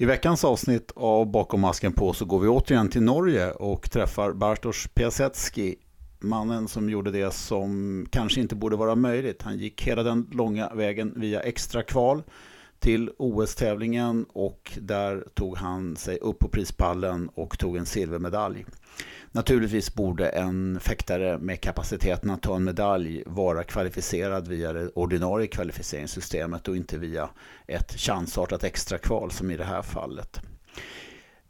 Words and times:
I 0.00 0.04
veckans 0.04 0.44
avsnitt 0.44 0.92
av 0.96 1.30
Bakom 1.30 1.60
masken 1.60 1.92
på 1.92 2.12
så 2.12 2.24
går 2.24 2.40
vi 2.40 2.48
återigen 2.48 2.88
till 2.88 3.02
Norge 3.02 3.50
och 3.50 3.90
träffar 3.90 4.32
Bartosz 4.32 4.88
Piasecki, 4.94 5.76
mannen 6.20 6.68
som 6.68 6.90
gjorde 6.90 7.10
det 7.10 7.34
som 7.34 8.06
kanske 8.10 8.40
inte 8.40 8.54
borde 8.54 8.76
vara 8.76 8.94
möjligt. 8.94 9.42
Han 9.42 9.58
gick 9.58 9.82
hela 9.82 10.02
den 10.02 10.28
långa 10.32 10.74
vägen 10.74 11.12
via 11.16 11.40
extra 11.40 11.82
kval 11.82 12.22
till 12.80 13.10
OS-tävlingen 13.18 14.26
och 14.28 14.78
där 14.80 15.24
tog 15.34 15.56
han 15.56 15.96
sig 15.96 16.18
upp 16.18 16.38
på 16.38 16.48
prispallen 16.48 17.30
och 17.34 17.58
tog 17.58 17.76
en 17.76 17.86
silvermedalj. 17.86 18.66
Naturligtvis 19.32 19.94
borde 19.94 20.28
en 20.28 20.80
fäktare 20.80 21.38
med 21.38 21.60
kapaciteten 21.60 22.30
att 22.30 22.42
ta 22.42 22.56
en 22.56 22.64
medalj 22.64 23.22
vara 23.26 23.62
kvalificerad 23.62 24.48
via 24.48 24.72
det 24.72 24.88
ordinarie 24.88 25.46
kvalificeringssystemet 25.46 26.68
och 26.68 26.76
inte 26.76 26.98
via 26.98 27.30
ett 27.66 27.92
chansartat 27.92 28.64
extrakval 28.64 29.30
som 29.30 29.50
i 29.50 29.56
det 29.56 29.64
här 29.64 29.82
fallet. 29.82 30.40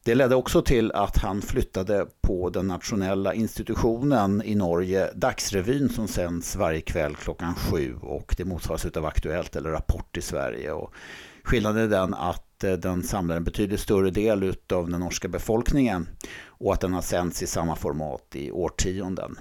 Det 0.03 0.15
ledde 0.15 0.35
också 0.35 0.63
till 0.63 0.93
att 0.93 1.19
han 1.19 1.43
flyttade 1.43 2.07
på 2.21 2.51
den 2.51 2.67
nationella 2.67 3.35
institutionen 3.35 4.43
i 4.45 4.55
Norge, 4.55 5.11
Dagsrevyn 5.15 5.89
som 5.89 6.09
sänds 6.09 6.57
varje 6.57 6.81
kväll 6.81 7.17
klockan 7.17 7.55
sju 7.55 7.97
och 8.01 8.35
det 8.39 8.45
motsvaras 8.45 8.85
av 8.85 9.07
Aktuellt 9.07 9.57
eller 9.57 9.71
Rapport 9.71 10.17
i 10.17 10.21
Sverige. 10.21 10.73
Och 10.73 10.95
skillnaden 11.45 11.83
är 11.83 11.89
den 11.89 12.15
att 12.15 12.65
eh, 12.65 12.73
den 12.73 13.03
samlar 13.03 13.37
en 13.37 13.45
betydligt 13.45 13.81
större 13.81 14.11
del 14.11 14.55
av 14.73 14.91
den 14.91 15.01
norska 15.01 15.29
befolkningen 15.29 16.09
och 16.47 16.73
att 16.73 16.81
den 16.81 16.93
har 16.93 17.03
sänds 17.03 17.43
i 17.43 17.47
samma 17.47 17.77
format 17.77 18.37
i 18.37 18.51
årtionden. 18.51 19.37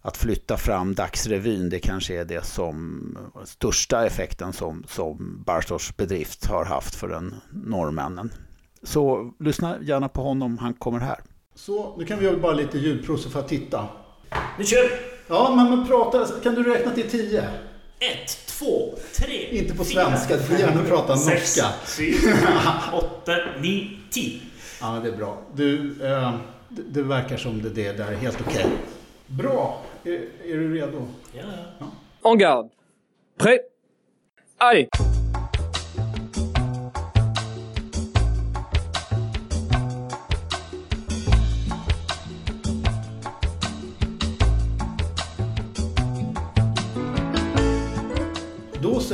Att 0.00 0.16
flytta 0.16 0.56
fram 0.56 0.94
Dagsrevyn 0.94 1.70
det 1.70 1.78
kanske 1.78 2.20
är 2.20 2.24
det 2.24 2.44
som 2.44 3.18
största 3.44 4.06
effekten 4.06 4.52
som, 4.52 4.84
som 4.88 5.42
Bartosz 5.46 5.96
bedrift 5.96 6.46
har 6.46 6.64
haft 6.64 6.94
för 6.94 7.08
den 7.08 7.34
norrmännen. 7.50 8.32
Så 8.82 9.32
lyssna 9.40 9.76
gärna 9.82 10.08
på 10.08 10.22
honom, 10.22 10.58
han 10.58 10.74
kommer 10.74 11.00
här. 11.00 11.20
Så, 11.54 11.96
nu 11.98 12.04
kan 12.04 12.18
vi 12.18 12.24
göra 12.24 12.38
bara 12.38 12.52
lite 12.52 12.78
ljudprov 12.78 13.16
så 13.16 13.30
får 13.30 13.40
jag 13.40 13.48
titta. 13.48 13.88
Nu 14.58 14.64
kör 14.64 14.82
vi! 14.82 15.16
Ja, 15.28 15.54
men, 15.56 15.70
men 15.70 15.86
prata, 15.86 16.26
kan 16.42 16.54
du 16.54 16.62
räkna 16.62 16.92
till 16.92 17.10
tio? 17.10 17.48
Ett, 17.98 18.46
två, 18.46 18.94
tre, 19.14 19.58
Inte 19.58 19.74
på 19.74 19.84
fyra, 19.84 20.06
svenska, 20.06 20.36
du 20.36 20.42
får 20.42 20.56
gärna 20.58 20.72
fem, 20.72 20.86
prata 20.86 21.16
sex, 21.16 21.56
norska. 21.56 21.72
sju, 21.86 22.12
åtta, 22.92 23.32
nio, 23.60 23.88
tio. 24.10 24.40
Ja, 24.80 25.00
det 25.02 25.08
är 25.08 25.16
bra. 25.16 25.38
Du, 25.54 25.96
eh, 26.06 26.34
det, 26.68 26.82
det 26.82 27.02
verkar 27.02 27.36
som 27.36 27.62
det, 27.62 27.68
det 27.68 27.92
där 27.92 28.12
är 28.12 28.16
helt 28.16 28.40
okej. 28.40 28.66
Bra, 29.26 29.82
är, 30.04 30.12
är 30.44 30.56
du 30.56 30.74
redo? 30.74 31.08
Ja, 31.32 31.42
ja. 31.78 32.30
En 32.30 32.38
garde. 32.38 32.68
Prêt 33.38 33.60
Allez 34.58 34.88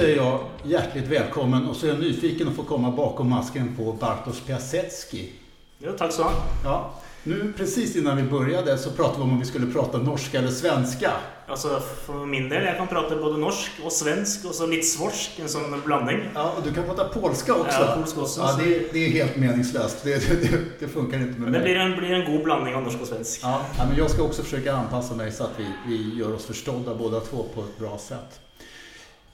säger 0.02 0.16
jag 0.16 0.40
hjärtligt 0.64 1.08
välkommen 1.08 1.68
och 1.68 1.76
så 1.76 1.86
är 1.86 1.90
jag 1.90 2.00
nyfiken 2.00 2.48
att 2.48 2.54
få 2.54 2.62
komma 2.62 2.90
bakom 2.90 3.30
masken 3.30 3.76
på 3.76 3.92
Bartosz 3.92 4.40
Piasecki. 4.40 5.32
Jo, 5.78 5.92
tack 5.98 6.12
så. 6.12 6.30
Ja, 6.64 6.94
nu 7.22 7.52
precis 7.56 7.96
innan 7.96 8.16
vi 8.16 8.22
började 8.22 8.78
så 8.78 8.90
pratade 8.90 9.16
vi 9.18 9.22
om 9.22 9.32
om 9.32 9.38
vi 9.38 9.44
skulle 9.44 9.72
prata 9.72 9.98
norska 9.98 10.38
eller 10.38 10.50
svenska. 10.50 11.10
Altså, 11.48 11.80
for 12.06 12.26
min 12.26 12.48
del, 12.48 12.64
jeg 12.64 12.76
kan 12.76 12.88
prate 12.88 13.16
både 13.16 13.38
norsk 13.38 13.80
og 13.84 13.92
svensk, 13.92 14.46
og 14.48 14.54
så 14.56 14.66
litt 14.66 14.86
svorsk, 14.88 15.40
en 15.42 15.50
sånn 15.52 15.74
blanding. 15.84 16.22
Ja, 16.34 16.54
och 16.56 16.62
du 16.64 16.72
kan 16.72 16.84
prata 16.84 17.04
polska 17.04 17.54
också. 17.54 17.80
Ja, 17.80 17.96
polska 17.96 18.20
också. 18.20 18.40
Ja, 18.40 18.56
det, 18.58 18.92
det 18.92 19.06
är 19.06 19.10
helt 19.10 19.36
meningslöst. 19.36 20.04
Det, 20.04 20.42
det, 20.42 20.58
det, 20.80 20.88
funkar 20.88 21.18
inte 21.18 21.40
med 21.40 21.50
Men 21.50 21.52
det 21.52 21.58
mig. 21.58 21.62
blir 21.62 21.76
en, 21.76 21.96
blir 21.96 22.12
en 22.12 22.32
god 22.32 22.44
blanding 22.44 22.74
av 22.74 22.82
norsk 22.82 23.00
og 23.00 23.06
svensk. 23.06 23.40
Ja, 23.42 23.60
ja, 23.78 23.84
men 23.88 23.98
jag 23.98 24.10
ska 24.10 24.22
också 24.22 24.42
försöka 24.42 24.72
anpassa 24.72 25.14
mig 25.14 25.32
så 25.32 25.44
att 25.44 25.58
vi, 25.58 25.66
vi 25.88 26.18
gör 26.18 26.34
oss 26.34 26.46
förstådda 26.46 26.94
båda 26.94 27.20
två 27.20 27.46
på 27.54 27.60
ett 27.60 27.78
bra 27.78 27.98
sätt. 27.98 28.40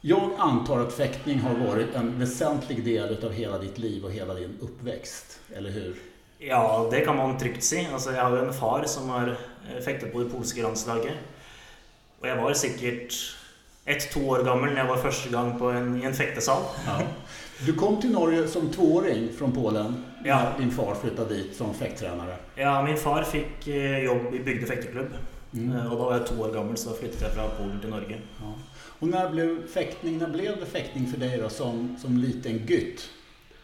Jag 0.00 0.30
antar 0.38 0.80
att 0.80 0.92
fäktning 0.92 1.40
har 1.40 1.54
varit 1.66 1.94
en 1.94 2.18
väsentlig 2.18 2.84
del 2.84 3.24
av 3.24 3.32
hela 3.32 3.58
ditt 3.58 3.78
liv 3.78 4.04
och 4.04 4.10
hela 4.12 4.34
din 4.34 4.56
uppväxt, 4.60 5.40
eller 5.56 5.70
hur? 5.70 5.96
Ja, 6.38 6.88
det 6.90 7.00
kan 7.00 7.16
man 7.16 7.38
trygt 7.38 7.64
si. 7.64 7.88
Altså, 7.92 8.12
jeg 8.12 8.22
har 8.24 8.36
en 8.36 8.52
far 8.54 8.84
som 8.86 9.08
har 9.08 9.28
eh, 9.28 9.82
fektet 9.84 10.12
på 10.12 10.18
det 10.22 10.30
polske 10.30 10.62
landslaget. 10.62 11.12
Og 12.20 12.28
jeg 12.28 12.36
var 12.38 12.54
sikkert 12.54 13.14
ett-to 13.88 14.20
år 14.30 14.44
gammel 14.46 14.70
når 14.70 14.78
jeg 14.84 14.88
var 14.88 15.02
første 15.02 15.30
gang 15.32 15.52
på 15.58 15.70
en, 15.74 15.96
i 16.02 16.04
en 16.06 16.14
fektesal. 16.14 16.62
Ja. 16.86 16.98
Du 17.66 17.72
kom 17.74 18.00
till 18.00 18.12
Norge 18.14 18.48
som 18.48 18.70
tvååring 18.70 19.28
från 19.38 19.52
Polen 19.52 20.04
Ja. 20.24 20.38
när 20.42 20.58
din 20.58 20.70
far 20.70 20.94
flyttade 20.94 21.34
dit 21.34 21.56
som 21.56 21.74
fäkttränare. 21.74 22.36
Ja, 22.54 22.82
min 22.82 22.96
far 22.96 23.22
fikk 23.22 23.66
eh, 23.68 23.98
jobb 24.04 24.34
i 24.34 24.38
Bygde 24.38 24.66
fekteklubb. 24.66 25.10
Mm. 25.52 25.76
Eh, 25.76 25.92
Og 25.92 25.98
da 25.98 26.04
var 26.04 26.16
jeg 26.18 26.26
to 26.26 26.42
år 26.42 26.52
gammel, 26.54 26.76
så 26.76 26.94
flyttet 26.94 27.22
jeg 27.22 27.30
fra 27.34 27.48
Polen 27.58 27.80
til 27.80 27.90
Norge. 27.90 28.18
Ja. 28.40 28.52
Och 28.98 29.08
när 29.08 29.30
blev 29.30 29.66
fäktning, 29.66 30.18
när 30.18 30.28
blev 30.28 30.60
det 30.60 30.66
fäktning 30.66 31.06
för 31.06 31.18
dig 31.18 31.38
då 31.38 31.48
som, 31.48 31.96
som 32.02 32.16
liten 32.16 32.58
gutt? 32.66 33.10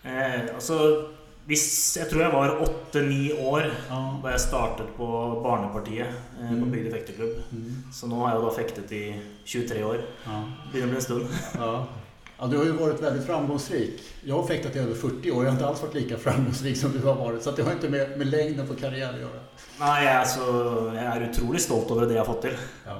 Eh, 0.02 0.54
altså, 0.54 1.06
hvis, 1.44 1.96
jeg 1.96 2.08
tror 2.08 2.22
jeg 2.22 2.32
var 2.32 2.60
åtte-ni 2.62 3.32
år 3.32 3.66
Ja. 3.88 3.98
da 4.22 4.30
jeg 4.32 4.40
startet 4.40 4.94
på 4.96 5.06
Barnepartiet 5.44 6.06
eh, 6.40 6.48
på 6.48 6.54
Mm. 6.54 6.70
Bygde 6.70 6.90
fekteklubb. 6.90 7.42
Mm. 7.52 7.82
Så 7.92 8.06
nå 8.06 8.16
har 8.16 8.30
jeg 8.30 8.40
jo 8.40 8.46
da 8.46 8.54
fektet 8.56 8.92
i 8.92 9.02
23 9.44 9.84
år. 9.84 10.00
Ja. 10.24 10.38
Å 10.40 10.70
bli 10.72 10.82
en 10.82 11.00
stund. 11.02 11.26
Ja. 11.58 11.86
ja, 12.38 12.46
du 12.46 12.56
har 12.56 12.64
ju 12.64 12.72
varit 12.72 13.02
väldigt 13.02 13.26
framgångsrik. 13.26 14.00
Jag 14.24 14.34
har 14.34 14.46
fäktat 14.46 14.76
i 14.76 14.78
över 14.78 14.94
40 14.94 15.30
år. 15.30 15.44
Jag 15.44 15.50
har 15.50 15.56
inte 15.56 15.66
alls 15.66 15.82
varit 15.82 15.94
lika 15.94 16.18
framgångsrik 16.18 16.76
som 16.76 16.92
du 16.92 16.98
har 16.98 17.14
varit. 17.14 17.42
Så 17.42 17.50
det 17.50 17.62
har 17.62 17.72
inte 17.72 17.88
med, 17.88 18.18
med 18.18 18.26
längden 18.26 18.66
på 18.66 18.74
karriär 18.74 19.12
att 19.12 19.20
göra. 19.20 19.40
Nei, 19.80 20.04
jeg 20.04 20.14
er, 20.14 20.24
så, 20.24 20.44
jeg 20.94 21.04
er 21.04 21.28
utrolig 21.28 21.60
stolt 21.60 21.90
over 21.90 22.06
det 22.06 22.14
jeg 22.14 22.22
har 22.22 22.28
fått 22.32 22.42
til. 22.42 22.56
Ja. 22.86 22.96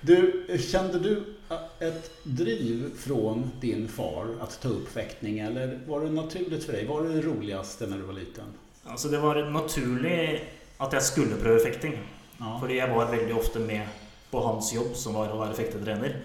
Du, 0.00 0.58
kände 0.58 0.98
du 0.98 1.37
ett 1.80 2.10
driv 2.22 2.90
från 2.98 3.50
din 3.60 3.88
far 3.88 4.26
att 4.40 4.60
ta 4.62 4.68
upp 4.68 4.88
fäktning 4.88 5.38
eller 5.38 5.78
var 5.86 6.00
det 6.00 6.10
naturligt 6.10 6.64
för 6.64 6.72
dig? 6.72 6.86
Var 6.86 7.02
det 7.02 7.14
det 7.14 7.22
roligaste 7.22 7.86
när 7.86 7.96
du 7.96 8.02
var 8.02 8.12
liten? 8.12 8.44
Altså, 8.86 9.08
det 9.08 9.18
var 9.18 9.34
naturlig 9.50 10.44
at 10.78 10.92
jeg 10.92 11.02
skulle 11.02 11.36
prøve 11.36 11.58
fekting. 11.60 11.98
Ja. 12.38 12.58
Fordi 12.60 12.76
jeg 12.78 12.90
var 12.94 13.06
veldig 13.10 13.34
ofte 13.36 13.58
med 13.58 13.86
på 14.30 14.40
hans 14.44 14.72
jobb, 14.74 14.94
som 14.96 15.14
var 15.14 15.32
å 15.32 15.40
være 15.40 15.54
fektetrener. 15.58 16.16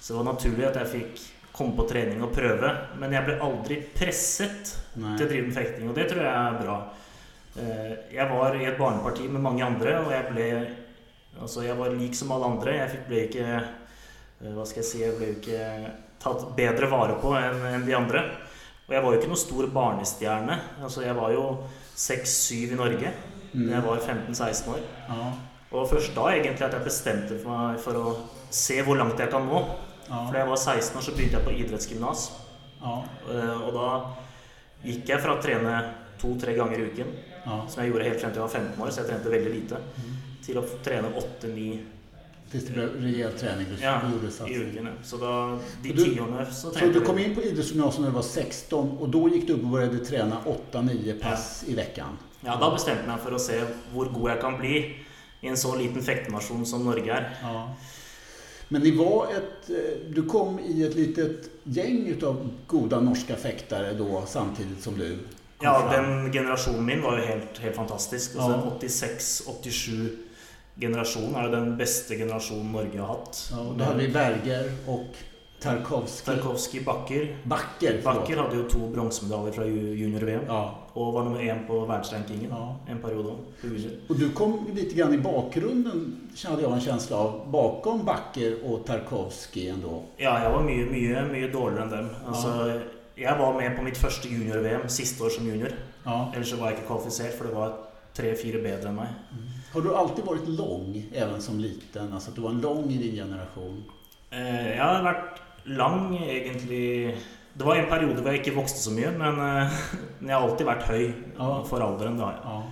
Så 0.00 0.12
det 0.12 0.16
var 0.22 0.32
naturlig 0.32 0.66
at 0.68 0.76
jeg 0.82 0.92
fikk 0.92 1.22
komme 1.52 1.74
på 1.76 1.88
trening 1.90 2.22
og 2.22 2.32
prøve. 2.36 2.70
Men 3.00 3.12
jeg 3.12 3.24
ble 3.26 3.38
aldri 3.42 3.80
presset 3.96 4.70
til 4.94 5.02
å 5.02 5.08
Nej. 5.08 5.18
drive 5.26 5.46
med 5.48 5.54
fekting, 5.56 5.88
og 5.90 5.94
det 5.98 6.06
tror 6.12 6.22
jeg 6.22 6.34
er 6.34 6.60
bra. 6.62 6.76
Eh, 7.58 7.94
Jeg 8.14 8.28
var 8.30 8.54
i 8.54 8.64
et 8.68 8.78
barneparti 8.78 9.28
med 9.28 9.40
mange 9.42 9.64
andre, 9.64 9.98
og 10.04 10.12
jeg 10.12 10.32
ble 10.34 10.50
Altså, 11.40 11.62
jeg 11.62 11.76
var 11.78 11.90
lik 11.94 12.14
som 12.18 12.32
alle 12.32 12.44
andre. 12.46 12.72
Jeg 12.74 12.90
fikk- 12.90 13.06
ble 13.08 13.18
ikke 13.28 13.64
Hva 14.40 14.64
skal 14.66 14.82
jeg 14.82 14.88
si 14.88 15.00
Jeg 15.02 15.16
ble 15.18 15.26
jo 15.32 15.38
ikke 15.40 15.92
tatt 16.22 16.44
bedre 16.58 16.88
vare 16.90 17.16
på 17.22 17.32
enn 17.38 17.64
enn 17.74 17.86
de 17.86 17.94
andre. 17.96 18.22
Og 18.88 18.94
jeg 18.94 19.02
var 19.04 19.12
jo 19.12 19.18
ikke 19.20 19.28
noe 19.32 19.40
stor 19.42 19.66
barnestjerne. 19.74 20.56
Altså, 20.82 21.02
jeg 21.04 21.14
var 21.18 21.32
jo 21.34 21.44
6-7 21.98 22.72
i 22.72 22.78
Norge 22.78 23.12
da 23.48 23.74
jeg 23.74 23.82
var 23.84 23.98
15-16 24.04 24.68
år. 24.74 24.80
Ja. 25.08 25.28
Og 25.72 25.86
først 25.90 26.14
da 26.16 26.26
egentlig 26.32 26.64
at 26.66 26.74
jeg 26.76 26.84
bestemte 26.84 27.38
for 27.42 27.52
meg 27.52 27.78
for 27.80 27.96
å 28.00 28.12
se 28.54 28.76
hvor 28.84 28.96
langt 29.00 29.18
jeg 29.20 29.30
kan 29.32 29.46
nå. 29.48 29.62
For 30.08 30.32
da 30.32 30.38
Ja. 30.38 30.44
jeg 30.44 30.48
var 30.48 30.56
16 30.56 30.96
år, 30.98 31.02
så 31.04 31.12
begynte 31.16 31.36
jeg 31.36 31.44
på 31.44 31.56
idrettsgymnas. 31.62 32.30
Ja. 32.80 33.02
Eh, 33.28 33.66
Og 33.66 33.72
da 33.74 33.88
gikk 34.84 35.06
jeg 35.08 35.20
fra 35.20 35.34
å 35.36 35.42
trene 35.42 35.74
to-tre 36.18 36.54
ganger 36.54 36.78
i 36.78 36.86
uken, 36.90 37.06
Ja. 37.46 37.66
som 37.68 37.82
jeg 37.82 37.92
gjorde 37.92 38.04
helt 38.04 38.20
frem 38.20 38.32
til 38.32 38.42
jeg 38.42 38.48
var 38.48 38.60
15 38.60 38.82
år, 38.82 38.90
så 38.90 38.96
jeg 39.02 39.06
trente 39.10 39.30
veldig 39.30 39.52
lite, 39.52 39.76
til 40.44 40.56
å 40.56 40.64
trene 40.82 41.12
8-9 41.14 41.80
Tills 42.50 42.64
det 42.64 42.72
blev 42.72 43.02
rejäl 43.02 43.32
träning 43.32 43.66
ja, 43.80 44.00
i 44.28 44.30
satsningen. 44.30 44.88
Så 45.02 45.16
då, 45.16 45.58
de 45.82 45.92
tiorna 45.92 46.46
så 46.46 46.70
Så 46.70 46.86
du 46.86 47.00
kom 47.00 47.18
in 47.18 47.34
på 47.34 47.42
idrottsgymnasiet 47.42 48.00
när 48.00 48.08
du 48.08 48.14
var 48.14 48.22
16 48.22 48.98
och 48.98 49.08
då 49.08 49.28
gick 49.28 49.46
du 49.46 49.52
upp 49.52 49.62
och 49.62 49.68
började 49.68 49.98
träna 49.98 50.40
8-9 50.72 51.20
pass 51.20 51.64
ja. 51.66 51.72
i 51.72 51.76
veckan? 51.76 52.18
Ja, 52.40 52.58
då 52.60 52.70
bestämde 52.70 53.02
jag 53.02 53.08
mig 53.08 53.18
för 53.24 53.32
att 53.32 53.40
se 53.40 53.60
hur 53.92 54.04
god 54.04 54.30
jag 54.30 54.40
kan 54.40 54.58
bli 54.58 54.96
i 55.40 55.48
en 55.48 55.56
så 55.56 55.76
liten 55.76 56.02
fäktnation 56.02 56.66
som 56.66 56.84
Norge 56.84 57.12
är. 57.14 57.38
Ja. 57.42 57.74
Men 58.68 58.82
ni 58.82 58.90
var 58.90 59.26
ett, 59.26 59.70
eh, 59.70 60.10
du 60.14 60.22
kom 60.22 60.58
i 60.58 60.82
ett 60.82 60.94
litet 60.94 61.50
gäng 61.62 62.22
av 62.22 62.50
goda 62.66 63.00
norska 63.00 63.36
fäktare 63.36 63.94
då 63.94 64.24
samtidigt 64.26 64.82
som 64.82 64.98
du 64.98 65.18
Ja, 65.60 65.90
fram. 65.90 66.04
den 66.04 66.32
generationen 66.32 66.84
min 66.84 67.02
var 67.02 67.18
ju 67.18 67.24
helt, 67.24 67.58
helt 67.58 67.76
fantastisk. 67.76 68.32
Ja. 68.36 68.72
86, 68.76 69.42
87 69.46 70.16
generation 70.80 71.34
är 71.34 71.48
den 71.48 71.76
bästa 71.76 72.14
generation 72.14 72.72
Norge 72.72 73.00
har 73.00 73.06
hatt. 73.06 73.50
Ja, 73.52 73.74
da 73.78 73.84
hadde 73.84 74.06
vi 74.06 74.12
Berger 74.12 74.72
och 74.86 75.16
Tarkovskij. 75.60 76.34
Tarkovskij 76.34 76.80
Bakker. 76.80 77.36
Bakker, 77.42 78.02
Bakker 78.04 78.36
hadde 78.36 78.56
jo 78.56 78.68
to 78.70 78.78
bronsemedaljer 78.78 79.52
fra 79.52 79.66
junior-VM. 79.66 80.40
Ja. 80.46 80.74
Och 80.92 81.12
var 81.12 81.24
nummer 81.24 81.40
en 81.40 81.66
på 81.66 81.84
världsrankingen 81.84 82.50
ja. 82.50 82.76
en 82.88 82.98
period. 82.98 83.26
Och 84.08 84.18
du 84.18 84.30
kom 84.30 84.66
lite 84.74 84.94
grann 84.94 85.14
i 85.14 85.18
bakgrunden, 85.18 86.28
kände 86.34 86.62
jag 86.62 86.72
en 86.72 86.80
känsla 86.80 87.16
av, 87.16 87.50
bakom 87.50 88.04
Backer 88.04 88.64
och 88.64 88.86
Tarkovskij 88.86 89.68
ändå. 89.68 90.02
Ja, 90.16 90.42
jag 90.42 90.50
var 90.50 90.62
mycket, 90.62 90.92
mycket, 90.92 91.32
mycket 91.32 91.52
dåligare 91.52 91.82
än 91.82 91.90
dem. 91.90 92.08
Alltså, 92.26 92.48
ja. 92.48 92.80
Jag 93.14 93.38
var 93.38 93.54
med 93.54 93.76
på 93.76 93.82
mitt 93.82 93.98
första 93.98 94.28
junior-VM, 94.28 94.88
sista 94.88 95.24
år 95.24 95.28
som 95.28 95.46
junior. 95.46 95.72
Ja. 96.04 96.32
Eller 96.34 96.44
så 96.44 96.56
var 96.56 96.66
jag 96.66 96.72
inte 96.72 96.86
kvalificerad 96.86 97.32
för 97.32 97.44
det 97.44 97.54
var 97.54 97.74
tre, 98.14 98.34
fyra 98.42 98.62
bättre 98.62 98.88
än 98.88 98.94
mig. 98.94 99.08
Mm. 99.32 99.48
Har 99.72 99.80
du 99.80 99.94
alltid 99.94 100.24
varit 100.24 100.48
lång, 100.48 101.06
även 101.14 101.42
som 101.42 101.60
liten? 101.60 102.12
Alltså 102.12 102.30
att 102.30 102.36
du 102.36 102.42
var 102.42 102.50
en 102.50 102.60
lång 102.60 102.90
i 102.92 102.96
din 102.98 103.14
generation? 103.14 103.84
Eh, 104.30 104.68
Jeg 104.76 104.84
har 104.84 105.02
vært 105.02 105.40
lang, 105.64 106.16
egentlig 106.28 107.16
Det 107.58 107.64
var 107.64 107.76
en 107.76 107.88
periode 107.90 108.20
hvor 108.22 108.30
jeg 108.32 108.38
ikke 108.44 108.54
vokste 108.56 108.78
så 108.78 108.90
mye, 108.94 109.10
men 109.18 109.40
eh, 109.40 109.72
jeg 110.28 110.34
har 110.36 110.44
alltid 110.48 110.66
vært 110.66 110.84
høy 110.88 111.12
Ja. 111.38 111.64
for 111.66 111.80
alderen. 111.82 112.18
Da. 112.18 112.28
Ja. 112.44 112.62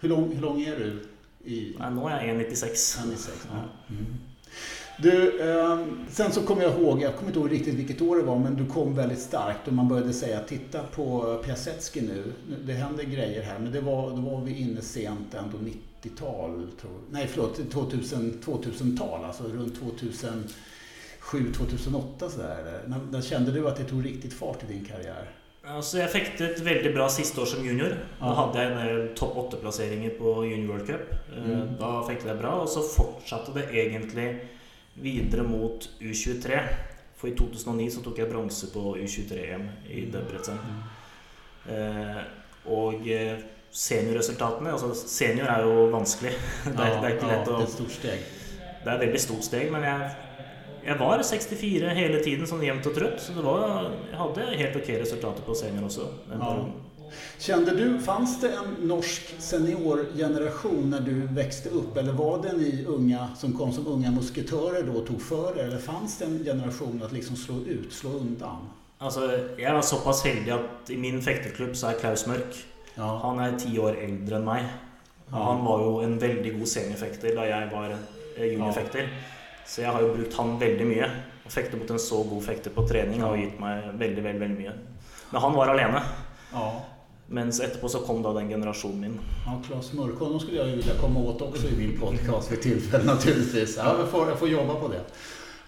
Hur 0.00 0.08
lång, 0.08 0.28
hur 0.34 0.40
lång 0.42 0.62
är 0.62 0.76
du? 0.78 1.02
I 1.44 1.74
Nei, 1.78 1.90
nå 1.92 2.06
er 2.08 2.22
jeg 2.24 2.36
1,96. 2.36 2.84
96? 3.10 3.48
Ja. 3.50 3.64
Mm. 3.90 4.06
Du, 5.02 5.10
eh, 5.42 5.78
sen 6.08 6.32
så 6.32 6.40
kommer 6.42 6.62
jag 6.62 6.80
ihåg, 6.80 7.02
jag 7.02 7.16
kommer 7.16 7.28
inte 7.30 7.38
ihåg 7.40 7.52
riktigt 7.52 7.74
vilket 7.74 8.00
år 8.02 8.16
det 8.16 8.22
var, 8.22 8.38
men 8.38 8.54
du 8.56 8.66
kom 8.66 8.94
väldigt 8.94 9.18
starkt 9.20 9.66
och 9.68 9.72
man 9.74 9.88
började 9.88 10.12
säga 10.12 10.40
titta 10.40 10.82
på 10.82 11.36
Piasecki 11.44 12.00
nu, 12.00 12.32
Nu- 12.48 12.62
det 12.66 12.72
händer 12.72 13.04
grejer 13.04 13.42
här. 13.42 13.58
Men 13.58 13.72
det 13.72 13.80
var, 13.80 14.10
då 14.10 14.16
var 14.16 14.40
vi 14.40 14.58
inne 14.60 14.80
sent 14.82 15.34
ändå 15.34 15.58
90-tal, 16.04 16.70
tror 16.80 16.90
Nej, 17.10 17.26
förlåt, 17.30 17.70
2000, 17.72 18.40
2000-tal, 18.44 19.24
alltså 19.24 19.42
runt 19.44 19.80
2007-2008 21.22 22.28
sådär. 22.28 22.82
När, 22.86 22.98
när 23.10 23.22
kände 23.22 23.52
du 23.52 23.68
att 23.68 23.76
det 23.76 23.84
tog 23.84 24.04
riktigt 24.04 24.32
fart 24.32 24.62
i 24.62 24.66
din 24.72 24.84
karriär? 24.84 25.30
Altså, 25.66 25.98
jeg 25.98 26.10
fektet 26.12 26.58
veldig 26.60 26.90
bra 26.94 27.06
siste 27.08 27.40
år 27.40 27.46
som 27.48 27.64
junior. 27.64 27.88
Da 28.20 28.26
Ja. 28.26 28.32
hadde 28.36 28.62
jeg 28.62 28.90
en 28.90 29.14
topp 29.16 29.36
åtte-plasseringer 29.36 30.10
på 30.18 30.44
Junior 30.44 30.68
World 30.74 30.86
Cup. 30.86 31.12
Eh, 31.36 31.42
Mm. 31.44 31.76
Da 31.80 32.02
fektet 32.08 32.26
jeg 32.28 32.38
bra, 32.38 32.50
og 32.60 32.68
så 32.68 32.82
fortsatte 32.96 33.54
det 33.54 33.70
egentlig 33.72 34.40
videre 34.94 35.42
mot 35.42 35.88
U23. 36.00 36.60
For 37.16 37.28
i 37.28 37.34
2009 37.34 37.90
så 37.90 38.02
tok 38.02 38.18
jeg 38.18 38.28
bronse 38.30 38.66
på 38.74 38.96
U23-EM 38.96 39.68
i 39.88 40.04
Debrecen. 40.12 40.58
Eh, 41.68 42.22
og 42.66 43.08
eh, 43.08 43.38
seniorresultatene 43.74 44.72
Altså, 44.72 44.92
senior 44.94 45.50
er 45.50 45.66
jo 45.66 45.88
vanskelig. 45.94 46.34
Det 46.64 46.74
er, 46.74 47.00
det 47.00 47.08
er 47.08 47.16
ikke 47.16 47.32
lett 47.32 47.50
ja, 47.50 47.56
å 47.56 47.58
det 47.58 47.64
är 47.64 47.66
ett 47.66 47.74
stort 47.74 47.98
steg. 47.98 48.30
Det 48.84 48.90
er 48.90 48.94
et 48.94 49.04
veldig 49.06 49.20
stort 49.24 49.44
steg, 49.46 49.68
men 49.72 49.84
jeg, 49.88 50.08
jeg 50.84 50.96
var 51.00 51.22
64 51.24 51.92
hele 51.98 52.22
tiden, 52.24 52.48
sånn 52.48 52.64
jevnt 52.64 52.88
og 52.90 52.96
trutt. 52.96 53.20
Så 53.24 53.36
det 53.36 53.44
var, 53.44 53.90
jeg 54.10 54.18
hadde 54.20 54.48
helt 54.62 54.80
ok 54.80 54.90
resultater 55.02 55.46
på 55.46 55.56
senior 55.58 55.86
også. 55.88 56.08
Ja. 56.32 56.56
Kände 57.38 57.74
du, 57.76 58.00
fanns 58.02 58.40
det 58.40 58.48
en 58.48 58.88
norsk 58.88 59.34
seniorgeneration 59.38 60.90
när 60.90 61.00
du 61.00 61.26
växte 61.26 61.68
upp? 61.68 61.96
Eller 61.96 62.12
var 62.12 62.42
det 62.42 62.52
ni 62.52 62.84
unga 62.88 63.28
som 63.36 63.52
kom 63.52 63.72
som 63.72 63.86
unga 63.86 64.10
musketörer 64.10 64.82
då 64.82 64.92
och 64.92 65.06
tog 65.06 65.22
för 65.22 65.58
er? 65.58 65.64
Eller 65.64 65.78
fanns 65.78 66.18
det 66.18 66.24
en 66.24 66.44
generation 66.44 67.02
att 67.04 67.12
liksom 67.12 67.36
slå 67.36 67.54
ut, 67.54 67.92
slå 67.92 68.10
undan? 68.10 68.68
Altså, 68.98 69.20
jeg 69.58 69.74
var 69.74 69.82
såpass 69.82 70.24
heldig 70.24 70.52
at 70.54 70.90
i 70.90 70.96
min 70.96 71.22
fekterklubb 71.22 71.76
så 71.76 71.90
er 71.90 71.98
Klaus 72.00 72.26
Mørk. 72.26 72.56
Ja, 72.96 73.08
Han 73.22 73.40
er 73.42 73.56
ti 73.58 73.72
år 73.78 73.96
eldre 73.98 74.38
enn 74.38 74.46
meg. 74.46 74.66
Og 75.32 75.40
han 75.40 75.62
var 75.66 75.80
jo 75.82 75.92
en 76.04 76.18
veldig 76.20 76.52
god 76.58 76.68
seniorfekter 76.70 77.34
da 77.34 77.46
jeg 77.48 77.70
var 77.72 77.94
eh, 77.96 78.44
juniorfekter. 78.52 79.08
Så 79.66 79.80
jeg 79.82 79.90
har 79.90 80.02
jo 80.04 80.12
brukt 80.14 80.34
han 80.38 80.56
veldig 80.60 80.86
mye. 80.86 81.08
Å 81.44 81.50
fekte 81.52 81.76
mot 81.80 81.90
en 81.90 81.98
så 82.00 82.22
god 82.28 82.44
fekter 82.44 82.70
på 82.74 82.84
trening 82.88 83.22
har 83.24 83.34
jo 83.34 83.42
gitt 83.42 83.58
meg 83.60 83.86
veldig, 84.00 84.22
veldig, 84.24 84.40
veldig 84.40 84.58
mye. 84.60 84.74
Men 85.32 85.40
han 85.42 85.56
var 85.56 85.72
alene. 85.74 86.02
ja. 86.52 86.66
Mens 87.26 87.56
etterpå 87.64 87.88
så 87.88 88.02
kom 88.04 88.18
da 88.22 88.34
den 88.36 88.50
generasjonen 88.52 89.00
min. 89.00 89.14
ja 89.46 89.54
Claes 89.66 89.92
Mörk, 89.96 90.18
honom 90.20 90.40
skulle 90.40 90.58
jag 90.58 90.68
ju 90.68 90.76
vilja 90.76 90.94
komma 91.00 91.20
åt 91.20 91.40
också 91.42 91.68
i 91.68 91.76
min 91.76 92.00
podcast 92.00 92.52
vid 92.52 92.60
tillfälle 92.62 93.04
naturligtvis. 93.04 93.76
Ja, 93.76 93.94
jag, 93.98 94.08
får, 94.08 94.28
jag 94.28 94.38
får 94.38 94.48
jobba 94.48 94.74
på 94.74 94.88
det. 94.88 95.00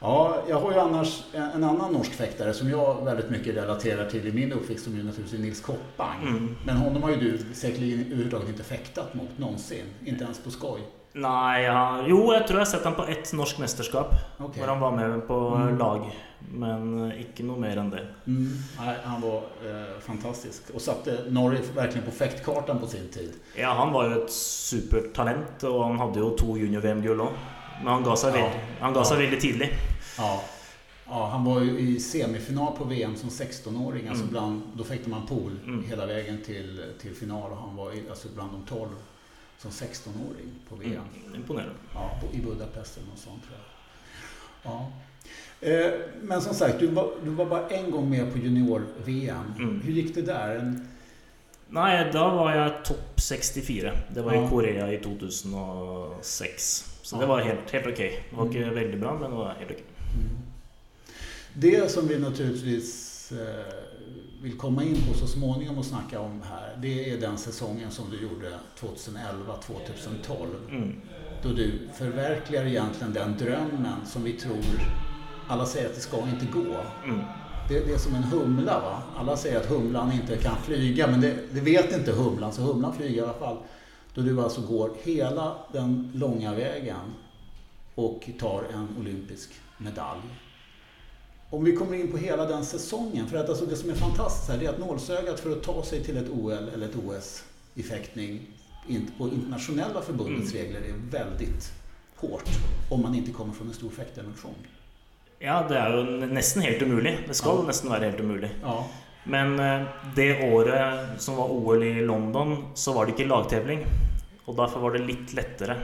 Ja, 0.00 0.36
jag 0.48 0.60
har 0.60 0.72
ju 0.72 0.78
annars 0.78 1.22
en, 1.34 1.64
annan 1.64 1.92
norsk 1.92 2.12
fäktare 2.12 2.54
som 2.54 2.70
jag 2.70 3.04
väldigt 3.04 3.30
mycket 3.30 3.56
relaterar 3.56 4.10
till 4.10 4.26
i 4.26 4.32
min 4.32 4.52
uppväxt 4.52 4.84
som 4.84 4.96
ju 4.96 5.02
naturligtvis 5.02 5.40
är 5.40 5.42
Nils 5.44 5.60
Koppang. 5.60 6.22
Mm. 6.22 6.56
Men 6.64 6.76
honom 6.76 7.02
har 7.02 7.10
ju 7.10 7.16
du 7.16 7.54
säkerligen 7.54 8.00
överhuvudtaget 8.06 8.48
inte 8.48 8.62
fäktat 8.62 9.14
mot 9.14 9.38
någonsin. 9.38 9.84
Inte 10.04 10.24
ens 10.24 10.38
på 10.44 10.50
skoj. 10.50 10.80
Nei, 11.16 11.62
ja, 11.64 12.04
jo, 12.06 12.32
jeg 12.34 12.46
tror 12.48 12.58
har 12.58 12.64
sett 12.68 12.84
ham 12.84 12.94
på 12.94 13.06
ett 13.08 13.32
norsk 13.32 13.58
mesterskap. 13.58 14.10
Okej. 14.38 14.60
Hvor 14.62 14.68
han 14.68 14.80
var 14.80 14.90
med 14.92 15.26
på 15.26 15.38
Mm. 15.56 15.78
lag. 15.78 16.10
Men 16.52 17.10
eh, 17.10 17.20
ikke 17.20 17.42
noe 17.48 17.56
mer 17.58 17.78
enn 17.80 17.88
det. 17.90 18.02
Mm. 18.26 18.52
Nej, 18.78 18.96
han 19.04 19.20
var 19.20 19.36
eh, 19.64 20.00
fantastisk 20.00 20.62
och 20.74 20.80
satte 20.82 21.16
Norge 21.28 21.60
verkligen 21.74 22.04
på 22.04 22.10
fäktkartan 22.12 22.78
på 22.78 22.86
sin 22.86 23.08
tid. 23.08 23.32
Ja, 23.56 23.72
han 23.74 23.92
var 23.92 24.04
jo 24.04 24.22
et 24.22 24.30
supertalent, 24.32 25.64
og 25.64 25.84
han 25.84 25.98
hadde 25.98 26.20
jo 26.20 26.30
to 26.36 26.56
junior-VM-gull 26.60 27.20
òg. 27.24 27.32
Men 27.78 27.92
han 27.92 28.02
ga 28.04 28.16
seg, 28.16 28.28
Ja. 28.34 28.42
veldig, 28.42 28.60
han 28.80 28.92
ga 28.94 29.04
seg 29.04 29.16
Ja. 29.16 29.20
veldig 29.22 29.40
tidlig. 29.40 29.70
Ja. 30.18 30.42
Ja, 31.08 31.26
han 31.32 31.44
var 31.44 31.60
ju 31.60 31.78
i 31.78 32.00
semifinal 32.00 32.76
på 32.76 32.84
VM 32.84 33.16
som 33.16 33.30
16-åring. 33.30 34.08
Alltså 34.08 34.22
Mm. 34.22 34.32
bland, 34.32 34.62
då 34.74 34.84
fäktade 34.84 35.10
man 35.10 35.26
pool 35.26 35.58
Mm. 35.64 35.84
hela 35.88 36.06
vägen 36.06 36.38
till, 36.46 36.84
till 37.00 37.14
final 37.14 37.50
och 37.50 37.56
han 37.58 37.76
var 37.76 37.92
i, 37.92 38.02
alltså 38.10 38.28
bland 38.34 38.52
de 38.52 38.62
12 38.68 38.88
som 39.58 39.70
16-åring 39.70 40.50
på 40.68 40.74
VM. 40.76 41.02
Mm, 41.26 41.34
imponerende. 41.34 41.74
Ja, 41.94 42.10
på, 42.20 42.36
I 42.36 42.40
Budapest 42.40 42.96
eller 42.96 43.08
något 43.08 43.18
sånt 43.18 43.42
tror 43.46 43.56
jag. 43.56 44.72
Ja. 44.72 44.92
Eh, 45.60 45.92
men 46.22 46.40
som 46.42 46.54
sagt, 46.54 46.78
du 46.80 46.86
var, 46.86 47.10
du 47.24 47.30
var 47.30 47.46
bara 47.46 47.68
en 47.68 47.90
gång 47.90 48.10
med 48.10 48.32
på 48.32 48.38
junior-VM. 48.38 49.54
Mm. 49.58 49.80
Hur 49.80 49.92
gick 49.92 50.14
det 50.14 50.22
där? 50.22 50.54
En, 50.56 50.88
Nei, 51.68 52.12
da 52.12 52.28
var 52.34 52.52
jeg 52.54 52.84
topp 52.84 53.20
64. 53.20 53.92
Det 54.14 54.22
var 54.22 54.32
Ja. 54.34 54.46
i 54.46 54.48
Korea 54.48 54.92
i 54.92 54.98
2006. 54.98 56.84
Så 57.06 57.20
det 57.20 57.26
var 57.26 57.40
helt, 57.40 57.70
helt 57.70 57.86
ok. 57.86 57.96
Det 57.96 58.36
var 58.36 58.46
ikke 58.46 58.70
veldig 58.70 59.00
bra, 59.00 59.18
men 59.20 59.30
det 59.30 59.36
var 59.36 59.54
helt 59.58 59.70
ok. 59.70 59.82
Mm. 60.14 60.38
Det 61.54 61.90
som 61.90 62.08
vi 62.08 62.18
naturligtvis 62.18 63.32
eh, 63.32 63.74
vill 64.42 64.58
komma 64.58 64.84
in 64.84 64.96
på 65.08 65.18
så 65.18 65.26
småningom 65.26 65.78
och 65.78 65.84
snacka 65.84 66.20
om 66.20 66.42
här, 66.42 66.78
det 66.82 67.10
är 67.10 67.20
den 67.20 67.38
säsongen 67.38 67.90
som 67.90 68.10
du 68.10 68.22
gjorde 68.22 68.52
2011-2012. 68.80 70.70
Mm. 70.70 71.00
Då 71.42 71.48
du 71.48 71.88
förverkligar 71.94 72.66
egentligen 72.66 73.12
den 73.12 73.36
drömmen 73.38 74.06
som 74.06 74.24
vi 74.24 74.32
tror, 74.32 74.80
alla 75.48 75.66
säger 75.66 75.88
att 75.88 75.94
det 75.94 76.00
ska 76.00 76.16
inte 76.16 76.46
gå. 76.52 76.76
Mm. 77.04 77.20
Det, 77.68 77.86
det 77.86 77.92
är 77.92 77.98
som 77.98 78.14
en 78.14 78.22
humla 78.22 78.80
va? 78.80 79.02
Alla 79.16 79.36
säger 79.36 79.60
att 79.60 79.66
humlan 79.66 80.12
inte 80.12 80.36
kan 80.36 80.56
flyga, 80.64 81.06
men 81.06 81.20
det, 81.20 81.36
det 81.50 81.60
vet 81.60 81.96
inte 81.96 82.12
humlan, 82.12 82.52
så 82.52 82.62
humlan 82.62 82.96
flyger 82.96 83.16
i 83.16 83.20
alla 83.20 83.38
fall. 83.38 83.56
Då 84.16 84.22
du 84.22 84.42
alltså 84.42 84.60
går 84.60 84.90
hela 85.02 85.56
den 85.72 86.10
långa 86.14 86.54
vägen 86.54 87.14
och 87.94 88.28
tar 88.38 88.62
en 88.74 88.88
olympisk 89.00 89.50
medalj. 89.78 90.20
Om 91.50 91.64
vi 91.64 91.76
kommer 91.76 91.94
in 91.96 92.10
på 92.10 92.16
hela 92.16 92.46
den 92.46 92.64
säsongen, 92.64 93.26
för 93.26 93.36
att 93.38 93.48
alltså 93.48 93.66
det 93.66 93.76
som 93.76 93.90
är 93.90 93.94
fantastiskt 93.94 94.50
här 94.50 94.62
är 94.64 94.68
att 94.68 94.78
nålsögat 94.78 95.40
för 95.40 95.50
att 95.52 95.62
ta 95.62 95.82
sig 95.82 96.04
till 96.04 96.16
ett 96.16 96.28
OL 96.30 96.52
eller 96.74 96.86
ett 96.88 96.96
OS 97.06 97.44
i 97.74 97.82
fäktning 97.82 98.40
in- 98.88 99.10
på 99.18 99.24
internationella 99.28 100.02
förbundets 100.02 100.52
Mm. 100.54 100.64
regler 100.64 100.80
är 100.80 100.94
väldigt 101.10 101.72
hårt 102.16 102.48
om 102.90 103.02
man 103.02 103.14
inte 103.14 103.30
kommer 103.30 103.54
från 103.54 103.68
en 103.68 103.74
stor 103.74 103.90
fäktarnation. 103.90 104.54
Ja, 105.38 105.66
det 105.68 105.74
er 105.78 105.96
jo 105.96 106.26
nesten 106.26 106.62
helt 106.62 106.82
umulig. 106.82 107.18
Det 107.28 107.34
skal 107.34 107.56
Ja. 107.58 107.62
nesten 107.66 107.90
være 107.90 108.04
helt 108.04 108.20
umulig. 108.20 108.50
Ja, 108.62 108.88
Men 109.26 109.58
eh, 109.60 109.86
det 110.14 110.28
året 110.52 111.20
som 111.22 111.36
var 111.36 111.50
OL 111.50 111.82
i 111.82 111.94
London, 112.06 112.56
så 112.78 112.92
var 112.94 113.06
det 113.06 113.16
ikke 113.16 113.28
lagtevling. 113.30 113.80
Og 114.46 114.54
derfor 114.56 114.80
var 114.84 114.92
det 114.94 115.06
litt 115.08 115.32
lettere. 115.34 115.76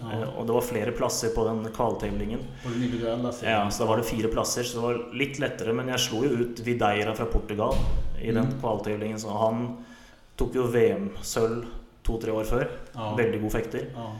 ja. 0.00 0.10
Eh, 0.12 0.28
Og 0.38 0.46
det 0.46 0.52
var 0.52 0.60
flere 0.66 0.92
plasser 0.92 1.30
på 1.34 1.44
den 1.48 1.64
kvaltevlingen. 1.72 2.40
på 2.62 2.68
den 2.74 2.82
individuella 2.82 3.32
sidan. 3.32 3.50
Ja, 3.52 3.70
så 3.70 3.84
da 3.84 3.88
var 3.88 3.96
det 4.02 4.04
fire 4.10 4.28
plasser, 4.28 4.62
så 4.68 4.74
det 4.74 4.82
var 4.82 5.14
litt 5.14 5.38
lettere. 5.40 5.72
Men 5.72 5.88
jeg 5.88 5.98
slo 6.00 6.22
jo 6.24 6.36
ut 6.44 6.60
Videira 6.60 7.14
fra 7.14 7.24
Portugal 7.26 7.74
i 8.20 8.30
den 8.32 8.44
Mm. 8.52 8.60
kvaltevlingen, 8.60 9.18
så 9.18 9.32
han 9.38 9.78
tok 10.36 10.54
jo 10.54 10.66
VM-sølv 10.66 11.64
to-tre 12.04 12.32
år 12.32 12.44
før. 12.44 12.68
Ja. 12.94 13.14
Veldig 13.16 13.40
god 13.40 13.52
fekter. 13.52 13.86
Ja. 13.94 14.10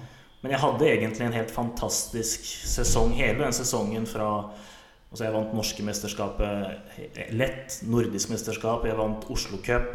Men 0.43 0.53
jeg 0.53 0.61
hadde 0.61 0.85
egentlig 0.89 1.21
en 1.27 1.33
helt 1.33 1.51
fantastisk 1.51 2.41
sesong. 2.69 3.13
Hele 3.13 3.39
den 3.45 3.53
sesongen 3.53 4.07
fra 4.07 4.51
Altså, 5.15 5.29
jeg 5.29 5.35
vant 5.37 5.53
norske 5.55 5.85
mesterskapet 5.87 7.29
lett, 7.39 7.77
nordisk 7.87 8.33
mesterskap, 8.33 8.83
jeg 8.89 8.97
vant 8.99 9.23
Oslo 9.31 9.61
Cup. 9.63 9.93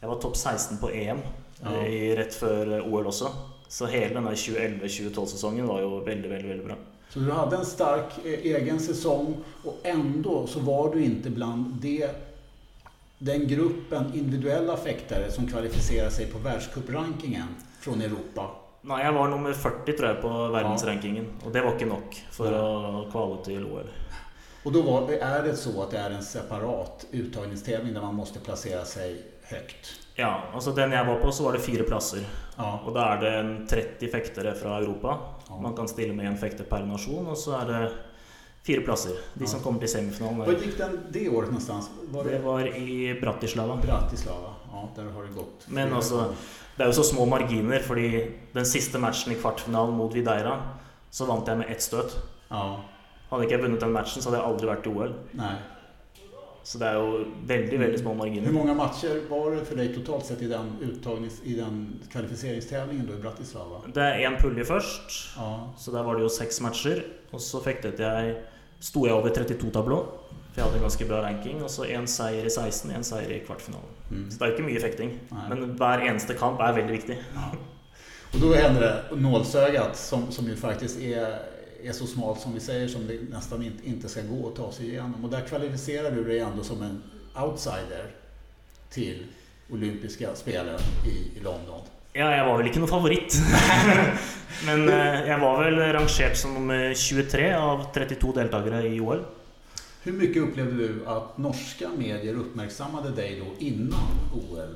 Jeg 0.00 0.08
var 0.08 0.20
topp 0.22 0.38
16 0.40 0.78
på 0.80 0.88
EM 0.88 1.18
Ja. 1.60 1.70
eh, 1.82 1.90
i, 1.92 1.98
rett 2.16 2.32
før 2.34 2.70
OL 2.80 3.10
også. 3.10 3.28
Så 3.68 3.84
hele 3.92 4.14
denne 4.14 4.30
2011-2012-sesongen 4.32 5.66
var 5.68 5.82
jo 5.82 5.98
veldig, 6.06 6.30
veldig, 6.30 6.48
veldig 6.48 6.64
bra. 6.64 6.76
Så 7.10 7.20
du 7.20 7.28
hade 7.30 7.56
en 7.58 7.64
stark 7.66 8.16
eh, 8.24 8.40
egen 8.56 8.80
säsong 8.80 9.36
och 9.64 9.80
ändå 9.84 10.46
så 10.46 10.60
var 10.60 10.94
du 10.94 11.04
inte 11.04 11.30
bland 11.30 11.74
det, 11.82 12.08
den 13.18 13.48
gruppen 13.48 14.14
individuella 14.14 14.76
fäktare 14.76 15.30
som 15.30 15.46
kvalificerar 15.46 16.10
sig 16.10 16.26
på 16.26 16.38
världscuprankingen 16.38 17.48
från 17.80 18.00
Europa. 18.00 18.50
Nei, 18.84 19.02
jeg 19.04 19.12
var 19.14 19.28
nummer 19.28 19.52
40 19.52 19.92
tror 19.96 20.08
jeg 20.08 20.22
på 20.22 20.32
verdensrankingen, 20.52 21.26
og 21.44 21.52
det 21.52 21.62
var 21.64 21.72
ikke 21.76 21.86
nok 21.88 22.16
for 22.32 22.46
Ja. 22.52 22.64
å 22.64 23.04
kvale 23.12 23.38
til 23.44 23.64
OL. 23.64 23.88
Och 24.64 24.72
då 24.72 24.82
var, 24.82 25.12
är 25.12 25.42
det 25.42 25.56
så 25.56 25.82
att 25.82 25.90
det 25.90 25.98
är 25.98 26.10
en 26.10 26.22
separat 26.22 27.06
uttagningstävling 27.10 27.94
där 27.94 28.00
man 28.00 28.14
måste 28.14 28.40
placera 28.40 28.84
sig 28.84 29.22
högt. 29.42 30.00
Ja, 30.14 30.42
altså 30.54 30.70
Den 30.72 30.92
jeg 30.92 31.06
var 31.06 31.20
på, 31.20 31.32
så 31.32 31.44
var 31.44 31.52
det 31.52 31.58
fire 31.58 31.82
plasser. 31.82 32.26
Ja, 32.56 32.80
Og 32.86 32.94
da 32.94 33.04
er 33.14 33.20
det 33.20 33.32
en 33.38 33.66
30 33.66 34.08
fektere 34.12 34.54
fra 34.54 34.78
Europa. 34.78 35.18
Ja. 35.48 35.60
Man 35.60 35.76
kan 35.76 35.88
stille 35.88 36.14
med 36.14 36.26
én 36.26 36.36
fekter 36.38 36.64
per 36.64 36.86
nasjon. 36.86 37.26
Og 37.26 37.36
så 37.36 37.56
er 37.60 37.66
det 37.66 37.92
Fyra 38.66 38.80
platser. 38.80 39.12
De 39.34 39.46
som 39.46 39.60
kommer 39.60 39.80
till 39.80 39.88
semifinalen. 39.88 40.38
Var 40.38 40.52
gick 40.52 40.78
den 40.78 41.00
det 41.10 41.28
året 41.28 41.48
någonstans? 41.48 41.90
Var 42.10 42.24
Det 42.24 42.38
var 42.38 42.76
i 42.76 43.20
Bratislava. 43.20 43.76
Bratislava? 43.76 44.54
Ja, 44.72 44.88
där 44.96 45.04
har 45.04 45.22
det 45.22 45.32
gått. 45.34 45.66
Men 45.66 45.92
alltså, 45.92 46.34
det 46.76 46.82
är 46.82 46.86
ju 46.86 46.92
så 46.92 47.02
små 47.02 47.26
marginer, 47.26 47.78
för 47.78 47.94
den 48.52 48.66
sista 48.66 48.98
matchen 48.98 49.32
i 49.32 49.34
kvartfinalen 49.34 49.94
mot 49.94 50.14
Videira 50.14 50.62
så 51.10 51.24
vann 51.24 51.42
jag 51.46 51.58
med 51.58 51.70
ett 51.70 51.82
stöt. 51.82 52.16
Ja, 52.48 52.80
Hade 53.28 53.42
inte 53.42 53.54
jag 53.54 53.62
vunnit 53.62 53.80
den 53.80 53.92
matchen 53.92 54.22
så 54.22 54.30
hade 54.30 54.42
jag 54.42 54.50
aldrig 54.50 54.68
varit 54.68 54.86
i 54.86 54.88
OL. 54.88 55.14
nej. 55.30 55.54
Så 56.62 56.78
det 56.78 56.86
är 56.86 56.94
ju 56.94 57.24
väldigt, 57.46 57.80
väldigt 57.80 58.00
små 58.00 58.10
Hur 58.10 58.18
marginer. 58.18 58.50
många 58.52 58.74
matcher 58.74 59.20
var 59.30 59.50
det 59.50 59.64
för 59.64 59.76
dig 59.76 59.94
totalt 59.94 60.26
sett 60.26 60.42
i 60.42 60.46
den, 60.48 60.76
uttagnings, 60.80 61.40
i 61.44 61.54
den 61.54 62.00
kvalificeringstävlingen 62.12 63.06
då 63.06 63.12
i 63.14 63.16
Bratislava? 63.16 63.80
Det 63.94 64.00
är 64.00 64.18
en 64.18 64.36
pulje 64.36 64.64
först, 64.64 65.32
Ja, 65.36 65.74
så 65.78 65.90
där 65.90 66.02
var 66.02 66.16
det 66.16 66.22
ju 66.22 66.28
sex 66.28 66.60
matcher. 66.60 67.06
Och 67.30 67.40
så 67.40 67.60
fick 67.60 67.76
jag, 67.98 68.34
stod 68.80 69.08
jag 69.08 69.18
över 69.18 69.30
32-tablå, 69.30 70.06
för 70.52 70.60
jag 70.60 70.64
hade 70.64 70.76
en 70.76 70.82
ganska 70.82 71.04
bra 71.04 71.22
ranking. 71.22 71.62
Och 71.62 71.70
så 71.70 71.84
en 71.84 72.06
seger 72.06 72.44
i 72.46 72.50
16, 72.50 72.90
en 72.90 73.04
seger 73.04 73.30
i 73.30 73.40
kvartfinalen. 73.40 73.86
mm. 74.10 74.30
Så 74.30 74.38
det 74.38 74.44
är 74.44 74.50
inte 74.50 74.62
mycket 74.62 74.82
fäkting. 74.82 75.18
Nej. 75.28 75.58
Men 75.78 76.02
eneste 76.08 76.34
kamp 76.34 76.60
är 76.60 76.72
väldigt 76.72 76.96
viktig. 76.96 77.22
ja. 77.34 77.40
Och 78.34 78.40
då 78.40 78.54
händer 78.54 78.80
det 78.80 79.16
nålsögat 79.16 79.96
som, 79.96 80.32
som 80.32 80.46
ju 80.46 80.56
faktiskt 80.56 81.00
är, 81.00 81.38
är 81.86 81.92
så 81.92 82.06
smalt 82.06 82.40
som 82.40 82.54
vi 82.54 82.60
säger 82.60 82.88
som 82.88 83.06
det 83.06 83.18
nästan 83.30 83.62
inte, 83.62 83.88
inte 83.88 84.08
ska 84.08 84.22
gå 84.22 84.48
att 84.48 84.56
ta 84.56 84.72
sig 84.72 84.88
igenom. 84.88 85.24
Och 85.24 85.30
där 85.30 85.40
kvalificerar 85.40 86.10
du 86.10 86.24
dig 86.24 86.38
ändå 86.38 86.64
som 86.64 86.82
en 86.82 87.02
outsider 87.42 88.10
till 88.90 89.26
olympiska 89.70 90.34
spelen 90.34 90.80
i, 91.06 91.38
i 91.38 91.40
London. 91.42 91.80
Ja, 92.12 92.36
jag 92.36 92.46
var 92.46 92.56
väl 92.58 92.66
inte 92.66 92.78
någon 92.78 92.88
favorit. 92.88 93.34
Men 94.66 94.88
eh, 94.88 95.28
jag 95.28 95.38
var 95.38 95.64
väl 95.64 95.74
rangerad 95.74 96.36
som 96.36 96.54
nummer 96.54 96.94
23 96.94 97.52
av 97.52 97.92
32 97.94 98.32
deltagare 98.32 98.88
i 98.88 99.00
OL. 99.00 99.24
Hur 100.02 100.12
mycket 100.12 100.42
upplevde 100.42 100.88
du 100.88 101.06
att 101.06 101.38
norska 101.38 101.88
medier 101.98 102.34
uppmärksammade 102.34 103.10
dig 103.10 103.42
då 103.44 103.66
innan 103.66 104.08
OL? 104.34 104.74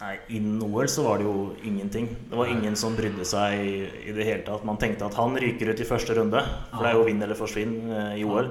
Nej, 0.00 0.20
OL 0.62 0.88
så 0.88 1.02
var 1.02 1.18
det 1.18 1.24
ju 1.24 1.48
ingenting. 1.72 2.08
Det 2.30 2.36
var 2.36 2.46
ingen 2.46 2.76
som 2.76 2.96
brydde 2.96 3.24
sig 3.24 3.80
i, 4.06 4.12
det 4.12 4.24
hela. 4.24 4.58
Man 4.62 4.76
tänkte 4.76 5.04
att 5.06 5.14
han 5.14 5.36
ryker 5.38 5.66
ut 5.66 5.80
i 5.80 5.84
första 5.84 6.14
runde, 6.14 6.44
för 6.70 6.82
det 6.84 6.90
är 6.90 6.94
ju 6.94 7.04
vinn 7.04 7.22
eller 7.22 7.34
försvinn 7.34 7.92
eh, 7.92 8.14
i 8.20 8.24
OL. 8.24 8.48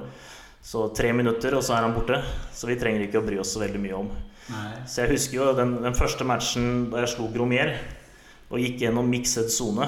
Så 0.62 0.90
tre 0.90 1.14
minuter 1.14 1.54
och 1.54 1.64
så 1.64 1.74
är 1.74 1.82
han 1.82 1.94
borta. 1.94 2.22
Så 2.54 2.68
vi 2.68 2.76
tränger 2.76 3.00
inte 3.00 3.18
att 3.18 3.26
bry 3.26 3.38
oss 3.40 3.54
så 3.54 3.60
väldigt 3.60 3.82
mycket 3.82 3.98
om. 3.98 4.08
Nej. 4.50 4.88
Så 4.88 5.02
jag 5.02 5.08
husker 5.08 5.38
ju 5.38 5.54
den, 5.54 5.82
den 5.82 5.94
första 5.94 6.24
matchen 6.24 6.92
där 6.92 7.00
jag 7.00 7.10
slog 7.10 7.34
Gromer 7.34 7.78
och 8.50 8.60
gick 8.60 8.82
igenom 8.82 9.10
mixed 9.10 9.46
zone. 9.62 9.88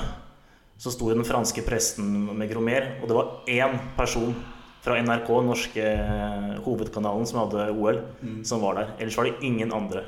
Så 0.77 0.91
stod 0.91 1.11
den 1.11 1.23
franske 1.23 1.61
pressen 1.61 2.25
med 2.25 2.49
Gromer 2.49 2.99
och 3.01 3.07
det 3.07 3.13
var 3.13 3.39
en 3.47 3.77
person 3.95 4.35
från 4.81 4.97
NRK, 4.97 5.27
norska 5.29 5.91
eh, 5.93 6.63
huvudkanalen 6.65 7.25
som 7.25 7.39
hade 7.39 7.71
OL, 7.71 7.99
Mm. 8.21 8.45
som 8.45 8.61
var 8.61 8.75
där. 8.75 8.89
Ellers 8.99 9.17
var 9.17 9.23
det 9.23 9.33
ingen 9.41 9.73
andra. 9.73 9.99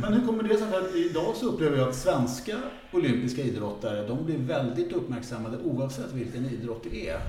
Men 0.00 0.12
hur 0.12 0.26
kommer 0.26 0.42
det 0.42 0.56
sig? 0.58 0.68
För 0.68 0.80
att 0.80 0.94
idag 0.94 1.36
så 1.36 1.46
upplever 1.46 1.78
jag 1.78 1.88
att 1.88 1.94
svenska 1.94 2.56
olympiska 2.92 3.42
idrottare, 3.42 4.06
de 4.08 4.24
blir 4.24 4.38
väldigt 4.38 4.92
uppmärksammade 4.92 5.56
oavsett 5.64 6.12
vilken 6.12 6.44
idrott 6.46 6.84
det 6.90 7.08
är. 7.08 7.20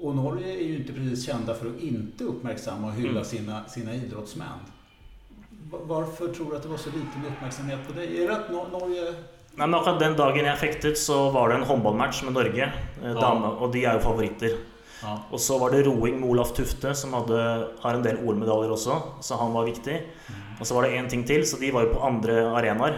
Och 0.00 0.14
Norge 0.16 0.48
är 0.58 0.64
ju 0.68 0.76
inte 0.76 0.92
precis 0.92 1.26
kända 1.26 1.54
för 1.54 1.66
att 1.66 1.80
inte 1.82 2.24
uppmärksamma 2.24 2.86
och 2.86 2.92
hylla 2.92 3.10
Mm. 3.10 3.24
sina, 3.24 3.64
sina 3.64 3.94
idrottsmän. 3.94 4.46
Va- 5.70 5.78
Varför 5.82 6.28
tror 6.28 6.50
du 6.50 6.56
att 6.56 6.62
det 6.62 6.68
var 6.68 6.76
så 6.76 6.90
liten 6.90 7.22
uppmärksamhet 7.36 7.78
på 7.86 7.92
dig? 7.92 8.22
Är 8.22 8.28
det 8.28 8.36
att 8.36 8.48
Nor- 8.50 8.80
Norge... 8.80 9.02
Nej, 9.54 9.68
men 9.68 9.74
akkurat 9.74 10.00
den 10.00 10.16
dagen 10.16 10.44
jag 10.44 10.58
fäktet 10.58 10.98
så 10.98 11.30
var 11.30 11.48
det 11.48 11.54
en 11.54 11.62
håndbollmatch 11.62 12.22
med 12.22 12.32
Norge, 12.32 12.72
eh, 13.04 13.14
dame, 13.14 13.46
och 13.46 13.72
de 13.72 13.84
är 13.84 13.94
ju 13.94 14.00
favoriter. 14.00 14.50
Ja. 15.02 15.22
Och 15.30 15.40
så 15.40 15.58
var 15.58 15.70
det 15.70 15.82
roing 15.82 16.20
med 16.20 16.28
Olaf 16.30 16.52
Tufte 16.52 16.94
som 16.94 17.12
hade, 17.14 17.68
har 17.80 17.94
en 17.94 18.02
del 18.02 18.16
OL-medaljer 18.16 18.72
också, 18.72 19.02
så 19.20 19.36
han 19.36 19.52
var 19.52 19.64
viktig. 19.64 20.06
Och 20.60 20.66
så 20.66 20.74
var 20.74 20.82
det 20.82 20.96
en 20.96 21.08
ting 21.08 21.24
till, 21.24 21.48
så 21.50 21.56
de 21.56 21.70
var 21.70 21.82
ju 21.82 21.88
på 21.88 22.00
andra 22.02 22.56
arenor. 22.56 22.92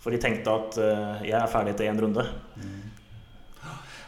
För 0.00 0.10
de 0.10 0.18
tänkte 0.18 0.52
att 0.54 0.76
eh, 0.78 0.84
jag 1.28 1.42
är 1.42 1.46
färdig 1.46 1.76
till 1.76 1.86
en 1.86 2.00
runda. 2.00 2.26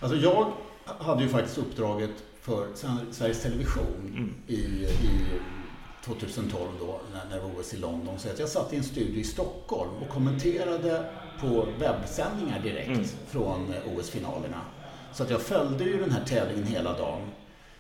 Alltså 0.01 0.17
jag 0.17 0.53
hade 0.99 1.23
ju 1.23 1.29
faktiskt 1.29 1.59
uppdraget 1.59 2.11
för 2.41 2.67
Sveriges 3.13 3.43
Television 3.43 3.85
Mm. 4.17 4.35
i, 4.47 4.55
i 4.85 5.27
2012 6.05 6.69
då, 6.81 7.01
när, 7.13 7.37
det 7.37 7.43
var 7.43 7.51
OS 7.61 7.75
i 7.75 7.77
London. 7.77 8.19
Så 8.19 8.29
att 8.31 8.39
jag 8.39 8.49
satt 8.49 8.73
i 8.73 8.77
en 8.77 8.85
studio 8.85 9.21
i 9.21 9.25
Stockholm 9.25 9.91
och 10.03 10.09
kommenterade 10.09 11.05
på 11.41 11.67
webbsändningar 11.79 12.61
direkt 12.61 12.89
Mm. 12.89 13.05
från 13.29 13.75
OS-finalerna. 13.97 14.61
Så 15.19 15.25
att 15.25 15.31
jag 15.31 15.41
följde 15.41 15.85
ju 15.85 16.01
den 16.01 16.11
här 16.11 16.25
tävlingen 16.25 16.65
hela 16.67 16.99
dagen 16.99 17.21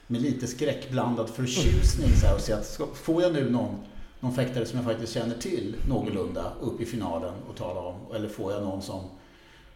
med 0.06 0.22
lite 0.22 0.46
skräckblandad 0.46 1.28
förtjusning. 1.30 2.08
Så 2.20 2.26
här, 2.26 2.34
och 2.34 2.40
se 2.40 2.52
att 2.52 2.80
får 2.94 3.22
jag 3.22 3.32
nu 3.32 3.50
någon, 3.50 3.76
någon 4.20 4.34
fäktare 4.34 4.66
som 4.66 4.78
jag 4.78 4.86
faktiskt 4.86 5.12
känner 5.12 5.34
till 5.34 5.76
någorlunda 5.88 6.52
upp 6.60 6.80
i 6.80 6.86
finalen 6.86 7.34
och 7.50 7.56
tala 7.56 7.80
om? 7.80 7.94
Eller 8.14 8.28
får 8.28 8.52
jag 8.52 8.62
någon 8.62 8.82
som 8.82 9.04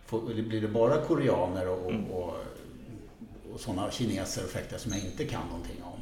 Får, 0.06 0.30
eller 0.30 0.42
blir 0.42 0.60
det 0.60 0.68
bara 0.68 0.96
koreaner 0.96 1.68
och, 1.68 1.90
Mm. 1.90 2.04
och, 2.10 2.22
och, 2.28 2.34
och 3.54 3.60
sådana 3.60 3.90
kineser 3.90 4.44
och 4.44 4.50
fäktare 4.50 4.78
som 4.80 4.92
jag 4.92 5.00
inte 5.04 5.24
kan 5.24 5.46
någonting 5.50 5.82
om? 5.82 6.00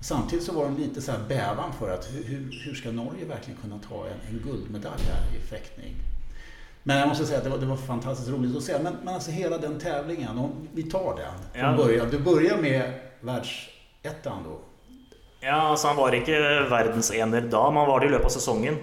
Samtidigt 0.00 0.44
så 0.44 0.52
var 0.52 0.70
det 0.70 0.76
lite 0.78 1.02
så 1.02 1.12
här 1.12 1.20
bävan 1.28 1.72
för 1.78 1.90
att 1.94 2.08
hur, 2.14 2.24
hur- 2.24 2.60
hur 2.64 2.74
ska 2.74 2.90
Norge 2.92 3.24
verkligen 3.24 3.60
kunna 3.60 3.78
ta 3.88 4.06
en, 4.06 4.34
en 4.34 4.42
guldmedalj 4.44 5.02
här 5.02 5.38
i 5.38 5.46
fäktning? 5.46 5.94
Men 6.88 6.98
jag 6.98 7.08
måste 7.08 7.26
säga 7.26 7.38
att 7.38 7.44
det 7.44 7.50
var, 7.50 7.58
det 7.58 7.66
var 7.66 7.76
fantastiskt 7.76 8.30
roligt 8.30 8.56
att 8.56 8.62
se. 8.62 8.72
Men, 8.82 8.96
men 9.04 9.14
alltså 9.14 9.30
hela 9.30 9.58
den 9.58 9.78
tävlingen, 9.78 10.38
om 10.38 10.68
vi 10.72 10.82
tar 10.82 11.16
den 11.16 11.62
från 11.62 11.70
Ja. 11.70 11.84
början. 11.84 12.06
Du 12.10 12.18
börjar 12.18 12.56
med 12.58 12.92
världsettan 13.20 14.38
då. 14.44 14.58
Ja, 15.40 15.52
alltså 15.52 15.86
han 15.86 15.96
var 15.96 16.14
inte 16.14 16.32
verdensener 16.70 17.40
då, 17.40 17.70
man 17.70 17.86
var 17.86 18.00
det 18.00 18.06
i 18.06 18.08
löpet 18.08 18.26
av 18.26 18.30
säsongen. 18.30 18.76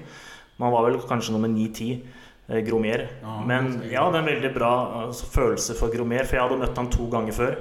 Man 0.57 0.71
var 0.71 0.89
väl 0.89 0.99
kanske 1.07 1.31
nummer 1.31 1.47
9-10, 1.47 1.99
eh, 2.47 2.57
Gromer. 2.57 3.11
Ja, 3.21 3.43
Men 3.47 3.79
det 3.89 3.95
är- 3.95 4.15
en 4.17 4.25
väldigt 4.25 4.53
bra 4.53 4.91
alltså, 5.05 5.25
følelse 5.25 5.73
för 5.73 5.93
Gromer, 5.95 6.23
för 6.23 6.35
jag 6.35 6.43
hade 6.43 6.57
mött 6.57 6.77
han 6.77 6.89
två 6.89 7.05
gånger 7.05 7.31
förr. 7.31 7.59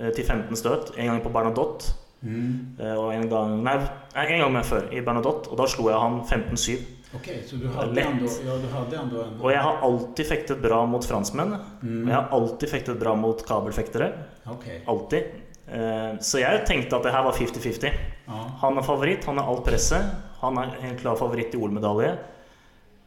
eh, 0.00 0.08
Till 0.08 0.24
15 0.24 0.56
stöt. 0.56 0.92
En 0.96 1.08
gång 1.08 1.20
på 1.20 1.28
Bernadotte 1.28 1.84
eh, 2.80 2.94
och 2.94 3.14
en 3.14 3.28
gång, 3.28 3.64
nej, 3.64 3.78
en 4.14 4.40
gång 4.40 4.52
med 4.52 4.66
förr 4.66 4.88
i 4.94 5.00
Bernadotte. 5.00 5.50
Och 5.50 5.56
då 5.56 5.66
slog 5.66 5.90
jag 5.90 6.00
han 6.00 6.20
15-7. 6.26 6.78
Okej, 7.14 7.44
så 7.46 7.56
du 7.56 7.68
hade, 7.68 7.92
Lätt. 7.92 8.06
ändå, 8.06 8.26
ja, 8.46 8.52
du 8.56 8.68
hade 8.68 8.96
ändå 8.96 9.22
en... 9.22 9.40
Och 9.40 9.52
jag 9.52 9.62
har 9.62 9.76
alltid 9.76 10.26
fäktat 10.28 10.58
bra 10.62 10.86
mot 10.86 11.04
fransmän. 11.04 11.56
Mm. 11.82 12.04
Och 12.08 12.14
jag 12.14 12.22
har 12.22 12.28
alltid 12.40 12.68
fäktat 12.68 13.00
bra 13.00 13.14
mot 13.14 13.46
kabelfäktare. 13.46 14.12
Okej. 14.46 14.82
Alltid. 14.86 15.22
Eh, 15.72 16.18
Så 16.20 16.38
jag 16.38 16.66
tänkte 16.66 16.96
att 16.96 17.02
det 17.02 17.10
här 17.10 17.22
var 17.24 17.32
50-50. 17.32 17.90
Ja. 18.26 18.50
Han 18.60 18.78
är 18.78 18.82
favorit, 18.82 19.24
han 19.24 19.38
har 19.38 19.56
allt 19.56 19.64
presset. 19.64 20.02
Han 20.40 20.58
är 20.58 20.76
en 20.82 20.98
klar 20.98 21.16
favorit 21.16 21.54
i 21.54 21.56
OL-medalje. 21.56 22.10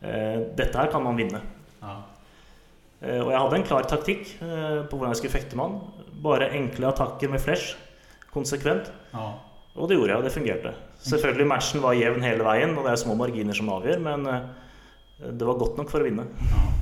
Eh, 0.02 0.40
Detta 0.56 0.78
här 0.80 0.92
kan 0.92 1.04
man 1.04 1.16
vinna. 1.16 1.40
Ja. 1.80 2.04
Eh, 3.02 3.20
Och 3.22 3.34
jag 3.34 3.40
hade 3.40 3.56
en 3.56 3.64
klar 3.64 3.84
taktik 3.84 4.40
på 4.90 4.98
hur 4.98 5.06
jag 5.06 5.18
skulle 5.18 5.32
fäkta 5.34 5.56
man. 5.56 5.80
Bara 6.22 6.50
enkla 6.50 6.88
attacker 6.88 7.28
med 7.30 7.42
flash. 7.42 7.76
Konsekvent. 8.34 8.92
ja. 9.12 9.40
Och 9.76 9.88
det 9.88 9.94
gjorde 9.94 10.10
jag, 10.10 10.18
och 10.18 10.24
det 10.24 10.30
fungerade. 10.30 10.74
Selvfølgelig 11.02 11.48
matchen 11.48 11.82
var 11.82 11.94
jämn 11.94 12.22
hela 12.22 12.44
vägen, 12.44 12.78
och 12.78 12.84
det 12.84 12.90
är 12.90 12.96
små 12.96 13.16
marginer 13.16 13.54
som 13.54 13.70
avgör, 13.70 14.00
men 14.00 14.26
eh, 14.28 14.40
det 15.34 15.46
var 15.46 15.54
gott 15.54 15.78
nog 15.78 15.92
för 15.92 16.00
att 16.02 16.06
vinna. 16.08 16.24
Ja. 16.40 16.74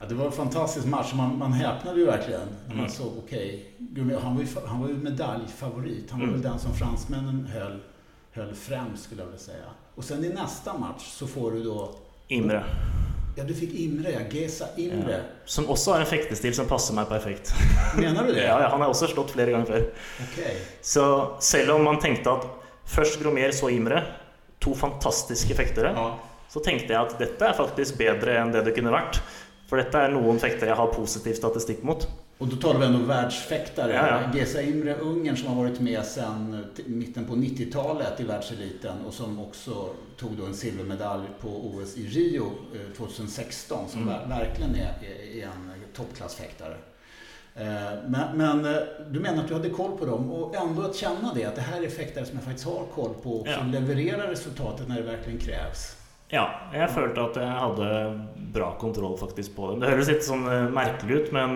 Ja, 0.00 0.06
det 0.08 0.14
var 0.14 0.26
en 0.26 0.32
fantastisk 0.32 0.86
match. 0.86 1.12
Man, 1.14 1.38
man 1.38 1.52
häpnade 1.52 1.98
ju 2.00 2.06
verkligen 2.06 2.40
när 2.68 2.74
man 2.74 2.78
Mm. 2.78 2.90
såg, 2.90 3.12
okej, 3.26 3.66
okay, 3.92 4.16
han, 4.22 4.34
var 4.36 4.42
ju, 4.42 4.48
han 4.66 4.80
var 4.80 4.88
ju 4.88 4.94
medaljfavorit. 4.94 6.10
Han 6.10 6.20
var 6.20 6.26
Mm. 6.26 6.40
väl 6.40 6.50
den 6.50 6.58
som 6.58 6.74
fransmännen 6.74 7.46
höll, 7.52 7.78
höll 8.32 8.54
främst 8.54 9.04
skulle 9.04 9.20
jag 9.20 9.26
vilja 9.26 9.40
säga. 9.40 9.64
Och 9.94 10.04
sen 10.04 10.24
i 10.24 10.28
nästa 10.28 10.78
match 10.78 11.02
så 11.06 11.26
får 11.26 11.50
du 11.52 11.62
då, 11.62 11.90
Imre. 12.28 12.64
ja 13.36 13.44
du 13.44 13.54
fick 13.54 13.74
Imre, 13.74 14.10
ja, 14.10 14.20
Gesa 14.38 14.64
Imre. 14.76 15.20
Som 15.44 15.68
också 15.68 15.90
har 15.92 16.00
en 16.00 16.06
fäktestil 16.06 16.54
som 16.54 16.66
passar 16.66 16.94
mig 16.94 17.04
perfekt. 17.04 17.54
Menar 17.96 18.24
du 18.26 18.32
det? 18.32 18.42
Ja, 18.46 18.60
ja, 18.62 18.68
han 18.68 18.80
har 18.80 18.88
också 18.88 19.06
slått 19.06 19.30
flera 19.30 19.50
gånger 19.50 19.64
förr. 19.66 19.90
Okej. 20.32 20.56
Så 20.80 21.34
selv 21.40 21.70
om 21.70 21.84
man 21.84 21.98
tänkte 21.98 22.30
att 22.32 22.46
först 22.86 23.22
Gromer, 23.22 23.50
så 23.50 23.70
Imre, 23.70 24.04
två 24.64 24.74
fantastiska 24.74 25.54
fäktare, 25.54 25.92
Ja. 25.96 26.18
så 26.48 26.60
tänkte 26.60 26.92
jag 26.92 27.06
att 27.06 27.18
detta 27.18 27.48
är 27.48 27.52
faktiskt 27.52 27.98
bättre 27.98 28.38
än 28.38 28.52
det 28.52 28.62
det 28.62 28.70
kunde 28.70 28.90
varit. 28.90 29.20
För 29.68 29.76
detta 29.76 30.02
är 30.02 30.08
någon 30.10 30.38
fäktare 30.38 30.68
jag 30.70 30.76
har 30.76 30.86
positiv 30.86 31.34
statistik 31.34 31.82
mot. 31.82 32.08
Och 32.38 32.48
då 32.48 32.56
talar 32.56 32.80
vi 32.80 32.86
ändå 32.86 32.98
världsfäktare. 32.98 33.92
Ja, 33.92 34.08
ja. 34.32 34.38
Gesa 34.38 34.62
Imre, 34.62 34.94
Ungern, 34.94 35.36
som 35.36 35.48
har 35.48 35.64
varit 35.64 35.80
med 35.80 36.04
sedan 36.04 36.66
t- 36.76 36.82
mitten 36.86 37.24
på 37.24 37.34
90-talet 37.34 38.20
i 38.20 38.24
världseliten 38.24 39.04
och 39.06 39.14
som 39.14 39.40
också 39.40 39.88
tog 40.16 40.30
då 40.32 40.44
en 40.46 40.54
silvermedalj 40.54 41.24
på 41.40 41.48
OS 41.48 41.96
i 41.96 42.06
Rio 42.06 42.50
eh, 42.74 42.96
2016 42.96 43.88
som 43.88 44.02
Mm. 44.02 44.14
ver- 44.14 44.28
verkligen 44.28 44.74
är, 44.74 44.94
är, 45.02 45.42
är 45.42 45.46
en 45.46 45.72
toppklassfäktare. 45.96 46.76
Eh, 47.54 47.64
Men, 48.08 48.36
men 48.36 48.64
eh, 48.64 48.80
du 49.10 49.20
menar 49.20 49.42
att 49.42 49.48
du 49.48 49.54
hade 49.54 49.70
koll 49.70 49.98
på 49.98 50.04
dem 50.06 50.30
och 50.32 50.54
ändå 50.56 50.82
att 50.82 50.96
känna 50.96 51.34
det, 51.34 51.44
att 51.44 51.54
det 51.54 51.60
här 51.62 51.82
är 51.82 51.88
fäktare 51.88 52.24
som 52.24 52.34
jag 52.36 52.44
faktiskt 52.44 52.66
har 52.66 52.84
koll 52.94 53.14
på 53.22 53.30
och 53.40 53.46
som 53.48 53.72
Ja. 53.72 53.80
levererar 53.80 54.26
resultatet 54.28 54.88
när 54.88 54.96
det 54.96 55.02
verkligen 55.02 55.38
krävs. 55.38 55.96
Ja, 56.28 56.50
jag 56.74 56.90
følte 56.90 57.20
at 57.20 57.36
jeg 57.36 57.46
hadde 57.46 58.20
bra 58.54 58.78
kontroll 58.80 59.18
faktisk 59.18 59.56
på 59.56 59.66
dem. 59.70 59.80
Det 59.80 59.90
høres 59.90 60.08
litt 60.08 60.24
sånn 60.24 60.46
eh, 60.48 60.68
merkelig 60.70 61.14
ut, 61.20 61.32
men 61.32 61.54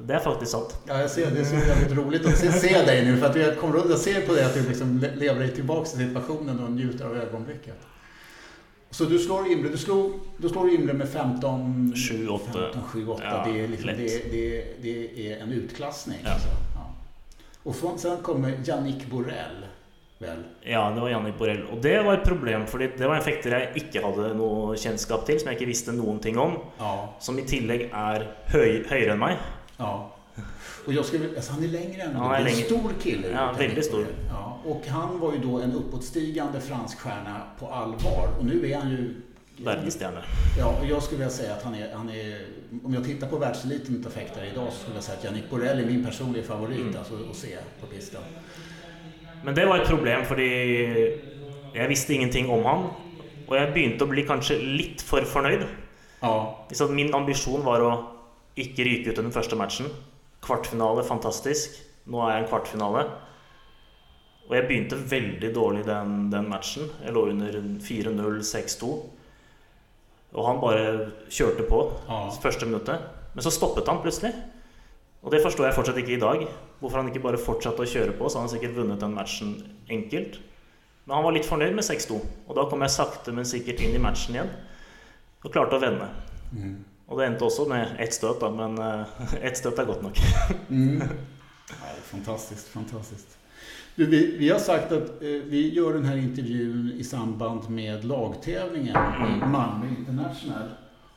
Det 0.00 0.14
är 0.14 0.18
faktiskt 0.18 0.52
sant. 0.52 0.76
Ja, 0.88 1.00
jag 1.00 1.10
ser, 1.10 1.30
det 1.30 1.40
är 1.40 1.44
så 1.44 1.56
väldigt 1.56 1.98
roligt 1.98 2.26
att 2.26 2.36
se, 2.38 2.52
se 2.52 2.82
dig 2.86 3.04
nu 3.04 3.16
för 3.16 3.26
att 3.26 3.36
jag, 3.36 3.58
kommer, 3.58 3.78
jag 3.90 3.98
ser 3.98 4.20
på 4.26 4.32
dig 4.32 4.44
att 4.44 4.54
du 4.54 4.68
liksom 4.68 5.04
lever 5.14 5.40
dig 5.40 5.50
tillbaka 5.54 5.84
till 5.90 5.98
situationen 5.98 6.64
och 6.64 6.70
njuter 6.70 7.04
av 7.04 7.16
ögonblicket. 7.16 7.74
Så 8.90 9.04
du 9.04 9.18
slår 9.18 9.46
Imre, 9.52 9.68
du 9.68 9.78
slår, 9.78 10.10
du 10.36 10.48
slår 10.48 10.70
Imre 10.70 10.92
med 10.92 11.08
15... 11.08 11.92
7-8. 11.96 12.38
15, 12.52 12.82
7, 12.92 13.08
8. 13.08 13.22
Ja, 13.24 13.44
det, 13.52 13.60
är 13.60 13.68
liksom, 13.68 13.86
det, 13.86 14.32
det, 14.32 14.64
det 14.82 15.32
är 15.32 15.40
en 15.42 15.52
utklassning. 15.52 16.18
Ja. 16.24 16.32
Alltså. 16.32 16.48
Ja. 16.48 16.94
Och 17.62 17.76
från, 17.76 17.98
sen 17.98 18.16
kommer 18.22 18.52
Yannick 18.64 19.06
Borrell. 19.06 19.64
Väl? 20.18 20.42
Ja, 20.62 20.90
det 20.90 21.00
var 21.00 21.08
Jannik 21.10 21.38
Borrell. 21.38 21.62
Og 21.72 21.82
det 21.82 22.02
var 22.02 22.14
et 22.14 22.24
problem, 22.24 22.66
fordi 22.66 22.88
det 22.98 23.06
var 23.08 23.16
en 23.16 23.22
fekter 23.24 23.54
jeg 23.56 23.70
ikke 23.80 24.02
hadde 24.04 24.34
noe 24.36 24.74
kjennskap 24.76 25.22
til, 25.26 25.38
som 25.40 25.48
jeg 25.48 25.56
ikke 25.60 25.68
visste 25.70 25.94
noen 25.96 26.18
ting 26.20 26.36
om. 26.38 26.58
Ja. 26.78 26.90
Som 27.20 27.38
i 27.40 27.44
tillegg 27.48 27.86
er 27.92 28.26
høy, 28.52 28.82
høyere 28.90 29.12
enn 29.16 29.22
meg. 29.22 29.38
ja. 29.78 29.92
Och 30.86 30.92
jag 30.92 31.04
skulle, 31.04 31.28
alltså 31.36 31.52
han 31.52 31.64
är 31.64 31.68
längre 31.68 32.02
än 32.02 32.12
Ja, 32.12 32.18
han 32.18 32.32
är 32.32 32.32
Det 32.32 32.36
är 32.36 32.38
en 32.38 32.44
längre. 32.44 32.64
stor 32.66 32.92
kille. 33.02 33.28
Ja, 33.34 33.52
väldigt 33.58 33.84
stor. 33.84 34.06
Ja. 34.30 34.49
Och 34.64 34.86
han 34.86 35.20
var 35.20 35.32
ju 35.32 35.38
då 35.38 35.60
en 35.60 35.72
uppåtstigande 35.72 36.60
fransk 36.60 36.98
stjärna 36.98 37.40
på 37.58 37.68
allvar. 37.68 38.28
Och 38.38 38.44
nu 38.44 38.70
är 38.70 38.76
han 38.78 38.90
ju 38.90 39.14
Verdensstjerne. 39.64 40.22
Ja, 40.58 40.76
och 40.80 40.86
jag 40.86 41.02
skulle 41.02 41.18
vilja 41.18 41.30
säga 41.32 41.54
att 41.54 41.62
han 41.62 41.74
är, 41.74 41.94
han 41.94 42.08
är 42.10 42.46
om 42.84 42.94
jag 42.94 43.04
tittar 43.04 43.26
på 43.26 43.36
världseliten 43.36 44.04
av 44.06 44.10
fäktare 44.10 44.46
idag 44.46 44.66
så 44.72 44.78
skulle 44.78 44.96
jag 44.96 45.04
säga 45.04 45.18
att 45.18 45.24
Yannick 45.24 45.50
Borrell 45.50 45.78
är 45.80 45.86
min 45.86 46.04
personliga 46.04 46.42
favorit 46.44 46.78
Mm. 46.80 46.96
alltså, 46.98 47.14
att 47.30 47.36
se 47.36 47.56
på 47.80 47.86
pistan. 47.86 48.22
Men 49.44 49.54
det 49.54 49.66
var 49.66 49.78
et 49.78 49.88
problem, 49.88 50.24
fordi 50.24 50.48
jeg 51.74 51.88
visste 51.88 52.14
ingenting 52.14 52.50
om 52.50 52.64
han. 52.64 52.86
Og 53.48 53.56
jeg 53.56 53.72
begynte 53.74 54.04
å 54.04 54.08
bli 54.08 54.22
kanskje 54.26 54.58
litt 54.62 55.02
for 55.02 55.20
fornøyd. 55.26 55.64
Ja, 56.22 56.66
Så 56.72 56.88
min 56.88 57.14
ambisjon 57.14 57.64
var 57.64 57.80
å 57.80 57.92
ikke 58.56 58.84
ryke 58.84 59.10
ut 59.10 59.16
den 59.16 59.32
første 59.32 59.56
matchen. 59.56 59.86
Kvartfinale, 60.42 61.04
fantastisk. 61.04 61.70
Nå 62.06 62.20
er 62.26 62.30
jeg 62.36 62.42
en 62.44 62.48
kvartfinale. 62.48 63.04
Og 64.50 64.56
jeg 64.56 64.66
begynte 64.66 64.98
veldig 64.98 65.52
dårlig 65.54 65.84
den, 65.86 66.24
den 66.32 66.48
matchen. 66.50 66.88
Jeg 67.04 67.14
lå 67.14 67.28
under 67.30 67.54
4-0, 67.86 68.40
6-2. 68.42 68.88
Og 70.34 70.46
han 70.46 70.58
bare 70.62 70.86
kjørte 71.30 71.66
på 71.70 71.84
ja. 72.08 72.18
første 72.42 72.66
minuttet. 72.66 73.04
Men 73.36 73.46
så 73.46 73.52
stoppet 73.54 73.86
han 73.86 74.02
plutselig. 74.02 74.32
Og 75.22 75.30
det 75.30 75.42
forstår 75.44 75.68
jeg 75.68 75.76
fortsatt 75.78 76.02
ikke 76.02 76.16
i 76.16 76.22
dag. 76.22 76.42
Hvorfor 76.80 76.98
han 76.98 77.12
ikke 77.12 77.22
bare 77.28 77.38
fortsatte 77.38 77.86
å 77.86 77.92
kjøre 77.94 78.18
på, 78.18 78.26
så 78.26 78.42
han 78.42 78.50
sikkert 78.50 78.74
vunnet 78.74 79.02
den 79.02 79.14
matchen 79.14 79.54
enkelt. 79.86 80.40
Men 81.06 81.18
han 81.20 81.26
var 81.28 81.38
litt 81.38 81.46
fornøyd 81.46 81.78
med 81.78 81.86
6-2. 81.86 82.18
Og 82.48 82.58
da 82.58 82.66
kom 82.66 82.82
jeg 82.82 82.96
sakte, 82.98 83.34
men 83.36 83.46
sikkert 83.46 83.86
inn 83.86 83.94
i 83.94 84.02
matchen 84.02 84.34
igjen. 84.34 84.54
Og 85.44 85.54
klarte 85.54 85.78
å 85.78 85.82
vende. 85.82 86.10
Mm. 86.50 86.78
Og 87.06 87.18
det 87.18 87.30
endte 87.30 87.46
også 87.46 87.70
med 87.70 88.00
ett 88.02 88.18
støt, 88.18 88.42
da, 88.42 88.50
men 88.50 88.74
eh, 88.82 89.18
ett 89.46 89.62
støt 89.62 89.78
er 89.78 89.86
godt 89.94 90.02
nok. 90.06 90.18
Mm. 90.70 91.04
Är 91.70 92.00
fantastiskt, 92.02 92.68
fantastiskt. 92.74 93.39
Du, 93.94 94.06
vi, 94.06 94.36
vi 94.38 94.48
har 94.50 94.58
sagt 94.58 94.92
att 94.92 95.08
eh, 95.22 95.28
vi 95.28 95.74
gör 95.74 95.92
den 95.92 96.04
här 96.04 96.16
intervjun 96.16 96.92
i 96.98 97.04
samband 97.04 97.70
med 97.70 98.04
lagtävlingen 98.04 98.96
i 99.42 99.46
Malmö 99.46 99.86
International. 99.98 100.68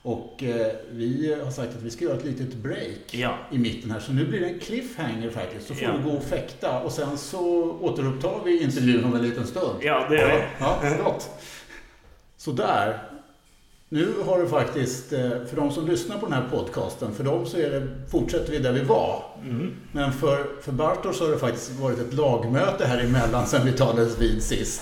Och 0.01 0.43
eh, 0.43 0.71
vi 0.91 1.35
har 1.43 1.51
sagt 1.51 1.75
att 1.75 1.81
vi 1.83 1.89
ska 1.89 2.05
göra 2.05 2.17
ett 2.17 2.25
litet 2.25 2.53
break 2.55 2.99
Ja. 3.11 3.37
i 3.51 3.57
mitten 3.57 3.91
här. 3.91 3.99
Så 3.99 4.13
nu 4.13 4.25
blir 4.25 4.39
det 4.39 4.45
en 4.47 4.59
cliffhanger 4.59 5.29
faktiskt. 5.29 5.67
Så 5.67 5.73
får 5.73 5.83
Ja. 5.83 5.97
du 5.97 6.03
gå 6.03 6.17
och 6.17 6.23
fäkta 6.23 6.79
och 6.81 6.91
sen 6.91 7.17
så 7.17 7.71
återupptar 7.81 8.39
vi 8.45 8.63
intervjun 8.63 9.03
om 9.03 9.15
en 9.15 9.21
liten 9.21 9.47
stund. 9.47 9.79
ja, 9.81 10.05
det 10.09 10.15
gjør 10.15 10.27
vi. 10.27 10.43
Ja, 10.59 10.81
gott. 11.03 11.29
Sådär. 12.37 12.99
Nu 13.93 14.13
har 14.25 14.39
det 14.41 14.47
faktiskt, 14.47 15.13
eh, 15.13 15.29
för 15.29 15.55
de 15.55 15.71
som 15.71 15.87
lyssnar 15.87 16.17
på 16.17 16.25
den 16.25 16.33
här 16.33 16.49
podcasten, 16.51 17.13
för 17.13 17.23
dem 17.23 17.45
så 17.45 17.57
är 17.57 17.69
det, 17.69 17.87
fortsätter 18.11 18.51
vi 18.51 18.59
där 18.59 18.71
vi 18.71 18.83
var. 18.83 19.23
Mhm. 19.43 19.75
Men 19.91 20.13
för, 20.13 20.61
för 20.61 20.71
Bartos 20.71 21.19
har 21.19 21.27
det 21.29 21.37
faktiskt 21.37 21.71
varit 21.79 21.99
ett 21.99 22.13
lagmöte 22.13 22.85
här 22.85 22.99
emellan 23.03 23.47
sen 23.47 23.65
vi 23.65 23.71
talades 23.71 24.19
vid 24.21 24.43
sist. 24.43 24.81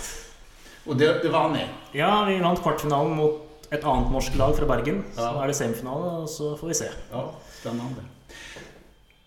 Och 0.86 0.96
det, 0.96 1.24
det 1.24 1.30
vann 1.30 1.54
ni. 1.54 1.66
Ja, 1.92 2.26
vi 2.30 2.40
vant 2.40 2.62
kvartfinalen 2.62 3.16
mot 3.18 3.42
et 3.70 3.84
annet 3.84 4.12
norsk 4.12 4.36
lag 4.38 4.56
fra 4.58 4.66
Bergen. 4.66 5.04
Så 5.16 5.22
Ja. 5.22 5.44
er 5.44 5.48
det 5.48 5.54
semifinale, 5.54 6.12
og 6.22 6.30
så 6.30 6.58
får 6.58 6.68
vi 6.68 6.74
se. 6.74 6.86
Ja, 7.12 7.34
spännande. 7.62 7.96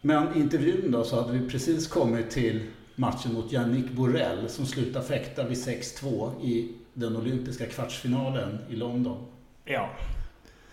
Men 0.01 0.37
i 0.37 0.41
intervjun 0.41 0.91
då 0.93 1.05
så 1.05 1.17
hade 1.23 1.39
vi 1.39 1.49
precis 1.49 1.87
kommit 1.89 2.31
till 2.31 2.61
matchen 2.95 3.35
mot 3.35 3.53
Yannick 3.53 3.91
Borrell 3.91 4.49
som 4.49 4.67
slutade 4.67 5.05
fäkta 5.07 5.43
vid 5.45 5.59
6-2 5.59 6.31
i 6.43 6.73
den 6.95 7.17
olympiska 7.17 7.67
kvartsfinalen 7.67 8.59
i 8.71 8.77
London. 8.77 9.17
Ja. 9.65 9.89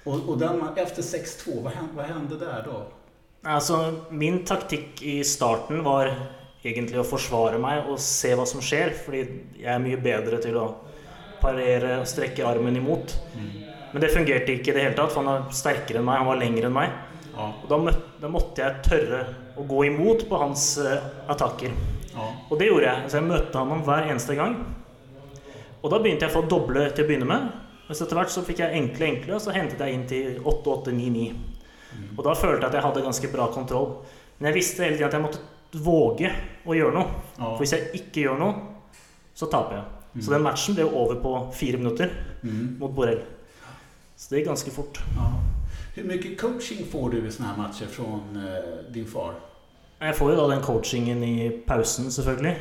Och, 0.03 0.29
och 0.29 0.37
den, 0.37 0.61
efter 0.75 1.01
6-2, 1.01 1.63
vad 1.63 1.73
hände, 1.73 1.89
vad 1.95 2.05
hände 2.05 2.37
där 2.37 2.63
då? 2.65 2.83
Altså, 3.49 3.93
min 4.09 4.45
taktikk 4.45 5.01
i 5.01 5.23
starten 5.23 5.83
var 5.83 6.11
egentlig 6.63 6.99
å 7.01 7.05
forsvare 7.07 7.57
meg 7.61 7.87
og 7.89 7.97
se 8.01 8.35
hva 8.37 8.43
som 8.45 8.61
skjer, 8.61 8.91
fordi 9.05 9.21
jeg 9.63 9.69
er 9.73 9.79
mye 9.81 9.97
bedre 9.97 10.37
til 10.43 10.59
å 10.61 10.65
parere 11.41 11.95
og 12.03 12.09
strekke 12.09 12.45
armen 12.45 12.77
imot. 12.77 13.15
Men 13.91 14.03
det 14.03 14.11
fungerte 14.13 14.53
ikke 14.53 14.69
i 14.69 14.75
det 14.75 14.83
hele 14.85 14.97
tatt, 14.99 15.09
for 15.13 15.25
han 15.25 15.31
er 15.47 15.55
sterkere 15.57 16.01
enn 16.03 16.05
meg, 16.05 16.19
han 16.21 16.29
var 16.29 16.37
lengre 16.43 16.69
enn 16.69 16.75
meg. 16.75 16.93
Ja, 17.31 17.47
Og 17.63 17.65
da, 17.71 17.79
møt, 17.81 18.03
da 18.21 18.29
måtte 18.29 18.61
jeg 18.61 18.85
tørre 18.85 19.23
å 19.57 19.65
gå 19.65 19.85
imot 19.87 20.27
på 20.29 20.37
hans 20.37 20.67
eh, 20.77 21.01
attacker. 21.31 21.73
ja, 22.13 22.27
Og 22.51 22.59
det 22.59 22.67
gjorde 22.69 22.91
jeg. 22.91 23.09
Så 23.09 23.17
jeg 23.17 23.29
møtte 23.31 23.57
han 23.57 23.71
om 23.73 23.81
hver 23.87 24.05
eneste 24.11 24.35
gang. 24.37 24.59
Og 25.81 25.89
da 25.89 25.97
begynte 25.97 26.27
jeg 26.27 26.35
å 26.35 26.37
få 26.41 26.45
doble 26.51 26.85
til 26.91 27.05
å 27.05 27.09
begynne 27.09 27.29
med. 27.31 27.49
Men 27.91 27.97
så 27.99 28.05
etter 28.05 28.15
hvert 28.21 28.31
så 28.31 28.41
fikk 28.47 28.61
jeg 28.63 28.77
enkle 28.79 29.07
enkle, 29.09 29.33
og 29.35 29.41
så 29.43 29.51
hentet 29.51 29.81
jeg 29.83 29.93
inn 29.97 30.03
til 30.07 30.37
8-8-9-9. 30.47 31.23
Og 32.15 32.21
da 32.23 32.33
følte 32.39 32.61
jeg 32.63 32.69
at 32.69 32.77
jeg 32.77 32.83
hadde 32.85 33.01
ganske 33.03 33.31
bra 33.33 33.47
kontroll. 33.51 33.89
Men 34.39 34.47
jeg 34.47 34.55
visste 34.61 34.85
hele 34.85 34.95
tiden 34.95 35.09
at 35.09 35.17
jeg 35.17 35.23
måtte 35.25 35.81
våge 35.83 36.29
å 36.71 36.77
gjøre 36.77 36.93
noe. 36.95 37.09
ja. 37.35 37.49
For 37.49 37.59
hvis 37.65 37.73
jeg 37.75 37.89
ikke 37.99 38.23
gjør 38.29 38.39
noe, 38.39 38.53
så 39.35 39.49
taper 39.51 39.75
jeg. 39.81 40.23
Så 40.23 40.31
den 40.31 40.43
matchen 40.45 40.75
ble 40.77 40.85
jo 40.87 40.93
over 41.03 41.19
på 41.23 41.33
fire 41.55 41.77
minutter 41.81 42.13
Mm, 42.41 42.77
mot 42.79 42.95
Borrell. 42.95 43.19
Så 44.17 44.31
det 44.31 44.39
gikk 44.39 44.47
ganske 44.53 44.71
fort. 44.71 45.01
ja. 45.15 45.27
Hur 45.95 46.03
mycket 46.03 46.39
coaching 46.41 46.85
får 46.91 47.09
du 47.11 47.27
i 47.27 47.31
såna 47.31 47.49
här 47.49 47.57
matcher 47.57 47.85
från 47.87 48.35
eh, 48.37 48.91
din 48.93 49.05
far? 49.05 49.33
Jeg 49.99 50.15
får 50.15 50.31
jo 50.31 50.37
da 50.37 50.47
den 50.55 50.63
coachingen 50.63 51.23
i 51.23 51.49
pausen, 51.67 52.11
selvfølgelig. 52.11 52.55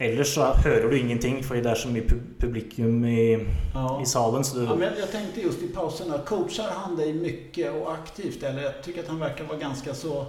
Ellers 0.00 0.34
så 0.34 0.44
hører 0.64 0.90
du 0.90 0.96
ingenting, 0.96 1.42
fordi 1.44 1.60
det 1.60 1.70
er 1.70 1.74
så 1.74 1.88
mye 1.92 2.02
pu- 2.08 2.20
publikum 2.40 3.04
i, 3.04 3.46
Ja. 3.74 4.00
i 4.02 4.06
salen. 4.06 4.44
Så 4.44 4.56
du, 4.56 4.64
Ja, 4.64 4.74
men 4.74 4.92
jag 4.98 5.10
tänkte 5.12 5.40
just 5.40 5.62
i 5.62 5.68
pauserna, 5.68 6.18
coachar 6.18 6.70
han 6.70 6.96
dig 6.96 7.12
mycket 7.12 7.72
och 7.74 7.92
aktivt? 7.92 8.42
Eller 8.42 8.62
jag 8.62 8.82
tycker 8.82 9.02
att 9.02 9.08
han 9.08 9.18
verkar 9.18 9.44
vara 9.44 9.58
ganska 9.58 9.94
så 9.94 10.26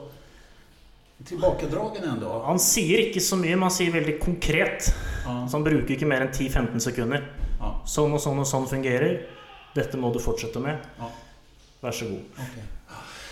tillbakadragen 1.26 2.04
ändå. 2.04 2.44
Han 2.46 2.60
sier 2.60 3.00
ikke 3.00 3.22
så 3.22 3.36
mye, 3.38 3.56
men 3.56 3.62
han 3.68 3.72
sier 3.72 3.92
veldig 3.94 4.20
konkret. 4.24 4.90
Ja. 5.26 5.48
Så 5.48 5.58
han 5.58 5.64
bruker 5.64 5.94
ikke 5.96 6.08
mer 6.10 6.22
enn 6.26 6.32
10-15 6.34 6.80
sekunder. 6.82 7.28
Ja. 7.60 7.72
Sånn 7.86 8.14
og 8.18 8.22
sånn 8.24 8.40
og 8.42 8.48
sånn 8.50 8.66
fungerer. 8.70 9.20
Dette 9.76 9.98
må 10.02 10.10
du 10.14 10.20
fortsette 10.20 10.60
med. 10.60 10.82
Ja. 11.00 11.12
Vær 11.82 11.92
så 11.96 12.06
god. 12.10 12.24
Okej. 12.36 12.64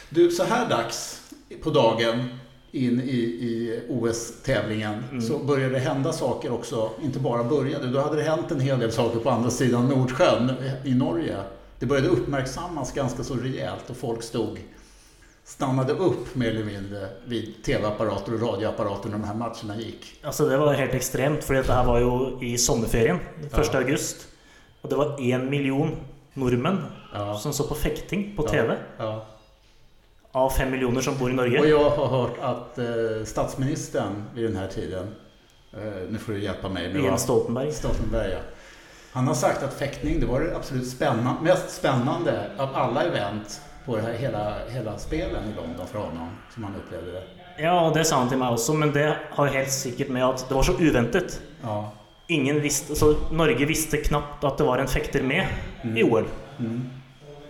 Du, 0.10 0.32
så 0.32 0.44
här 0.44 0.70
dags 0.70 1.22
på 1.64 1.70
dagen 1.70 2.30
in 2.72 3.02
i, 3.02 3.14
i 3.20 3.82
OS-tävlingen 3.90 5.04
Mm. 5.12 5.22
så 5.22 5.40
började 5.40 5.74
det 5.74 5.80
hända 5.80 6.14
saker 6.14 6.52
också. 6.52 6.90
Inte 7.04 7.20
bara 7.20 7.44
började, 7.44 7.88
då 7.88 8.00
hade 8.00 8.16
det 8.16 8.24
hänt 8.24 8.52
en 8.52 8.60
hel 8.60 8.80
del 8.80 8.92
saker 8.92 9.20
på 9.20 9.30
andra 9.30 9.50
sidan 9.50 9.88
Nordsjön 9.88 10.52
i 10.86 10.94
Norge. 10.96 11.38
Det 11.80 11.86
började 11.86 12.08
uppmärksammas 12.08 12.94
ganska 12.94 13.24
så 13.24 13.36
rejält 13.36 13.90
och 13.90 13.98
folk 13.98 14.24
stod 14.24 14.60
stannade 15.44 15.94
upp 15.94 16.36
mer 16.36 16.48
eller 16.50 16.66
mindre 16.66 17.08
vid 17.26 17.64
tv-apparater 17.64 18.34
och 18.34 18.42
radioapparater 18.42 19.10
när 19.10 19.18
de 19.18 19.24
här 19.24 19.36
matcherna 19.36 19.82
gick. 19.82 20.20
Altså, 20.24 20.46
det 20.46 20.58
var 20.58 20.74
helt 20.74 20.94
ekstremt, 20.94 21.44
fordi 21.44 21.60
dette 21.60 21.74
her 21.74 21.86
var 21.86 22.00
jo 22.00 22.40
i 22.42 22.58
sommerferien. 22.58 23.18
1. 23.54 23.70
Ja. 23.74 23.80
august. 23.80 24.28
Og 24.82 24.90
det 24.90 24.96
var 24.96 25.18
én 25.20 25.50
million 25.50 25.96
nordmenn 26.34 26.78
Ja. 27.14 27.38
som 27.38 27.54
så 27.54 27.64
på 27.64 27.76
fekting 27.76 28.34
på 28.38 28.44
Ja. 28.46 28.50
TV. 28.50 28.76
Ja. 28.98 29.26
Av 30.32 30.50
fem 30.50 30.72
millioner 30.72 31.02
som 31.02 31.18
bor 31.18 31.30
i 31.30 31.32
Och 31.32 31.36
Norge. 31.36 31.68
jag 31.70 31.90
har 31.90 32.08
hört 32.08 32.38
att 32.42 32.78
eh, 32.78 32.86
statsministern 33.26 34.24
vid 34.36 34.46
den 34.46 34.56
här 34.56 34.68
tiden, 34.68 35.08
eh, 35.74 35.80
nu 36.10 36.18
får 36.18 36.34
du 36.34 36.40
hjälpa 36.44 36.70
mig, 36.70 37.04
Jens 37.04 37.22
Stoltenberg. 37.22 37.72
Stoltenberg, 37.72 38.32
ja. 38.32 38.40
Han 39.12 39.28
har 39.28 39.34
sagt 39.34 39.64
att 39.64 39.74
fäktning, 39.74 40.20
det 40.20 40.26
var 40.26 40.40
det 40.42 40.56
absolut 40.56 40.88
spänna, 40.90 41.38
mest 41.42 41.70
spännande 41.70 42.52
av 42.58 42.76
alla 42.76 43.04
event 43.04 43.62
på 43.86 43.96
det 43.96 44.02
här 44.02 44.14
hela, 44.14 44.56
hela 44.70 44.98
spelen 44.98 45.44
i 45.44 45.56
London 45.56 45.88
för 45.88 46.00
honom, 46.00 46.30
som 46.54 46.64
han 46.64 46.74
upplevde 46.76 47.12
det. 47.12 47.24
Ja, 47.58 47.92
det 47.96 48.06
sa 48.06 48.16
han 48.22 48.30
til 48.30 48.38
meg 48.40 48.54
også, 48.56 48.74
men 48.74 48.92
det 48.96 49.08
har 49.36 49.48
helt 49.52 49.72
sikkert 49.72 50.10
med 50.14 50.24
at 50.24 50.46
det 50.48 50.56
var 50.56 50.64
så 50.64 50.76
uventet. 50.80 51.42
Ja. 51.64 51.92
Ingen 52.28 52.62
visste, 52.62 52.96
så 52.96 53.16
Norge 53.32 53.66
visste 53.66 53.98
knapt 53.98 54.44
at 54.46 54.58
det 54.58 54.68
var 54.68 54.78
en 54.80 54.88
fekter 54.88 55.24
med 55.24 55.48
i 55.98 56.04
OL. 56.04 56.28
Mm. 56.60 56.78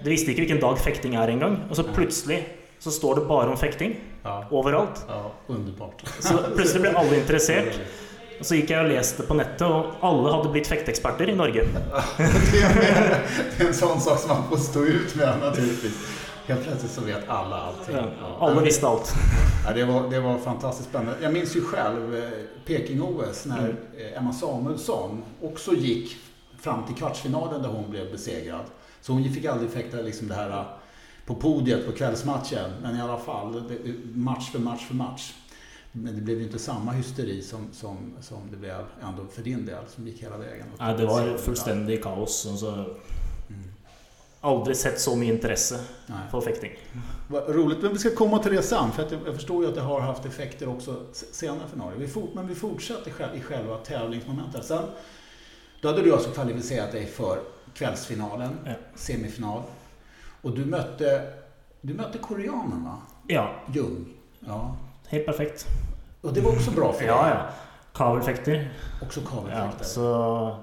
De 0.04 0.10
visste 0.10 0.32
ikke 0.32 0.46
hvilken 0.48 0.62
dag 0.64 0.80
fekting 0.80 1.16
er 1.20 1.28
engang. 1.30 1.60
Og 1.70 1.76
så 1.76 1.84
plutselig 1.84 2.40
så 2.80 2.92
står 2.92 3.16
det 3.16 3.22
bare 3.28 3.50
om 3.50 3.58
fekting 3.58 3.96
Ja. 4.24 4.44
overalt. 4.52 5.06
ja, 5.08 5.32
underbart. 5.48 6.04
Så 6.20 6.38
plutselig 6.56 6.82
ble 6.82 6.92
alle 7.00 7.16
interessert. 7.20 7.80
Og 8.40 8.46
så 8.46 8.56
gikk 8.56 8.70
jeg 8.72 8.80
og 8.86 8.88
leste 8.88 9.24
på 9.28 9.36
nettet, 9.36 9.62
og 9.68 9.98
alle 10.02 10.30
hadde 10.32 10.50
blitt 10.54 10.68
fekteeksperter 10.68 11.28
i 11.30 11.34
Norge. 11.36 11.64
det, 12.18 12.62
är, 12.62 13.22
det 13.58 13.64
är 13.64 13.68
en 13.68 13.74
sån 13.74 14.00
sak 14.02 14.20
som 14.20 14.30
man 14.30 14.48
får 14.50 14.58
stå 14.58 14.84
ut 14.86 15.16
med 15.16 15.40
naturligtvis. 15.42 15.98
Helt 16.48 16.64
plötsligt 16.64 16.92
så 16.92 17.02
vet 17.02 17.30
alla 17.30 17.56
allting. 17.56 17.96
Ja, 17.96 18.38
alla 18.40 18.62
visste 18.62 18.88
allt. 18.88 19.14
Ja, 19.68 19.74
det, 19.74 19.84
var, 19.86 20.10
det 20.10 20.20
var 20.20 20.38
fantastiskt 20.38 20.90
spännande. 20.90 21.14
Jag 21.22 21.34
minns 21.34 21.56
ju 21.56 21.62
själv 21.62 22.16
eh, 22.16 22.30
Peking-OS 22.66 23.46
när 23.46 23.60
Mm. 23.60 23.76
eh, 23.98 24.18
Emma 24.18 24.34
Samuelsson 24.34 25.24
också 25.42 25.74
gick 25.74 26.18
fram 26.62 26.86
till 26.86 26.96
kvartsfinalen 26.96 27.62
där 27.62 27.70
hon 27.70 27.90
blev 27.92 28.12
besegrad. 28.12 28.64
Så 29.02 29.14
hon 29.14 29.24
fick 29.34 29.46
aldrig 29.46 29.72
fäkta 29.72 29.98
liksom 29.98 30.28
det 30.28 30.36
här 30.36 30.66
på 31.30 31.36
podiet 31.36 31.86
på 31.86 31.92
kvällsmatchen. 31.92 32.72
Men 32.82 32.98
i 32.98 33.02
alla 33.02 33.18
fall, 33.18 33.64
match 34.14 34.52
för 34.52 34.60
match 34.60 34.86
för 34.88 34.96
match. 34.96 35.34
Men 35.92 36.16
det 36.16 36.22
blev 36.22 36.38
ju 36.38 36.44
inte 36.44 36.60
samma 36.60 36.92
hysteri 36.92 37.42
som, 37.42 37.68
som, 37.74 37.98
som 38.22 38.38
det 38.52 38.58
blev 38.58 38.86
ändå 39.04 39.26
för 39.32 39.42
din 39.42 39.66
del 39.66 39.84
som 39.96 40.08
gick 40.08 40.24
hela 40.24 40.38
vägen. 40.38 40.66
Nej, 40.80 40.98
det 40.98 41.06
var 41.06 41.38
fullständig 41.38 42.04
kaos. 42.04 42.48
Alltså, 42.50 42.72
Mm. 43.50 43.64
aldrig 44.42 44.78
sett 44.78 45.00
så 45.00 45.16
mycket 45.16 45.36
intresse 45.36 45.80
Nej. 46.08 46.18
för 46.32 46.42
fäktning. 46.42 46.72
Vad 47.28 47.56
roligt, 47.56 47.82
men 47.82 47.94
vi 47.94 48.00
ska 48.00 48.16
komma 48.16 48.40
till 48.40 48.52
det 48.56 48.62
sen. 48.62 48.92
För 48.92 49.04
att 49.06 49.12
jag, 49.12 49.22
jag 49.26 49.36
förstår 49.36 49.64
ju 49.64 49.70
att 49.70 49.76
det 49.76 49.82
har 49.82 50.00
haft 50.02 50.26
effekter 50.26 50.70
också 50.70 51.04
senare 51.32 51.68
för 51.70 51.78
Norge. 51.78 52.00
Vi 52.00 52.08
fort, 52.08 52.30
men 52.34 52.48
vi 52.48 52.56
fortsätter 52.56 53.12
i 53.36 53.42
själva 53.42 53.78
tävlingsmomentet. 53.78 54.66
Sen, 54.66 54.84
då 55.82 55.88
hade 55.88 56.02
du 56.02 56.14
alltså 56.14 56.32
kvalificerat 56.32 56.92
dig 56.92 57.06
för 57.06 57.40
kvällsfinalen, 57.74 58.50
Ja. 58.66 58.72
semifinal. 58.96 59.62
Och 60.42 60.52
du 60.56 60.66
mötte, 60.66 61.28
du 61.82 61.94
mötte 61.94 62.18
koreanen 62.18 62.84
va? 62.86 62.98
Ja, 63.28 63.50
Jung. 63.74 64.06
Ja. 64.48 64.76
helt 65.10 65.26
perfekt. 65.26 65.68
Och 66.22 66.34
det 66.34 66.42
var 66.42 66.52
också 66.52 66.72
bra 66.72 66.94
för 66.94 67.06
Ja, 67.06 67.22
dig. 67.24 67.32
ja. 67.34 67.46
Kabelfekter. 67.94 68.70
Också 69.02 69.20
Ja, 69.20 69.28
kabelfäktare. 69.30 69.84
så 69.88 70.56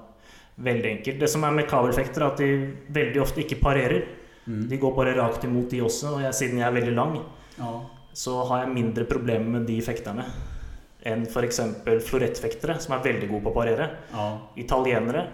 veldig 0.55 0.89
enkelt. 0.97 1.19
Det 1.19 1.27
som 1.27 1.43
er 1.43 1.51
med 1.51 1.67
kabelfekter, 1.69 2.21
er 2.21 2.25
at 2.31 2.37
de 2.37 2.73
veldig 2.87 3.21
ofte 3.21 3.41
ikke 3.43 3.59
parerer. 3.61 4.05
Mm. 4.47 4.67
De 4.69 4.77
går 4.77 4.95
bare 4.95 5.13
rakt 5.17 5.43
imot, 5.43 5.69
de 5.69 5.81
også. 5.81 6.15
Og 6.15 6.21
jeg, 6.21 6.33
siden 6.33 6.57
jeg 6.59 6.67
er 6.67 6.71
veldig 6.79 6.93
lang, 6.95 7.17
Ja. 7.57 7.81
så 8.13 8.43
har 8.47 8.63
jeg 8.63 8.73
mindre 8.73 9.03
problemer 9.05 9.49
med 9.59 9.67
de 9.67 9.81
fekterne 9.81 10.25
enn 11.05 11.25
f.eks. 11.27 11.59
florettfektere, 12.07 12.79
som 12.79 12.93
er 12.95 13.03
veldig 13.03 13.29
gode 13.29 13.43
på 13.43 13.49
å 13.51 13.53
parere. 13.53 13.89
ja. 14.13 14.37
Italienere 14.57 15.27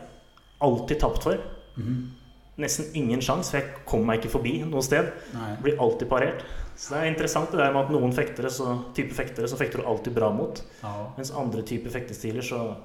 alltid 0.61 0.99
tapt 0.99 1.23
for. 1.23 1.37
Mhm. 1.77 2.11
Nesten 2.57 2.85
ingen 2.93 3.21
sjanse, 3.21 3.49
for 3.49 3.57
jeg 3.59 3.85
kommer 3.89 4.05
meg 4.11 4.19
ikke 4.21 4.33
forbi 4.35 4.57
noe 4.69 4.83
sted. 4.85 5.09
Nej. 5.33 5.55
Blir 5.63 5.79
alltid 5.81 6.09
parert. 6.09 6.43
Så 6.77 6.93
det 6.93 7.01
er 7.01 7.11
interessant 7.11 7.51
det 7.51 7.57
der 7.61 7.73
med 7.73 7.85
at 7.85 7.91
noen 7.93 8.13
fektere, 8.13 8.49
så, 8.53 8.75
type 8.97 9.13
fektere 9.13 9.47
så 9.49 9.57
fekter 9.57 9.81
du 9.81 9.87
alltid 9.89 10.13
bra 10.13 10.29
mot. 10.33 10.61
Ja. 10.81 10.93
Mens 11.17 11.31
andre 11.31 11.61
typer 11.65 11.89
fektestiler 11.93 12.41
så 12.41 12.75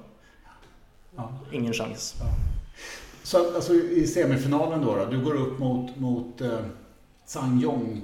Ja. 1.17 1.29
ingen 1.51 1.73
sjanse. 1.73 2.15
Så 3.23 3.37
att, 3.41 3.55
alltså, 3.55 3.73
i 3.73 4.07
semifinalen 4.07 4.81
då, 4.81 4.95
då, 4.95 5.05
du 5.05 5.23
går 5.23 5.35
upp 5.35 5.59
mot, 5.59 5.97
mot 5.99 6.41
eh, 6.41 6.59
Sang 7.25 7.61
Yong 7.63 8.01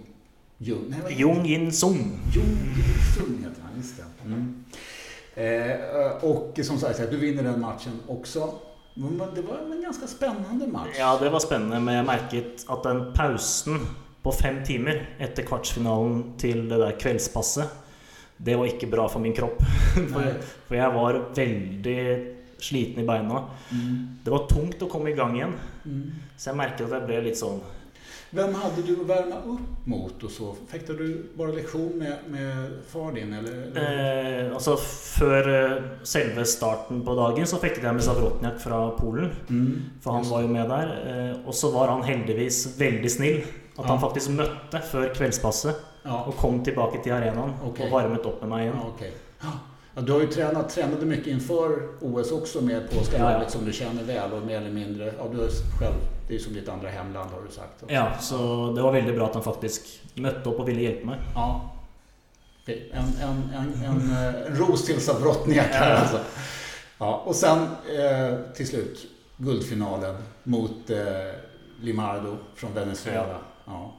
Jung. 0.58 0.86
Nej, 0.90 1.16
Jung 1.20 1.46
Yin 1.46 1.72
Sung. 1.72 2.20
Jung 2.34 2.58
Sung 3.16 3.38
heter 3.38 3.62
han, 3.62 3.72
just 3.78 3.98
det. 3.98 4.04
Mm. 4.26 4.64
Eh, 5.36 6.24
och 6.24 6.60
som 6.64 6.80
sagt, 6.80 7.12
du 7.12 7.18
vinner 7.18 7.44
den 7.44 7.62
matchen 7.62 8.00
också. 8.08 8.54
Men 8.96 9.18
det 9.36 9.42
var 9.44 9.58
en 9.72 9.82
ganska 9.84 10.08
spännande 10.08 10.68
match. 10.72 10.96
Ja, 11.00 11.18
det 11.22 11.30
var 11.34 11.40
spennende, 11.44 11.80
men 11.84 11.96
jeg 11.98 12.06
merket 12.08 12.66
at 12.72 12.84
den 12.88 13.02
pausen 13.16 13.82
på 14.24 14.32
fem 14.34 14.62
timer 14.66 15.02
etter 15.22 15.44
kvartsfinalen 15.46 16.22
til 16.42 16.64
det 16.70 16.80
der 16.82 16.96
kveldspasset, 17.02 17.68
det 18.38 18.56
var 18.60 18.66
ikke 18.72 18.88
bra 18.92 19.06
for 19.12 19.20
min 19.24 19.36
kropp. 19.36 19.60
For, 19.96 20.20
Nej. 20.22 20.34
for 20.68 20.76
jeg 20.76 20.94
var 20.96 21.20
veldig 21.36 22.00
sliten 22.66 23.04
i 23.04 23.06
beina. 23.08 23.44
Mm. 23.72 24.00
Det 24.24 24.32
var 24.34 24.48
tungt 24.50 24.82
å 24.84 24.90
komme 24.92 25.12
i 25.12 25.16
gang 25.18 25.36
igjen, 25.38 25.56
Mm. 25.86 26.08
så 26.38 26.50
jeg 26.50 26.58
merket 26.58 26.88
at 26.88 26.96
jeg 26.96 27.06
ble 27.06 27.20
litt 27.28 27.38
sånn 27.38 27.60
Vem 28.30 28.54
hade 28.56 28.82
du 28.82 28.94
att 29.02 29.08
värma 29.08 29.36
upp 29.36 29.86
mot 29.88 30.24
och 30.24 30.32
så? 30.32 30.56
Fäktade 30.68 30.98
du 31.00 31.26
bara 31.34 31.52
lektion 31.52 31.92
med, 31.98 32.18
med 32.28 32.70
far 32.88 33.12
din 33.12 33.34
eller? 33.34 34.46
eh, 34.48 34.54
Altså, 34.54 34.76
før 35.20 35.50
eh, 35.66 35.84
selve 36.04 36.46
starten 36.46 37.02
på 37.06 37.16
dagen 37.16 37.48
så 37.48 37.58
fektet 37.62 37.84
jeg 37.84 37.94
med 37.94 38.04
Zavrotnjak 38.04 38.60
fra 38.64 38.90
Polen. 38.98 39.32
Mm. 39.50 39.82
For 40.02 40.12
han 40.12 40.28
var 40.30 40.42
jo 40.42 40.48
med 40.48 40.70
der. 40.70 40.92
Eh, 41.12 41.48
og 41.48 41.54
så 41.56 41.72
var 41.72 41.88
han 41.94 42.04
heldigvis 42.04 42.80
veldig 42.80 43.12
snill. 43.12 43.38
At 43.78 43.84
Ja. 43.84 43.90
han 43.92 44.00
faktisk 44.00 44.30
møtte 44.32 44.80
før 44.92 45.10
kveldspasset 45.14 45.76
Ja, 46.06 46.20
og 46.28 46.36
kom 46.38 46.64
tilbake 46.64 47.02
til 47.04 47.12
arenaen 47.12 47.54
Okej. 47.66 47.86
og 47.86 47.92
varmet 47.92 48.26
opp 48.26 48.42
med 48.42 48.50
meg 48.50 48.62
igjen. 48.66 48.76
ja 48.80 48.88
okej. 48.88 49.12
Ja, 49.96 50.02
du 50.02 50.12
har 50.12 50.20
ju 50.22 50.28
tränat, 50.28 50.70
tränade 50.70 51.06
mycket 51.06 51.28
inför 51.28 51.70
OS 52.02 52.32
också 52.32 52.62
med 52.62 52.90
polska 52.92 53.18
Ja, 53.18 53.32
ja. 53.42 53.50
som 53.50 53.66
du 53.66 53.74
känner 53.74 54.04
väl 54.04 54.32
och 54.34 54.46
mer 54.46 54.58
eller 54.58 54.72
mindre. 54.72 55.06
Ja, 55.06 55.28
du 55.32 55.38
har 55.38 55.48
själv, 55.80 55.96
det 56.28 56.34
är 56.34 56.38
ju 56.38 56.44
som 56.44 56.54
ditt 56.54 56.70
andra 56.70 56.90
hemland 56.90 57.32
har 57.32 57.42
du 57.48 57.52
sagt. 57.52 57.84
också. 57.84 57.96
Ja, 57.96 58.18
så 58.20 58.72
det 58.76 58.82
var 58.82 58.92
veldig 58.92 59.16
bra 59.16 59.26
at 59.26 59.34
han 59.34 59.44
faktisk 59.44 59.82
møtte 60.16 60.50
opp 60.50 60.60
og 60.60 60.68
ville 60.68 60.82
hjelpe 60.82 61.06
meg. 61.06 61.20
Ja. 61.36 61.48
Okej, 62.64 62.92
En, 62.94 63.12
en, 63.22 63.44
en, 63.56 63.84
en, 63.86 64.12
eh, 64.12 64.48
en 64.48 64.56
ros 64.58 64.86
till 64.86 65.02
Zavrotniak 65.02 65.68
här 65.68 65.92
Ja. 65.92 65.98
alltså. 65.98 66.20
Ja, 66.98 67.24
och 67.26 67.36
sen 67.36 67.60
eh, 68.00 68.38
till 68.56 68.68
slut 68.68 69.06
guldfinalen 69.38 70.16
mot 70.44 70.90
eh, 70.90 70.98
Limardo 71.82 72.38
från 72.56 72.74
Venezuela. 72.74 73.38
Ja. 73.66 73.94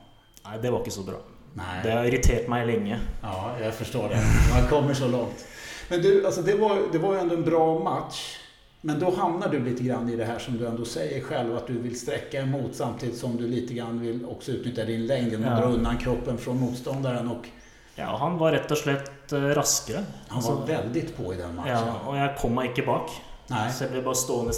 Nei, 0.45 0.59
det 0.63 0.71
var 0.71 0.81
ikke 0.81 0.91
så 0.91 1.03
bra. 1.03 1.17
Nej. 1.55 1.81
Det 1.85 1.91
har 1.91 2.05
irritert 2.05 2.49
meg 2.49 2.67
lenge. 2.67 3.01
Ja, 3.23 3.55
jag 3.61 3.75
förstår 3.75 4.09
det. 4.09 4.19
Man 4.61 4.69
kommer 4.71 4.95
så 4.95 5.09
långt. 5.09 5.45
Men 5.89 6.03
du, 6.03 6.27
alltså 6.27 6.43
det 6.43 6.55
var, 6.55 6.79
det 6.93 6.99
var 6.99 7.13
ju 7.15 7.19
ändå 7.21 7.35
en 7.35 7.45
bra 7.45 7.79
match. 7.79 8.39
Men 8.81 9.01
då 9.01 9.11
hamnar 9.11 9.49
du 9.49 9.61
lite 9.65 9.83
grann 9.83 10.09
i 10.09 10.17
det 10.17 10.25
här 10.25 10.39
som 10.39 10.59
du 10.59 10.67
ändå 10.67 10.85
säger 10.85 11.21
själv, 11.21 11.57
att 11.57 11.67
du 11.67 11.79
vill 11.79 11.99
sträcka 12.01 12.41
emot 12.43 12.75
samtidigt 12.75 13.17
som 13.19 13.37
du 13.37 13.49
lite 13.49 13.75
grann 13.75 14.01
vill 14.01 14.25
också 14.27 14.53
utnyttja 14.53 14.85
din 14.85 15.07
längd 15.07 15.31
genom 15.33 15.49
att 15.53 15.59
Ja. 15.61 15.67
dra 15.67 15.75
undan 15.75 15.99
kroppen 15.99 16.39
från 16.39 16.61
motståndaren. 16.61 17.29
Och 17.29 17.49
Ja, 17.99 18.17
han 18.21 18.39
var 18.39 18.53
rett 18.53 18.71
og 18.71 18.79
slett 18.79 19.33
eh, 19.33 19.39
raskere. 19.41 20.05
han 20.29 20.43
var 20.43 20.67
väldigt 20.67 21.17
på 21.17 21.35
i 21.35 21.37
den 21.37 21.55
matchen. 21.57 21.73
ja, 21.73 22.01
og 22.07 22.17
jeg 22.17 22.37
kom 22.39 22.59
ikke 22.63 22.87
bak. 22.87 23.11
Nej. 23.49 23.73
Så 23.73 23.85
jeg 23.85 23.91
ble 23.93 24.03
bare 24.03 24.15
stående 24.15 24.53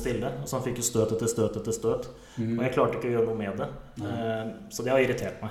så 0.44 0.56
han 0.56 0.64
fikk 0.64 0.76
jo 0.76 0.82
støt 0.82 1.12
etter 1.12 1.26
støt 1.26 1.56
etter 1.56 1.72
støt. 1.72 2.06
Og 2.08 2.40
Mm. 2.42 2.60
jeg 2.62 2.72
klarte 2.72 2.94
ikke 2.96 3.08
å 3.08 3.10
gjøre 3.10 3.26
noe 3.26 3.34
med 3.34 3.56
det. 3.56 3.68
Eh, 4.04 4.46
Så 4.70 4.82
det 4.82 4.90
har 4.90 4.98
irritert 4.98 5.42
meg. 5.42 5.50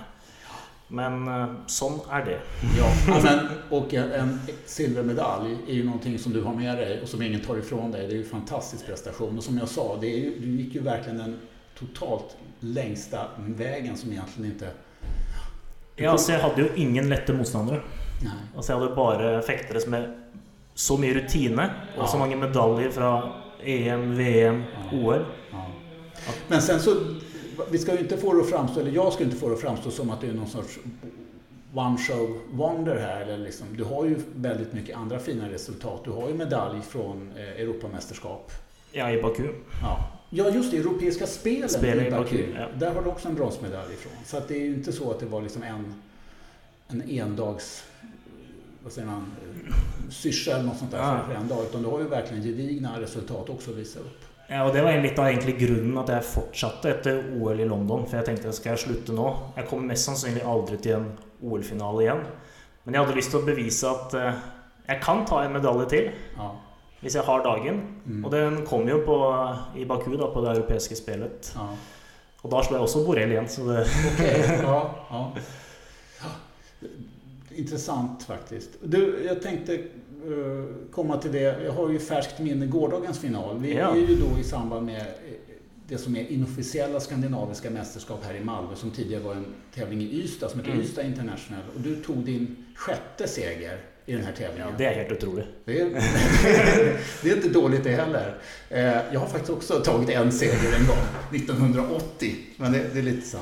Men 0.87 1.27
eh, 1.27 1.47
sånn 1.67 1.97
er 2.11 2.21
det. 2.25 2.37
Ja, 2.77 2.87
ja, 3.07 3.17
men, 3.23 3.39
och 3.69 3.93
en, 3.93 4.39
silvermedalj 4.65 5.57
är 5.67 5.73
ju 5.73 5.83
någonting 5.83 6.19
som 6.19 6.33
du 6.33 6.41
har 6.43 6.53
med 6.53 6.77
dig 6.77 7.01
och 7.01 7.07
som 7.09 7.21
ingen 7.21 7.41
tar 7.41 7.57
ifrån 7.57 7.91
dig. 7.91 8.07
Det 8.07 8.13
är 8.13 8.17
ju 8.17 8.23
en 8.23 8.29
fantastisk 8.29 8.85
prestation. 8.85 9.37
Och 9.37 9.43
som 9.43 9.57
jag 9.57 9.67
sa, 9.67 9.97
det 10.01 10.07
är 10.07 10.17
ju, 10.17 10.39
du 10.39 10.47
gick 10.63 10.75
ju 10.75 10.81
verkligen 10.81 11.17
den 11.17 11.39
totalt 11.79 12.37
längsta 12.59 13.27
vägen 13.37 13.97
som 13.97 14.11
egentligen 14.11 14.51
inte... 14.51 14.69
Ja, 15.95 16.11
altså 16.11 16.31
Jeg 16.31 16.41
hadde 16.41 16.61
jo 16.61 16.67
ingen 16.75 17.09
lette 17.09 17.33
motstandere. 17.33 17.81
Nej. 18.23 18.33
Altså 18.55 18.71
Jeg 18.73 18.79
hadde 18.79 18.95
bare 18.95 19.41
fektere 19.41 19.79
som 19.81 19.91
med 19.91 20.11
så 20.77 20.97
mye 20.97 21.13
rutine 21.17 21.63
og 21.97 22.07
så 22.09 22.17
Ja. 22.17 22.19
mange 22.19 22.35
medaljer 22.37 22.91
fra 22.91 23.09
EM, 23.63 24.11
VM, 24.17 24.63
OL. 24.93 25.25
Ja. 25.51 25.63
Men 26.47 26.61
sen 26.61 26.79
så, 26.79 26.95
vi 27.71 27.77
ska 27.77 27.93
ju 27.93 27.99
inte 27.99 28.17
få 28.17 28.33
det 28.33 28.41
att 28.41 28.49
framstå, 28.49 28.79
eller 28.79 28.91
jag 28.91 29.13
ska 29.13 29.23
inte 29.23 29.35
få 29.35 29.47
det 29.47 29.53
att 29.53 29.61
framstå 29.61 29.91
som 29.91 30.09
att 30.09 30.21
det 30.21 30.27
är 30.27 30.33
någon 30.33 30.47
sorts 30.47 30.79
one 31.73 31.97
show 31.97 32.39
wonder 32.51 32.95
här. 32.99 33.21
Eller 33.21 33.37
liksom, 33.37 33.67
du 33.77 33.83
har 33.83 34.05
ju 34.05 34.15
väldigt 34.35 34.73
mycket 34.73 34.97
andra 34.97 35.19
fina 35.19 35.49
resultat. 35.49 36.01
Du 36.05 36.11
har 36.11 36.27
ju 36.27 36.33
medalj 36.33 36.81
från 36.81 37.31
eh, 37.37 37.43
Europamästerskap. 37.61 38.51
Ja, 38.91 39.11
i 39.11 39.21
Baku. 39.21 39.43
Ja. 39.81 40.09
ja, 40.29 40.49
just 40.49 40.71
det. 40.71 40.77
Europeiska 40.77 41.27
spelen 41.27 41.69
i 42.03 42.07
i 42.07 42.11
Baku. 42.11 42.11
Baku, 42.11 42.45
ja. 42.55 42.67
Där 42.79 42.93
har 42.93 43.01
du 43.03 43.09
också 43.09 43.27
en 43.27 43.35
bronsmedalj 43.35 43.93
ifrån. 43.93 44.13
Så 44.25 44.37
att 44.37 44.47
det 44.47 44.55
är 44.55 44.61
ju 44.61 44.73
inte 44.73 44.91
så 44.91 45.11
att 45.11 45.19
det 45.19 45.25
var 45.25 45.41
liksom 45.41 45.63
en, 45.63 45.93
en 46.87 47.09
endags 47.09 47.83
vad 48.83 48.93
säger 48.93 49.07
man, 49.07 49.31
eh, 49.41 49.73
syrsa 50.09 50.51
eller 50.51 50.63
något 50.63 50.77
sånt 50.77 50.91
där 50.91 50.97
Ja. 50.97 51.23
för 51.27 51.33
en 51.35 51.47
dag. 51.47 51.63
Utan 51.63 51.81
du 51.83 51.89
har 51.89 51.99
ju 51.99 52.07
verkligen 52.07 52.43
gedigna 52.43 53.01
resultat 53.01 53.49
också 53.49 53.71
att 53.71 53.77
visa 53.77 53.99
upp. 53.99 54.21
Ja, 54.49 54.61
og 54.63 54.73
Det 54.73 54.83
var 54.83 54.95
litt 55.03 55.17
av 55.19 55.27
egentlig 55.27 55.57
grunnen 55.59 55.97
at 55.99 56.09
jeg 56.13 56.23
fortsatte 56.23 56.91
etter 56.93 57.17
OL 57.35 57.59
i 57.59 57.67
London. 57.67 58.05
For 58.07 58.17
jeg 58.21 58.29
tenkte 58.29 58.53
skal 58.55 58.75
jeg 58.75 58.83
slutte 58.85 59.15
nå? 59.15 59.25
Jeg 59.57 59.67
kommer 59.67 59.89
mest 59.91 60.07
sannsynlig 60.07 60.45
aldri 60.47 60.77
til 60.79 60.95
en 61.01 61.09
OL-finale 61.43 62.05
igjen. 62.05 62.21
Men 62.85 62.95
jeg 62.95 63.03
hadde 63.03 63.17
lyst 63.17 63.33
til 63.33 63.41
å 63.41 63.47
bevise 63.49 63.89
at 63.91 64.15
eh, 64.15 64.39
jeg 64.87 65.03
kan 65.03 65.25
ta 65.27 65.41
en 65.43 65.57
medalje 65.57 65.89
til 65.91 66.07
Ja. 66.37 66.47
hvis 67.01 67.17
jeg 67.19 67.27
har 67.27 67.43
dagen. 67.43 67.81
Mm. 68.05 68.23
Og 68.23 68.31
den 68.31 68.61
kom 68.65 68.87
jo 68.87 69.01
på, 69.03 69.17
i 69.75 69.83
Baku, 69.85 70.13
da, 70.15 70.31
på 70.31 70.41
det 70.45 70.55
europeiske 70.55 70.95
spelet. 70.95 71.51
Ja. 71.55 71.67
Og 72.43 72.51
da 72.53 72.63
slo 72.63 72.77
jeg 72.77 72.85
også 72.87 73.03
Borrell 73.03 73.33
igjen, 73.35 73.49
så 73.51 73.67
det 73.67 73.83
Okej, 74.13 74.63
ja, 74.63 76.31
Intressant 77.57 78.23
faktiskt. 78.23 78.69
Du, 78.83 79.23
jag 79.25 79.41
tänkte 79.41 79.77
komma 80.91 81.17
till 81.17 81.31
det. 81.31 81.63
Jag 81.65 81.71
har 81.71 81.89
ju 81.89 81.99
färskt 81.99 82.39
minne 82.39 82.65
gårdagens 82.65 83.19
final. 83.19 83.59
Vi 83.59 83.73
Ja. 83.75 83.91
är 83.91 83.95
ju 83.99 84.15
då 84.15 84.39
i 84.39 84.43
samband 84.43 84.85
med 84.85 84.97
eh, 85.01 85.05
det 85.87 85.97
som 85.97 86.15
är 86.15 86.31
inofficiella 86.31 86.99
skandinaviska 86.99 87.69
mästerskap 87.69 88.23
här 88.25 88.33
i 88.35 88.43
Malmö 88.43 88.75
som 88.75 88.91
tidigare 88.91 89.23
var 89.23 89.33
en 89.33 89.45
tävling 89.75 90.01
i 90.01 90.21
Ystad 90.23 90.49
som 90.49 90.59
heter 90.59 90.71
Mm. 90.71 90.83
Ystad 90.85 91.03
International. 91.05 91.61
Och 91.75 91.81
du 91.81 91.95
tog 91.95 92.17
din 92.17 92.65
sjätte 92.75 93.27
seger 93.27 93.79
i 94.05 94.11
den 94.13 94.21
här 94.23 94.33
ja, 94.39 94.47
tävlingen. 94.47 94.73
det 94.77 94.83
er 94.85 94.93
helt 94.93 95.11
utrolig. 95.11 95.45
Det 95.65 95.81
är, 95.81 95.89
det 97.23 97.29
är 97.29 97.35
inte 97.35 97.49
dåligt 97.49 97.83
det 97.83 97.89
heller. 97.91 98.37
Eh, 98.69 98.83
Jag 99.13 99.19
har 99.19 99.27
faktiskt 99.27 99.49
också 99.49 99.73
tagit 99.73 100.09
en 100.09 100.31
seger 100.31 100.75
en 100.79 100.87
gång, 100.87 100.97
1980. 101.41 102.35
Men 102.57 102.71
det, 102.71 102.85
det 102.93 102.99
är 102.99 103.03
lite. 103.03 103.37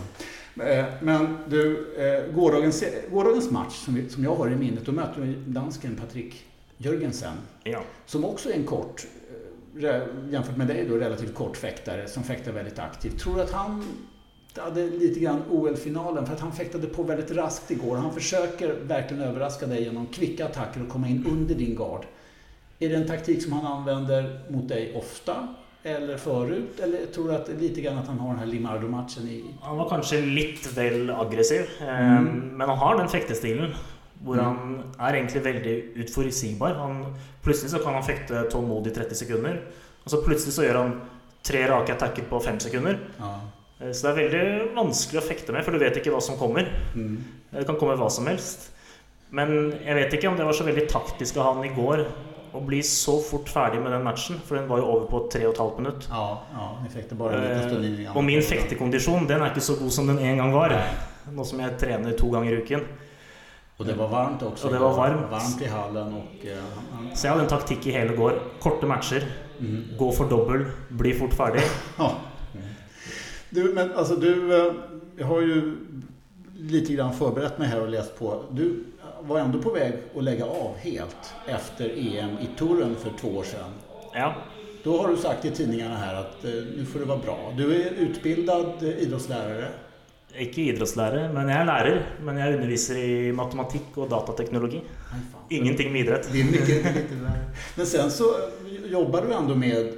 Eh, 0.63 0.85
men 1.01 1.37
du, 1.49 1.87
eh, 1.97 2.35
gårdagens, 2.35 2.83
gårdagens 3.11 3.51
match 3.51 3.73
som, 3.85 3.95
vi, 3.95 4.09
som 4.09 4.23
jag 4.23 4.35
har 4.35 4.49
i 4.51 4.55
minnet, 4.55 4.85
då 4.85 4.91
mötte 4.91 5.21
vi 5.21 5.33
dansken 5.45 5.95
Patrik 5.95 6.43
Jörgensen. 6.77 7.33
Ja. 7.63 7.81
Som 8.05 8.25
också 8.25 8.49
är 8.49 8.53
en 8.53 8.65
kort, 8.65 9.05
eh, 9.83 10.01
jämfört 10.29 10.57
med 10.57 10.67
dig 10.67 10.85
då, 10.89 10.95
relativt 10.95 11.35
kort 11.35 11.57
fäktare 11.57 12.07
som 12.07 12.23
fäktar 12.23 12.51
väldigt 12.51 12.79
aktivt. 12.79 13.19
Tror 13.19 13.35
du 13.35 13.41
att 13.41 13.51
han 13.51 13.83
hade 14.57 14.85
lite 14.89 15.19
grann 15.19 15.41
OL-finalen 15.49 16.25
för 16.25 16.33
att 16.33 16.39
han 16.39 16.51
fäktade 16.51 16.87
på 16.87 17.03
väldigt 17.03 17.31
raskt 17.31 17.71
igår. 17.71 17.95
Han 17.97 18.13
försöker 18.13 18.73
verkligen 18.73 19.23
överraska 19.23 19.65
dig 19.65 19.83
genom 19.83 20.05
kvicka 20.07 20.45
attacker 20.45 20.81
och 20.83 20.89
komma 20.89 21.07
in 21.07 21.25
under 21.29 21.55
din 21.55 21.75
gard. 21.75 22.05
Är 22.79 22.89
det 22.89 22.95
en 22.95 23.07
taktik 23.07 23.43
som 23.43 23.53
han 23.53 23.65
använder 23.65 24.39
mot 24.49 24.69
dig 24.69 24.95
ofta? 24.95 25.47
Eller 25.83 26.17
förut? 26.17 26.79
Eller 26.79 27.05
tror 27.05 27.27
du 27.27 27.35
att 27.35 27.49
lite 27.59 27.81
grann 27.81 27.97
att 27.97 28.07
han 28.07 28.19
har 28.19 28.29
den 28.29 28.39
här 28.39 28.45
Limardo-matchen 28.45 29.27
i... 29.27 29.43
Han 29.61 29.77
var 29.77 29.89
kanske 29.89 30.21
lite 30.21 30.69
väl 30.75 31.09
aggressiv. 31.09 31.61
Eh, 31.81 32.17
Mm. 32.17 32.57
Men 32.57 32.69
han 32.69 32.77
har 32.77 32.97
den 32.97 33.07
fektestilen 33.07 33.71
hvor 34.25 34.35
Mm. 34.35 34.43
han 34.43 34.83
er 34.99 35.13
egentlig 35.19 35.43
veldig 35.45 35.73
utforutsigbar. 36.03 36.75
Han, 36.81 37.13
plutselig 37.43 37.71
så 37.71 37.83
kan 37.83 37.93
han 37.93 38.03
fekte 38.03 38.45
tålmodig 38.49 38.91
i 38.91 38.95
30 38.95 39.15
sekunder, 39.15 39.59
og 40.05 40.09
så 40.11 40.23
plutselig 40.25 40.53
så 40.55 40.63
gjør 40.65 40.79
han 40.81 40.95
tre 41.43 41.67
rake 41.69 41.93
attacker 41.93 42.23
på 42.29 42.39
5 42.41 42.59
sekunder. 42.59 42.97
Ja. 43.19 43.33
Eh, 43.81 43.91
Så 43.91 44.07
det 44.07 44.11
er 44.17 44.21
veldig 44.29 44.75
vanskelig 44.75 45.21
å 45.21 45.27
fekte 45.27 45.51
med, 45.53 45.63
for 45.63 45.71
du 45.71 45.77
vet 45.79 45.95
ikke 45.97 46.11
hva 46.11 46.21
som 46.21 46.37
kommer. 46.37 46.65
Mm. 46.95 47.17
Det 47.53 47.65
kan 47.67 47.75
komme 47.77 47.95
hva 47.97 48.09
som 48.09 48.25
helst. 48.25 48.71
Men 49.31 49.71
jeg 49.85 49.95
vet 49.95 50.13
ikke 50.13 50.29
om 50.29 50.37
det 50.37 50.45
var 50.45 50.53
så 50.53 50.63
veldig 50.65 50.87
taktisk 50.89 51.37
av 51.37 51.55
han 51.55 51.65
i 51.65 51.73
går 51.75 52.05
å 52.55 52.61
bli 52.65 52.79
så 52.81 53.17
fort 53.21 53.49
ferdig 53.51 53.81
med 53.83 53.91
den 53.91 54.03
matchen, 54.03 54.39
for 54.45 54.55
den 54.55 54.67
var 54.69 54.77
jo 54.79 54.85
over 54.85 55.07
på 55.11 55.29
tre 55.29 55.45
og 55.45 55.53
et 55.53 55.59
halvt 55.59 55.77
minutt. 55.81 56.07
Ja, 56.09 56.39
ja, 56.53 56.67
Eh, 58.07 58.15
Og 58.15 58.23
min 58.23 58.39
fektekondisjon 58.41 59.27
den 59.27 59.41
er 59.41 59.49
ikke 59.51 59.61
så 59.61 59.75
god 59.77 59.91
som 59.91 60.07
den 60.07 60.19
en 60.19 60.37
gang 60.37 60.53
var. 60.53 60.69
Nå 61.33 61.43
som 61.45 61.59
jeg 61.59 61.77
trener 61.77 62.13
to 62.15 62.29
ganger 62.31 62.53
i 62.53 62.61
uken. 62.63 62.81
Och 63.77 63.85
det 63.85 63.93
var 63.93 64.07
varmt 64.07 64.43
också. 64.43 64.67
Och 64.67 64.73
det 64.73 64.79
var 64.79 64.93
varmt. 64.97 65.31
Varmt 65.31 65.61
i 65.61 65.65
hallen 65.65 66.13
och... 66.13 66.45
eh, 66.45 66.57
han- 66.91 67.15
Så 67.15 67.27
jeg 67.27 67.31
hadde 67.31 67.43
en 67.43 67.49
taktikk 67.49 67.87
i 67.87 67.91
hele 67.91 68.15
går. 68.15 68.39
Korte 68.59 68.85
matcher. 68.85 69.23
Mm. 69.59 69.83
Gå 69.97 70.11
for 70.11 70.29
dobbel. 70.29 70.65
Bli 70.89 71.13
fort 71.13 71.33
ferdig. 71.33 71.61
Ja. 71.97 72.11
Du, 73.49 73.63
men 73.73 73.93
alltså 73.93 74.15
du, 74.15 74.67
eh, 74.67 74.73
jag 75.17 75.25
har 75.27 75.41
ju 75.41 75.75
lite 76.57 76.93
grann 76.93 77.13
förberett 77.13 77.57
mig 77.59 77.67
här 77.67 77.81
och 77.81 77.89
läst 77.89 78.19
på. 78.19 78.43
Du 78.51 78.83
var 79.21 79.39
ändå 79.39 79.59
på 79.61 79.69
väg 79.71 79.93
att 80.17 80.23
lägga 80.23 80.45
av 80.45 80.75
helt 80.77 81.33
efter 81.47 81.89
EM 81.97 82.29
i 82.29 82.49
Torun 82.57 82.95
för 82.95 83.11
två 83.21 83.27
år 83.27 83.43
sedan. 83.43 83.69
Ja. 84.13 84.33
Då 84.83 85.01
har 85.01 85.07
du 85.09 85.17
sagt 85.17 85.45
i 85.45 85.51
tidningarna 85.51 85.95
här 85.97 86.15
att 86.15 86.45
eh, 86.45 86.51
nu 86.51 86.85
får 86.93 86.99
det 86.99 87.05
vara 87.05 87.17
bra. 87.17 87.53
Du 87.57 87.81
är 87.81 87.89
utbildad 87.91 88.65
eh, 88.81 88.89
idrottslärare. 88.89 89.67
Ikke 90.39 90.65
idrettslærer, 90.69 91.29
men 91.33 91.49
jeg 91.49 91.61
er 91.61 91.67
lærer. 91.69 91.99
Men 92.27 92.37
jeg 92.41 92.57
underviser 92.57 92.97
i 92.99 93.31
matematikk 93.35 93.97
og 93.97 94.09
datateknologi. 94.11 94.81
Ingenting 95.49 95.91
med 95.93 96.01
idrett. 96.05 96.29
Det 96.31 96.41
är 96.41 96.45
mycket, 96.45 96.85
är 96.85 96.93
lite. 96.93 97.15
Men 97.75 97.85
sen 97.85 98.11
så 98.11 98.23
eh, 98.23 98.91
jobbar 98.91 99.21
du 99.21 99.33
ändå 99.33 99.55
med 99.55 99.93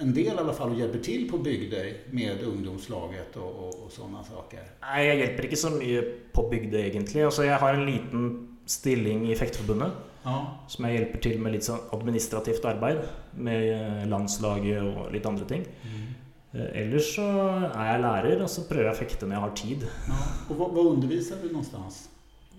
en 0.00 0.14
del 0.14 0.26
i 0.26 0.38
alla 0.38 0.52
fall 0.52 0.70
och 0.70 0.78
hjälper 0.78 0.98
till 0.98 1.30
på 1.30 1.38
Bygdøy 1.38 1.94
med 2.10 2.42
ungdomslaget 2.42 3.36
och, 3.36 3.42
och, 3.42 3.84
och 3.84 3.92
sådana 3.92 4.24
saker. 4.24 4.60
Nei, 4.80 5.02
jeg 5.06 5.18
hjelper 5.20 5.48
ikke 5.48 5.58
så 5.60 5.72
mye 5.74 6.04
på 6.32 6.46
Bygdøy, 6.50 6.80
egentlig. 6.86 7.24
Altså, 7.24 7.44
jeg 7.44 7.58
har 7.60 7.74
en 7.74 7.84
liten 7.86 8.30
stilling 8.66 9.26
i 9.30 9.36
Fekteforbundet 9.36 9.92
Ja, 10.24 10.38
som 10.68 10.84
jeg 10.84 10.98
hjelper 10.98 11.22
til 11.24 11.38
med 11.40 11.62
sånn 11.64 11.82
administrativt 11.96 12.64
arbeid. 12.68 13.02
Med 13.36 13.66
eh, 13.74 14.02
landslaget 14.08 14.80
og 14.84 15.12
litt 15.12 15.28
andre 15.28 15.48
ting. 15.48 15.66
Eh, 15.84 16.09
Ellers 16.52 17.14
så 17.14 17.24
er 17.70 17.92
jeg 17.92 18.00
lærer, 18.02 18.40
og 18.42 18.48
så 18.50 18.64
prøver 18.68 18.88
jeg 18.88 18.96
å 18.96 18.98
fekte 18.98 19.26
når 19.26 19.36
jeg 19.36 19.42
har 19.44 19.52
tid. 19.56 19.84
ja. 20.08 20.22
Och 20.48 20.56
vad, 20.56 20.70
vad 20.72 20.86
undervisar 20.86 21.36
du 21.42 21.48
någonstans? 21.48 22.08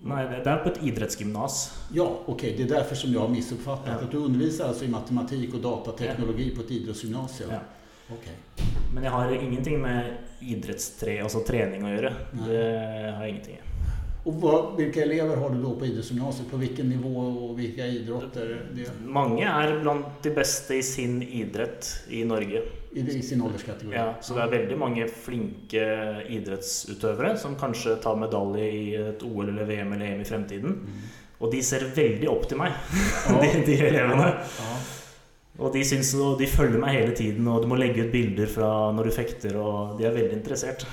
Nei, 0.04 0.22
det 0.42 0.46
er 0.50 0.56
på 0.64 0.68
et 0.72 0.78
idrettsgymnas. 0.82 1.58
Ja, 1.94 2.18
okej. 2.26 2.54
Det 2.56 2.62
är 2.62 2.68
därför 2.68 2.94
som 2.94 3.12
jag 3.12 3.20
har 3.20 3.28
missuppfattat. 3.28 3.86
Ja. 3.86 4.04
Att 4.04 4.10
du 4.10 4.16
undervisar 4.16 4.68
alltså 4.68 4.84
i 4.84 4.88
matematik 4.88 5.54
och 5.54 5.60
datateknologi 5.60 6.50
på 6.56 6.60
ett 6.60 6.70
idrottsgymnasium. 6.70 7.50
Ja. 7.50 7.58
Okej. 8.08 8.32
Men 8.94 9.04
jeg 9.04 9.12
har 9.12 9.32
ingenting 9.32 9.80
med 9.80 10.14
idrettstre, 10.40 11.22
altså 11.22 11.44
trening 11.46 11.84
å 11.86 11.92
gjøre. 11.92 12.10
Nei. 12.32 12.48
Det 12.48 12.64
har 13.16 13.22
jeg 13.24 13.30
ingenting. 13.30 13.58
Och 14.24 14.34
vad, 14.34 14.76
vilka 14.76 15.02
elever 15.02 15.36
har 15.36 15.50
du 15.50 15.62
då 15.62 15.76
på 15.76 15.86
idrottsgymnasiet? 15.86 16.50
På 16.50 16.56
vilken 16.56 16.88
nivå 16.88 17.18
och 17.18 17.58
vilka 17.58 17.86
idrotter? 17.86 18.66
Det, 18.74 18.88
Mange 19.04 19.44
er 19.46 19.78
blant 19.82 20.22
de 20.22 20.30
beste 20.30 20.74
i 20.74 20.82
sin 20.82 21.22
idrett 21.22 22.04
i 22.08 22.24
Norge. 22.24 22.62
I, 22.94 23.00
I 23.18 23.22
sin 23.22 23.42
ålderskategori? 23.42 23.94
Ja, 23.96 24.14
så 24.20 24.34
det 24.36 24.42
er 24.42 24.50
veldig 24.58 24.78
mange 24.78 25.06
flinke 25.08 25.84
idrettsutøvere 26.28 27.36
som 27.40 27.56
kanskje 27.60 27.96
tar 28.02 28.16
medalje 28.20 28.66
i 28.72 28.82
et 29.00 29.22
OL 29.26 29.48
eller 29.48 29.64
VM 29.68 29.92
eller 29.96 30.06
EM 30.14 30.20
i 30.20 30.28
fremtiden. 30.28 30.74
Mm. 30.82 31.04
Og 31.42 31.50
de 31.52 31.62
ser 31.66 31.86
veldig 31.96 32.28
opp 32.30 32.44
til 32.50 32.60
meg, 32.60 32.72
Ja. 33.28 33.38
de, 33.42 33.62
de 33.66 33.78
elevene. 33.88 34.28
Ja. 34.58 34.74
Og 35.62 35.72
de, 35.74 35.82
syns, 35.84 36.14
de 36.38 36.46
følger 36.48 36.80
meg 36.80 36.94
hele 36.96 37.12
tiden, 37.16 37.46
og 37.52 37.62
du 37.62 37.68
må 37.68 37.76
legge 37.76 38.06
ut 38.06 38.12
bilder 38.12 38.48
fra 38.48 38.68
når 38.96 39.10
du 39.10 39.12
fekter, 39.14 39.56
og 39.60 39.98
de 39.98 40.06
er 40.08 40.14
veldig 40.16 40.38
interessert. 40.38 40.86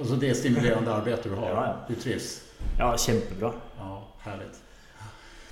Och 0.00 0.06
så 0.06 0.14
det 0.14 0.28
är 0.30 0.34
stimulerande 0.34 0.92
arbete 0.98 1.28
du 1.28 1.34
har? 1.34 1.48
Ja, 1.48 1.64
ja. 1.66 1.76
Du 1.88 1.94
trivs? 1.94 2.42
Ja, 2.78 2.96
kjempebra. 2.98 3.52
Ja, 3.78 4.02
härligt. 4.20 4.60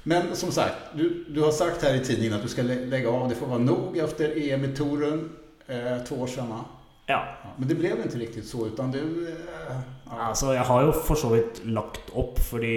Men 0.02 0.36
som 0.36 0.50
sagt, 0.52 0.74
du, 0.94 1.24
du 1.28 1.40
har 1.40 1.50
sagt 1.50 1.82
här 1.82 1.94
i 1.94 2.00
tidningen 2.04 2.34
att 2.34 2.42
du 2.42 2.48
ska 2.48 2.62
lä- 2.62 2.84
lägga 2.86 3.08
av. 3.10 3.28
Det 3.28 3.34
får 3.34 3.46
vara 3.46 3.58
nog 3.58 3.98
efter 3.98 4.50
EM 4.50 4.64
i 4.64 4.68
Torun, 4.76 5.28
eh, 5.72 5.98
två 6.06 6.22
år 6.22 6.26
sedan 6.26 6.52
va? 6.52 6.64
Ja. 7.06 7.20
Ja, 7.44 7.54
men 7.56 7.68
det 7.68 7.74
blev 7.74 8.00
inte 8.00 8.18
riktigt 8.18 8.46
så, 8.46 8.66
utan 8.66 8.92
du... 8.92 9.28
Eh, 9.28 9.80
ja. 10.06 10.28
Altså, 10.28 10.52
jeg 10.52 10.62
har 10.68 10.82
jo 10.82 10.92
for 10.92 11.18
så 11.18 11.32
vidt 11.32 11.64
lagt 11.64 12.12
opp, 12.14 12.38
fordi 12.38 12.76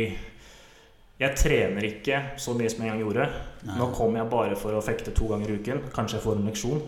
jeg 1.19 1.35
trener 1.39 1.85
ikke 1.87 2.21
så 2.41 2.53
mye 2.57 2.69
som 2.71 2.87
gang 2.87 2.99
gjorde. 2.99 3.27
Nei. 3.63 3.77
Nå 3.79 3.91
kommer 3.95 4.19
jeg 4.23 4.31
bare 4.31 4.57
for 4.59 4.75
å 4.75 4.83
fekte 4.83 5.13
to 5.15 5.29
ganger 5.31 5.51
i 5.53 5.59
uken. 5.61 5.85
Kanskje 5.95 6.17
jeg 6.17 6.25
får 6.25 6.39
en 6.39 6.49
leksjon. 6.49 6.81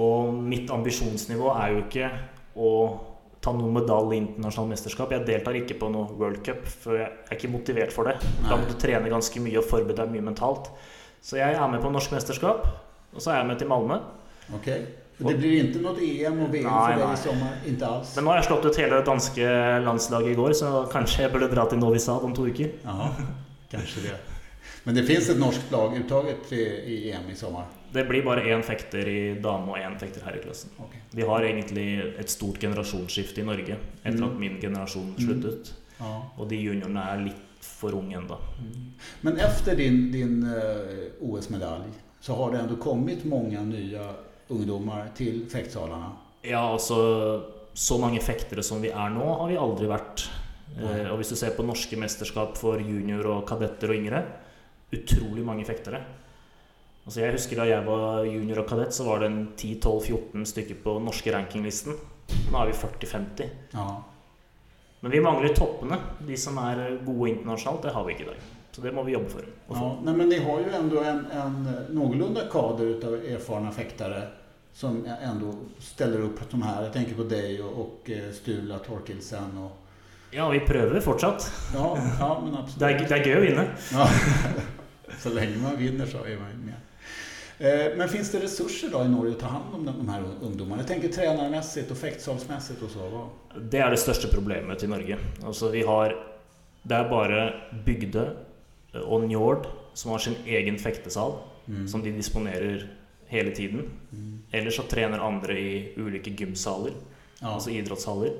Og 0.00 0.34
mitt 0.36 0.70
ambisjonsnivå 0.70 1.54
er 1.56 1.72
jo 1.72 1.84
ikke 1.86 2.10
å 2.60 2.72
ta 3.40 3.54
noen 3.56 3.72
medalje 3.72 4.18
i 4.18 4.20
internasjonalt 4.20 4.74
mesterskap. 4.74 5.14
Jeg 5.16 5.24
deltar 5.28 5.56
ikke 5.56 5.78
på 5.80 5.88
noe 5.92 6.12
World 6.20 6.42
Cup, 6.44 6.66
for 6.68 6.98
jeg 7.00 7.08
er 7.08 7.38
ikke 7.38 7.52
motivert 7.52 7.94
for 7.96 8.10
det. 8.10 8.18
Da 8.44 8.52
må 8.52 8.66
Nei. 8.66 8.68
du 8.68 8.76
trene 8.80 9.12
ganske 9.12 9.42
mye 9.42 9.60
og 9.62 9.68
forberede 9.70 10.02
deg 10.02 10.12
mye 10.12 10.26
mentalt. 10.28 10.68
Så 11.24 11.40
jeg 11.40 11.56
er 11.56 11.72
med 11.72 11.80
på 11.80 11.92
norsk 11.92 12.12
mesterskap, 12.12 12.68
og 13.14 13.20
så 13.24 13.32
er 13.32 13.40
jeg 13.40 13.48
med 13.48 13.60
til 13.60 13.72
Malmö. 13.72 14.02
Okej. 14.60 14.84
Och 15.24 15.30
Det 15.32 15.38
blir 15.38 15.64
inte 15.64 15.78
något 15.78 15.98
EM 16.00 16.40
och 16.40 16.54
VM 16.54 16.64
Nej, 16.72 16.94
för 16.98 17.06
dig 17.06 17.14
i 17.14 17.16
sommar? 17.16 17.52
Inte 17.66 17.86
alls? 17.86 18.16
Men 18.16 18.24
nå 18.24 18.30
har 18.30 18.36
jeg 18.36 18.44
slått 18.44 18.64
ut 18.64 18.76
hele 18.78 18.96
det 18.96 19.04
danske 19.04 19.50
landslaget 19.84 20.32
i 20.32 20.34
går, 20.34 20.52
så 20.52 20.70
kanskje 20.92 21.22
jeg 21.22 21.32
burde 21.32 21.48
dra 21.54 21.64
til 21.68 21.78
Novi 21.78 21.98
Sad 21.98 22.24
om 22.24 22.34
to 22.34 22.46
uker. 22.46 22.70
Ja, 22.84 23.10
kanske 23.70 24.00
det. 24.00 24.16
Men 24.84 24.94
det 24.94 25.02
finns 25.04 25.28
ett 25.28 25.38
norskt 25.38 25.70
lag 25.72 25.96
uttaget 25.96 26.52
i, 26.52 27.10
EM 27.10 27.30
i 27.32 27.34
sommar? 27.36 27.64
Det 27.92 28.04
blir 28.08 28.22
bare 28.24 28.40
én 28.48 28.62
fekter 28.62 29.08
i 29.08 29.34
dame 29.42 29.72
og 29.72 29.78
én 29.78 29.98
fekter 29.98 30.24
her 30.24 30.36
i 30.38 30.42
klassen. 30.44 30.70
Okej. 30.78 31.00
Vi 31.10 31.22
har 31.22 31.42
egentlig 31.44 31.86
et 32.18 32.30
stort 32.30 32.58
generasjonsskifte 32.62 33.40
i 33.40 33.44
Norge 33.44 33.76
etter 34.02 34.18
Mm. 34.18 34.24
at 34.30 34.38
min 34.40 34.56
generasjon 34.60 35.14
sluttet. 35.18 35.72
Ja. 35.98 36.22
Og 36.38 36.48
de 36.48 36.56
juniorene 36.56 37.02
er 37.12 37.24
litt 37.24 37.46
for 37.60 37.92
unge 37.92 38.16
ennå. 38.16 38.38
Men 39.20 39.36
efter 39.38 39.76
din, 39.76 40.12
din 40.12 40.42
eh, 40.42 41.12
OS-medalj 41.20 41.90
så 42.20 42.34
har 42.34 42.52
det 42.52 42.58
ändå 42.58 42.76
kommit 42.76 43.24
många 43.24 43.60
nya 43.60 44.06
ungdomar 44.50 45.08
till 45.16 45.46
fäktsalarna. 45.50 46.12
Ja, 46.42 46.72
altså 46.72 47.42
Så 47.74 47.98
mange 47.98 48.20
fektere 48.20 48.62
som 48.66 48.82
vi 48.82 48.90
er 48.90 49.10
nå, 49.14 49.24
har 49.38 49.48
vi 49.48 49.56
aldri 49.56 49.86
vært. 49.88 50.24
Nei. 50.74 50.88
Eh, 51.00 51.10
og 51.12 51.20
hvis 51.20 51.30
du 51.30 51.36
ser 51.38 51.54
på 51.54 51.64
norske 51.66 51.96
mesterskap 51.98 52.58
for 52.58 52.82
junior 52.82 53.26
og 53.30 53.44
kadetter 53.48 53.90
og 53.90 53.98
yngre 53.98 54.24
Utrolig 54.90 55.44
mange 55.46 55.64
fektere. 55.64 56.00
Altså 57.06 57.20
Jeg 57.20 57.34
husker 57.36 57.60
da 57.60 57.66
jeg 57.68 57.86
var 57.86 58.24
junior 58.26 58.64
og 58.64 58.66
kadett, 58.66 58.94
så 58.94 59.06
var 59.06 59.22
det 59.22 59.28
en 59.30 59.40
10-12-14 59.54 60.48
stykker 60.50 60.80
på 60.82 60.96
norske 60.98 61.30
rankinglisten. 61.30 61.94
Nå 62.50 62.58
er 62.58 62.72
vi 62.72 62.74
40-50. 62.78 63.52
Ja. 63.74 63.86
Men 65.00 65.14
vi 65.14 65.20
mangler 65.22 65.54
toppene. 65.54 66.00
De 66.26 66.36
som 66.36 66.58
er 66.58 66.98
gode 67.06 67.30
internasjonalt, 67.30 67.86
det 67.86 67.94
har 67.94 68.04
vi 68.06 68.16
ikke 68.16 68.26
i 68.26 68.30
dag. 68.32 68.42
Så 68.70 68.82
det 68.82 68.92
må 68.94 69.02
vi 69.06 69.16
å 69.18 69.22
få. 69.30 69.40
Ja, 69.70 69.86
nej, 70.02 70.14
men 70.14 70.28
ni 70.28 70.38
har 70.42 70.60
ju 70.60 70.74
ändå 70.74 71.00
en, 71.02 71.24
en 71.26 71.56
någorlunda 71.90 72.48
kader 72.50 72.86
utav 72.86 73.14
erfarna 73.14 73.72
fäktare 73.72 74.22
som 74.72 75.06
ändå 75.22 75.54
ställer 75.78 76.20
upp 76.20 76.50
de 76.50 76.62
här. 76.62 76.82
Jag 76.82 76.92
tänker 76.92 77.14
på 77.14 77.22
dig 77.22 77.62
och, 77.62 77.80
och 77.80 78.10
eh, 78.10 78.32
Stula 78.32 78.78
Torkelsen 78.78 79.58
och... 79.58 79.76
Ja, 80.30 80.48
vi 80.48 80.60
prøver 80.60 81.00
fortsatt. 81.00 81.52
Ja, 81.74 81.98
ja 82.20 82.40
men 82.44 82.52
Det 82.52 82.58
absolut. 82.58 83.00
er, 83.00 83.08
det 83.08 83.16
er 83.18 83.24
gøy 83.24 83.36
å 83.36 83.40
vinne. 83.40 83.64
Ja. 83.92 84.06
Så 85.18 85.28
länge 85.30 85.56
man 85.58 85.76
vinner 85.76 86.06
så 86.06 86.18
är 86.24 86.36
man 86.36 86.64
med. 86.64 86.74
Eh, 87.90 87.96
Men 87.96 88.08
finns 88.08 88.30
det 88.30 88.38
resurser 88.40 88.88
då 88.92 89.04
i 89.04 89.08
Norge 89.08 89.32
att 89.32 89.40
ta 89.40 89.46
hand 89.46 89.74
om 89.74 89.84
de 89.86 90.08
här 90.08 90.22
ungdomarna? 90.42 90.82
Jag 90.82 90.88
tänker 90.88 91.08
tränarmässigt 91.08 91.90
och 91.90 91.96
fäktsalsmässigt 91.96 92.82
och 92.82 92.90
så. 92.90 92.98
Vad- 93.08 93.28
Det 93.70 93.78
er 93.78 93.90
det 93.90 93.96
største 93.96 94.28
problemet 94.28 94.82
i 94.82 94.86
Norge. 94.86 95.18
Altså 95.44 95.68
vi 95.68 95.82
har 95.82 96.14
Det 96.82 96.94
er 96.96 97.08
bare 97.10 97.52
Bygdø 97.86 98.24
og 99.04 99.22
Njord 99.28 99.66
som 99.94 100.10
har 100.10 100.18
sin 100.18 100.34
egen 100.46 100.78
fektesal, 100.78 101.32
Mm. 101.66 101.88
som 101.88 102.02
de 102.02 102.10
disponerer 102.12 102.86
hele 103.30 103.52
tiden. 103.56 103.84
Mm. 104.12 104.38
Ellers 104.52 104.76
så 104.80 104.84
trener 104.90 105.22
andre 105.22 105.54
i 105.58 105.72
ulike 105.96 106.32
gymsaler, 106.36 106.92
Ja. 107.40 107.54
altså 107.54 107.70
idrettshaller. 107.72 108.32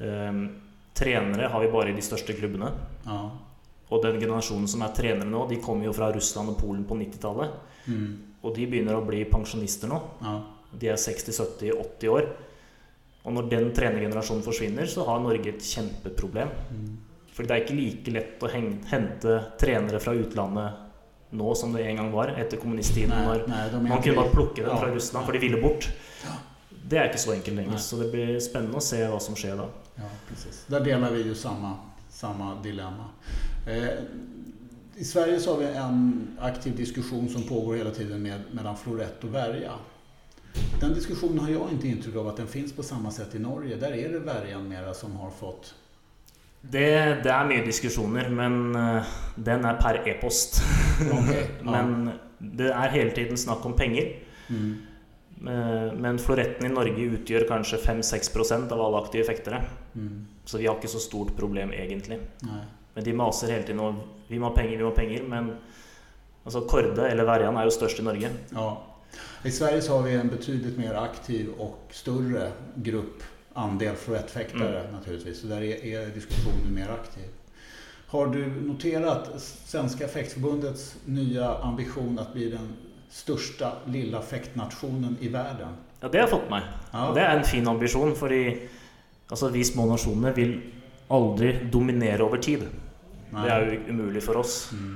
Ehm, 0.00 0.48
trenere 0.94 1.48
har 1.48 1.60
vi 1.62 1.70
bare 1.72 1.90
i 1.90 1.96
de 1.96 2.02
største 2.02 2.34
klubbene. 2.36 2.72
Ja. 3.06 3.20
Og 3.90 4.02
den 4.04 4.18
generasjonen 4.20 4.68
som 4.68 4.82
er 4.84 4.92
trenere 4.94 5.28
nå, 5.30 5.46
de 5.48 5.56
kommer 5.64 5.86
jo 5.88 5.94
fra 5.96 6.10
Russland 6.12 6.50
og 6.52 6.58
Polen 6.60 6.84
på 6.84 6.96
90-tallet. 6.98 7.54
Mm. 7.88 8.18
Og 8.44 8.54
de 8.54 8.66
begynner 8.66 8.98
å 8.98 9.06
bli 9.06 9.22
pensjonister 9.30 9.88
nå. 9.88 10.00
Ja. 10.22 10.34
De 10.78 10.90
er 10.92 10.98
60-70-80 11.00 12.08
år. 12.12 12.28
Og 13.24 13.32
når 13.34 13.48
den 13.50 13.70
trenergenerasjonen 13.76 14.44
forsvinner, 14.44 14.86
så 14.86 15.04
har 15.08 15.20
Norge 15.24 15.48
et 15.54 15.64
kjempeproblem. 15.64 16.50
Mm. 16.70 16.98
Fordi 17.32 17.48
det 17.48 17.56
er 17.56 17.64
ikke 17.64 17.78
like 17.78 18.12
lett 18.14 18.44
å 18.44 18.50
hen- 18.52 18.82
hente 18.90 19.38
trenere 19.60 20.00
fra 20.02 20.12
utlandet 20.18 20.84
nå 21.30 21.54
som 21.54 21.72
det 21.72 21.82
en 21.82 21.96
gang 21.96 22.12
var, 22.12 22.28
etter 22.28 22.56
kommunisttiden. 22.56 23.10
De 23.10 23.52
är 23.52 23.72
Man 23.72 23.86
inte- 23.86 24.02
kunne 24.02 24.16
bare 24.16 24.30
plukke 24.30 24.62
dem 24.64 24.78
fra 24.78 24.94
Russland, 24.94 25.26
for 25.26 25.32
de 25.32 25.38
ville 25.38 25.60
bort. 25.62 25.88
Det 26.88 26.96
er 26.98 27.04
ikke 27.10 27.18
så 27.18 27.32
enkelt 27.32 27.56
lenger. 27.56 27.70
Nei. 27.70 27.78
Så 27.80 27.96
det 27.96 28.10
blir 28.12 28.40
spennende 28.40 28.76
å 28.76 28.80
se 28.80 28.96
hva 29.06 29.18
som 29.20 29.34
skjer 29.36 29.56
da. 29.56 29.66
Ja, 29.96 30.08
precis. 30.28 30.64
Där 30.66 30.80
delar 30.80 31.10
vi 31.10 31.22
ju 31.22 31.34
samma, 31.34 31.74
samma 32.10 32.62
dilemma. 32.62 33.04
Eh, 33.66 33.88
I 34.96 35.04
Sverige 35.04 35.40
så 35.40 35.52
har 35.52 35.58
vi 35.58 35.66
en 35.66 36.28
aktiv 36.40 36.76
diskussion 36.76 37.28
som 37.28 37.42
pågår 37.42 37.74
hela 37.76 37.90
tiden 37.90 38.22
med, 38.22 38.40
mellan 38.52 38.76
florett 38.76 39.24
och 39.24 39.34
värja. 39.34 39.72
Den 40.80 40.94
diskussionen 40.94 41.38
har 41.38 41.50
jag 41.50 41.72
inte 41.72 41.88
intryck 41.88 42.16
av 42.16 42.28
att 42.28 42.36
den 42.36 42.46
finns 42.46 42.72
på 42.72 42.82
samma 42.82 43.10
sätt 43.10 43.34
i 43.34 43.38
Norge. 43.38 43.76
Där 43.76 43.92
är 43.92 44.08
det 44.12 44.18
värjan 44.18 44.68
mera 44.68 44.94
som 44.94 45.16
har 45.16 45.30
fått... 45.30 45.74
Det, 46.72 46.88
det 47.24 47.32
er 47.32 47.48
mye 47.48 47.64
diskusjoner, 47.64 48.28
men 48.28 48.76
eh, 48.76 49.12
den 49.36 49.64
er 49.64 49.80
per 49.80 50.02
e-post. 50.06 50.60
Ja. 50.98 51.14
men 51.74 52.08
det 52.38 52.72
er 52.74 52.90
hele 52.90 53.12
tiden 53.14 53.38
snakk 53.38 53.62
om 53.66 53.76
penger. 53.78 54.08
Mm. 54.50 54.72
Eh, 55.46 55.92
Men 55.94 56.18
floretten 56.18 56.66
i 56.66 56.72
Norge 56.72 57.06
utgjør 57.14 57.46
kanskje 57.48 57.78
5-6% 57.84 58.72
av 58.74 58.82
alle 58.82 59.02
aktive 59.04 59.28
fektere. 59.28 59.62
Mm. 59.94 60.26
Så 60.44 60.58
vi 60.58 60.66
har 60.66 60.78
ikke 60.78 60.90
så 60.90 61.02
stort 61.02 61.36
problem, 61.36 61.72
egentlig. 61.72 62.18
Nej. 62.42 62.64
Men 62.94 63.04
de 63.04 63.14
maser 63.14 63.52
hele 63.54 63.62
tiden 63.62 63.80
om 63.84 64.00
vi 64.28 64.38
må 64.38 64.50
ha 64.50 64.56
penger, 64.56 64.76
vi 64.76 64.82
må 64.82 64.90
ha 64.90 64.96
penger. 64.96 65.22
Men 65.30 65.52
altså, 66.44 66.64
Korde, 66.66 67.06
eller 67.06 67.28
Verjan, 67.28 67.56
er 67.56 67.68
jo 67.68 67.76
størst 67.78 68.02
i 68.02 68.06
Norge. 68.06 68.32
Ja. 68.54 68.68
I 69.44 69.50
Sverige 69.54 69.82
så 69.82 69.96
har 69.96 70.02
vi 70.02 70.16
en 70.18 70.28
betydligt 70.28 70.78
mer 70.78 70.98
aktiv 70.98 71.50
och 71.58 71.88
större 71.90 72.50
grupp 72.74 73.22
andel 73.58 73.96
florettfäktare 73.96 74.92
naturligtvis. 74.92 75.40
Så 75.40 75.46
där 75.46 75.62
är, 75.62 75.84
är 75.84 76.06
diskussionen 76.06 76.74
mer 76.74 76.90
aktiv. 76.90 77.24
Har 78.06 78.26
du 78.26 78.46
noterat 78.46 79.30
Svenska 79.64 80.08
fäktförbundets 80.08 80.96
nya 81.04 81.54
ambition 81.54 82.18
att 82.18 82.32
bli 82.32 82.50
den 82.50 82.76
största 83.10 83.72
lilla 83.84 84.22
fäktnationen 84.22 85.16
i 85.20 85.28
världen? 85.28 85.68
Ja, 86.00 86.08
det 86.08 86.18
har 86.18 86.22
jeg 86.22 86.30
fått 86.30 86.50
med. 86.50 86.62
Ja. 86.92 87.12
Det 87.14 87.20
er 87.20 87.36
en 87.36 87.44
fin 87.44 87.68
ambisjon, 87.68 88.14
fordi 88.16 88.68
altså, 89.28 89.48
vi 89.48 89.64
små 89.64 89.86
nasjoner 89.90 90.32
vil 90.32 90.60
aldri 91.10 91.52
dominere 91.72 92.22
over 92.22 92.38
tid. 92.38 92.68
Det 93.30 93.50
er 93.50 93.66
jo 93.66 93.80
umulig 93.90 94.22
for 94.24 94.38
oss. 94.40 94.70
Mm. 94.72 94.94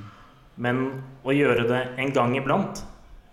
Men 0.54 0.82
å 1.24 1.34
gjøre 1.34 1.66
det 1.68 1.82
en 1.98 2.12
gang 2.14 2.36
iblant, 2.36 2.84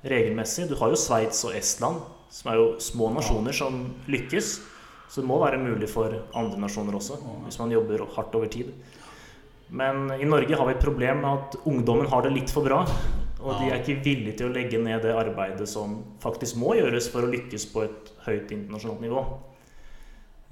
regelmessig 0.04 0.70
Du 0.70 0.76
har 0.80 0.92
jo 0.92 1.00
Sveits 1.00 1.44
og 1.48 1.56
Estland, 1.56 2.02
som 2.32 2.52
er 2.52 2.60
jo 2.60 2.68
små 2.84 3.12
nasjoner 3.14 3.56
som 3.56 3.82
lykkes. 4.08 4.58
Så 5.10 5.22
det 5.22 5.28
må 5.30 5.40
være 5.42 5.58
mulig 5.58 5.90
for 5.90 6.14
andre 6.38 6.60
nasjoner 6.62 6.96
også, 6.96 7.18
hvis 7.46 7.60
man 7.60 7.72
jobber 7.74 8.06
hardt 8.16 8.36
over 8.38 8.52
tid. 8.52 8.70
Men 9.70 10.12
i 10.18 10.26
Norge 10.26 10.58
har 10.58 10.66
vi 10.66 10.76
et 10.76 10.84
problem 10.84 11.22
med 11.24 11.30
at 11.30 11.58
ungdommen 11.70 12.10
har 12.10 12.26
det 12.26 12.34
litt 12.34 12.54
for 12.54 12.66
bra. 12.66 12.84
Og 13.40 13.54
de 13.62 13.70
er 13.70 13.80
ikke 13.80 14.02
villige 14.04 14.38
til 14.38 14.50
å 14.50 14.54
legge 14.54 14.82
ned 14.82 15.02
det 15.06 15.14
arbeidet 15.16 15.70
som 15.70 16.00
faktisk 16.22 16.58
må 16.60 16.76
gjøres 16.78 17.08
for 17.14 17.26
å 17.26 17.32
lykkes 17.32 17.70
på 17.74 17.86
et 17.86 18.12
høyt 18.26 18.52
internasjonalt 18.52 19.06
nivå. 19.06 19.24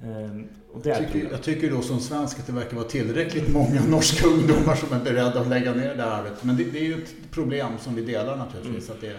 Ehm, 0.02 0.48
Og 0.74 0.82
det 0.82 0.88
Jag 0.88 0.98
tycker, 0.98 1.30
jag 1.30 1.42
tycker 1.42 1.70
då 1.70 1.82
som 1.82 2.00
svensk 2.00 2.38
att 2.38 2.46
det 2.46 2.52
verkar 2.52 2.76
vara 2.76 2.88
tillräckligt 2.88 3.48
många 3.48 3.80
norska 3.88 4.26
ungdomar 4.26 4.74
som 4.74 4.92
är 5.00 5.04
beredda 5.04 5.40
att 5.40 5.48
lägga 5.48 5.74
ner 5.74 5.94
det 5.94 6.02
här 6.02 6.10
arbetet. 6.10 6.44
Men 6.44 6.56
det, 6.56 6.64
det 6.64 6.78
är 6.78 6.84
ju 6.84 7.02
ett 7.02 7.14
problem 7.30 7.72
som 7.78 7.94
vi 7.94 8.02
delar 8.02 8.36
naturligtvis. 8.36 8.90
Att 8.90 9.00
det, 9.00 9.16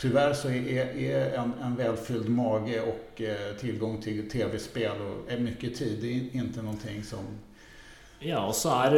tyvärr 0.00 0.32
så 0.32 0.48
är, 0.48 0.96
är 0.98 1.34
en, 1.34 1.52
en 1.62 1.76
välfylld 1.76 2.28
mage 2.28 2.80
och 2.80 3.22
eh, 3.22 3.56
tillgång 3.60 4.00
till 4.02 4.30
tv-spel 4.30 4.96
och 5.02 5.32
är 5.32 5.38
mycket 5.38 5.74
tid, 5.74 6.04
är 6.04 6.38
inte 6.38 6.62
någonting 6.62 7.02
som... 7.02 7.24
Ja, 8.20 8.46
og 8.48 8.54
så 8.56 8.70
er 8.72 8.94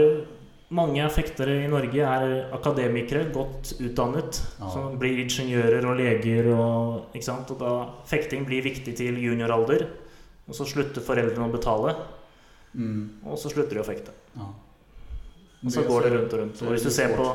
mange 0.71 1.03
fektere 1.11 1.57
i 1.65 1.71
Norge 1.71 2.05
er 2.07 2.53
akademikere, 2.55 3.25
godt 3.35 3.73
utdannet. 3.81 4.39
Ja. 4.61 4.69
Som 4.71 4.99
blir 5.01 5.19
ingeniører 5.25 5.83
og 5.89 5.97
leger 5.99 6.53
og 6.55 7.17
ikke 7.17 7.27
sant? 7.27 7.51
Og 7.51 7.59
da 7.59 7.73
fekting 8.07 8.47
blir 8.47 8.63
viktig 8.63 8.95
til 8.97 9.19
junioralder. 9.19 9.89
Og 10.47 10.55
så 10.55 10.65
slutter 10.69 11.05
foreldrene 11.05 11.51
å 11.51 11.57
betale, 11.57 11.97
Mm, 12.77 13.25
og 13.25 13.39
så 13.41 13.49
slutter 13.49 13.79
de 13.79 13.81
å 13.81 13.87
fekte. 13.87 14.13
ja. 14.37 14.47
Og 15.65 15.73
så 15.73 15.83
går 15.83 16.03
det 16.03 16.13
rundt 16.13 16.33
og 16.33 16.41
rundt. 16.41 16.63
Og 16.63 16.69
hvis 16.75 16.83
du 16.87 16.91
ser 16.91 17.17
på 17.17 17.27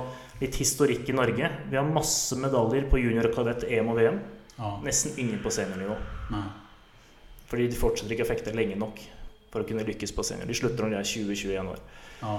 litt 0.41 0.55
historikk 0.55 1.09
i 1.09 1.15
Norge 1.15 1.49
Vi 1.69 1.75
har 1.75 1.83
masse 1.83 2.35
medaljer 2.39 2.87
på 2.89 2.97
junior 2.97 3.27
og 3.27 3.35
kadett, 3.35 3.65
EM 3.67 3.91
og 3.91 3.97
VM. 3.99 4.19
Ja, 4.57 4.77
Nesten 4.83 5.17
ingen 5.17 5.39
på 5.43 5.51
seniornivå. 5.51 5.95
nej. 6.31 6.49
Fordi 7.47 7.67
de 7.67 7.75
fortsetter 7.77 8.15
ikke 8.15 8.25
å 8.25 8.31
fekte 8.31 8.55
lenge 8.55 8.75
nok 8.75 8.99
for 9.51 9.61
å 9.61 9.67
kunne 9.67 9.83
lykkes 9.85 10.11
på 10.11 10.23
senior. 10.25 10.47
De 10.49 10.55
slutter 10.57 10.83
når 10.83 10.89
de 10.89 10.95
er 10.95 11.03
20-21 11.03 11.67
år. 11.69 11.79
Ja, 12.21 12.37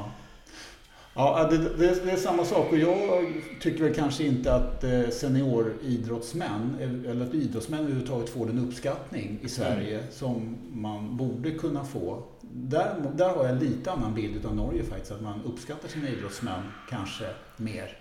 ja 1.14 1.46
det, 1.50 1.58
det, 1.58 2.04
det 2.04 2.10
är 2.10 2.16
samma 2.16 2.44
sak 2.44 2.72
och 2.72 2.78
jag 2.78 3.32
tycker 3.60 3.84
väl 3.84 3.94
kanske 3.94 4.24
inte 4.24 4.54
att 4.54 4.84
eh, 4.84 5.08
senioridrottsmän 5.08 6.76
eller 7.08 7.26
att 7.26 7.34
idrottsmän 7.34 7.80
överhuvudtaget 7.80 8.28
får 8.28 8.46
den 8.46 8.58
uppskattning 8.58 9.38
i 9.42 9.48
Sverige 9.48 10.00
som 10.10 10.56
man 10.72 11.16
borde 11.16 11.50
kunna 11.50 11.84
få. 11.84 12.22
Där, 12.56 12.94
där 13.14 13.28
har 13.28 13.46
jag 13.46 13.62
lite 13.62 13.92
annan 13.92 14.14
bild 14.14 14.46
av 14.46 14.56
Norge 14.56 14.82
faktiskt, 14.82 15.12
att 15.12 15.22
man 15.22 15.42
uppskattar 15.44 15.88
sina 15.88 16.08
idrottsmän 16.08 16.62
kanske 16.90 17.24
mer. 17.56 17.98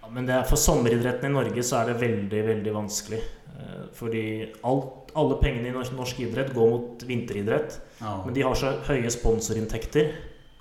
Ja, 0.00 0.08
men 0.10 0.26
det 0.26 0.32
er, 0.32 0.42
for 0.46 0.56
sommeridretten 0.56 1.30
i 1.30 1.34
Norge 1.34 1.62
så 1.66 1.80
er 1.80 1.88
det 1.90 1.94
veldig 1.98 2.42
veldig 2.46 2.74
vanskelig. 2.76 3.18
Eh, 3.58 3.80
Fordi 3.98 4.22
alt, 4.62 5.10
alle 5.18 5.38
pengene 5.40 5.68
i 5.68 5.72
norsk, 5.74 5.96
norsk 5.98 6.20
idrett 6.22 6.52
går 6.54 6.70
mot 6.70 7.02
vinteridrett. 7.02 7.80
Ja, 7.98 8.22
Men 8.24 8.34
de 8.34 8.44
har 8.46 8.54
så 8.54 8.70
høye 8.86 9.10
sponsorinntekter 9.10 10.12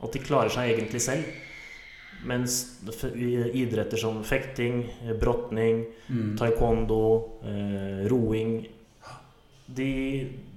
at 0.01 0.17
de 0.17 0.21
klarer 0.23 0.49
seg 0.49 0.71
egentlig 0.71 1.01
selv. 1.05 1.29
Mens 2.25 2.55
idretter 3.13 4.01
som 4.01 4.17
fekting, 4.25 4.81
eh, 5.05 5.13
brotning, 5.13 5.83
mm. 6.07 6.33
taekwondo, 6.41 7.03
eh, 7.45 8.07
roing 8.09 8.63
de, 9.67 9.91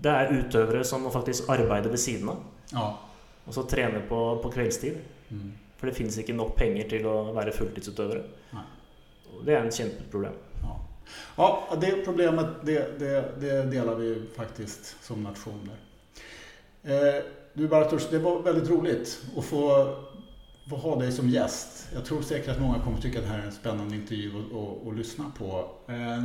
Det 0.01 0.11
er 0.11 0.33
utøvere 0.33 0.85
som 0.85 1.03
må 1.05 1.13
faktisk 1.13 1.51
arbeide 1.53 1.93
ved 1.93 2.01
siden 2.01 2.33
av. 2.33 2.41
ja. 2.73 2.87
Og 3.47 3.55
så 3.55 3.65
trene 3.67 4.03
på, 4.09 4.21
på 4.43 4.53
kveldstid. 4.53 4.99
Mm. 5.31 5.51
For 5.81 5.89
det 5.89 5.97
finnes 5.97 6.19
ikke 6.21 6.37
nok 6.37 6.55
penger 6.59 6.91
til 6.93 7.07
å 7.09 7.31
være 7.33 7.55
fulltidsutøvere. 7.57 8.23
Nei. 8.53 8.67
Det 9.47 9.55
er 9.57 9.65
en 9.65 9.73
kjempeproblem. 9.73 10.37
Ja. 10.61 10.75
ja, 11.39 11.77
det 11.81 11.93
problemet 12.05 12.61
det, 12.69 12.81
det, 13.01 13.15
det 13.41 13.55
delar 13.73 13.97
vi 13.97 14.13
faktiskt 14.37 14.93
som 15.03 15.23
nationer. 15.25 15.79
Eh, 16.83 17.23
du 17.55 17.69
Bartosz, 17.69 18.11
det 18.11 18.19
var 18.19 18.43
väldigt 18.43 18.71
roligt 18.71 19.23
att 19.37 19.45
få, 19.45 19.95
få 20.71 20.77
ha 20.77 20.97
dig 20.97 21.13
som 21.13 21.29
gäst. 21.29 21.89
Jag 21.95 22.05
tror 22.05 22.23
säkert 22.23 22.49
att 22.49 22.61
många 22.61 22.79
kommer 22.79 23.01
tycka 23.01 23.19
att 23.19 23.25
det 23.25 23.31
här 23.31 23.39
är 23.39 23.47
en 23.47 23.53
spännande 23.53 23.95
intervju 23.97 24.33
att 24.87 24.97
lyssna 24.97 25.33
på. 25.39 25.69
Eh, 25.87 26.25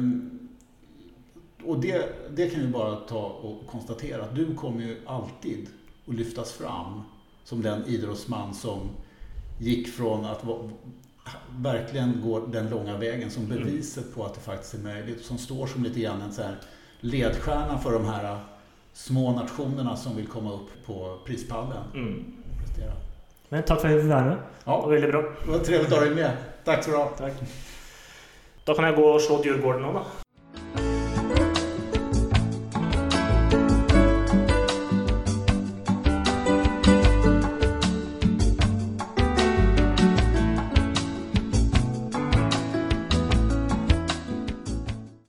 och 1.66 1.80
det, 1.80 2.06
det 2.36 2.50
kan 2.50 2.62
vi 2.62 2.68
bara 2.68 2.96
ta 2.96 3.26
och 3.26 3.68
konstatera 3.68 4.24
att 4.24 4.36
du 4.36 4.56
kommer 4.56 4.82
ju 4.82 4.98
alltid 5.06 5.68
att 6.08 6.16
lyftas 6.16 6.52
fram 6.54 7.02
som 7.44 7.62
den 7.62 7.86
idrottsman 7.86 8.54
som 8.54 8.80
gick 9.60 9.88
från 9.88 10.26
att 10.26 10.44
verkligen 11.58 12.22
går 12.24 12.48
den 12.48 12.70
långa 12.70 12.98
vägen 12.98 13.32
som 13.32 13.48
beviset 13.48 14.16
på 14.16 14.26
att 14.26 14.34
det 14.34 14.42
faktiskt 14.42 14.74
är 14.74 14.78
möjligt. 14.80 15.26
Som 15.26 15.38
står 15.38 15.68
som 15.68 15.84
lite 15.84 16.00
grann 16.00 16.22
en 16.22 16.32
så 16.34 16.42
här 16.42 16.56
ledstjärna 17.00 17.78
för 17.78 17.92
de 17.94 18.06
här 18.06 18.40
små 18.94 19.32
nationerna 19.32 19.96
som 19.98 20.16
vill 20.16 20.28
komma 20.28 20.54
upp 20.54 20.86
på 20.86 21.20
prispallen. 21.26 21.84
Mm. 21.94 22.24
och. 22.78 23.02
Men 23.50 23.64
takk 23.64 23.82
for 23.82 23.88
at 23.88 23.94
jeg 23.94 24.02
fikk 24.02 24.10
være 24.10 24.26
med. 24.26 24.38
Det 24.38 24.66
var 24.66 24.82
Ja, 24.82 24.88
veldig 24.88 25.10
bra. 25.12 25.22
det 25.22 25.52
var 25.52 25.60
trevligt 25.60 25.92
att 25.92 25.98
ha 25.98 26.06
dig 26.06 26.16
med. 26.16 26.38
Tack 26.66 26.84
så 26.84 26.92
bra. 26.92 27.06
Takk. 27.18 27.34
Da 28.66 28.74
kan 28.74 28.86
jeg 28.86 28.96
gå 28.96 29.06
og 29.14 29.22
slå 29.22 29.44
Djurgården 29.44 29.94
da. 29.94 30.25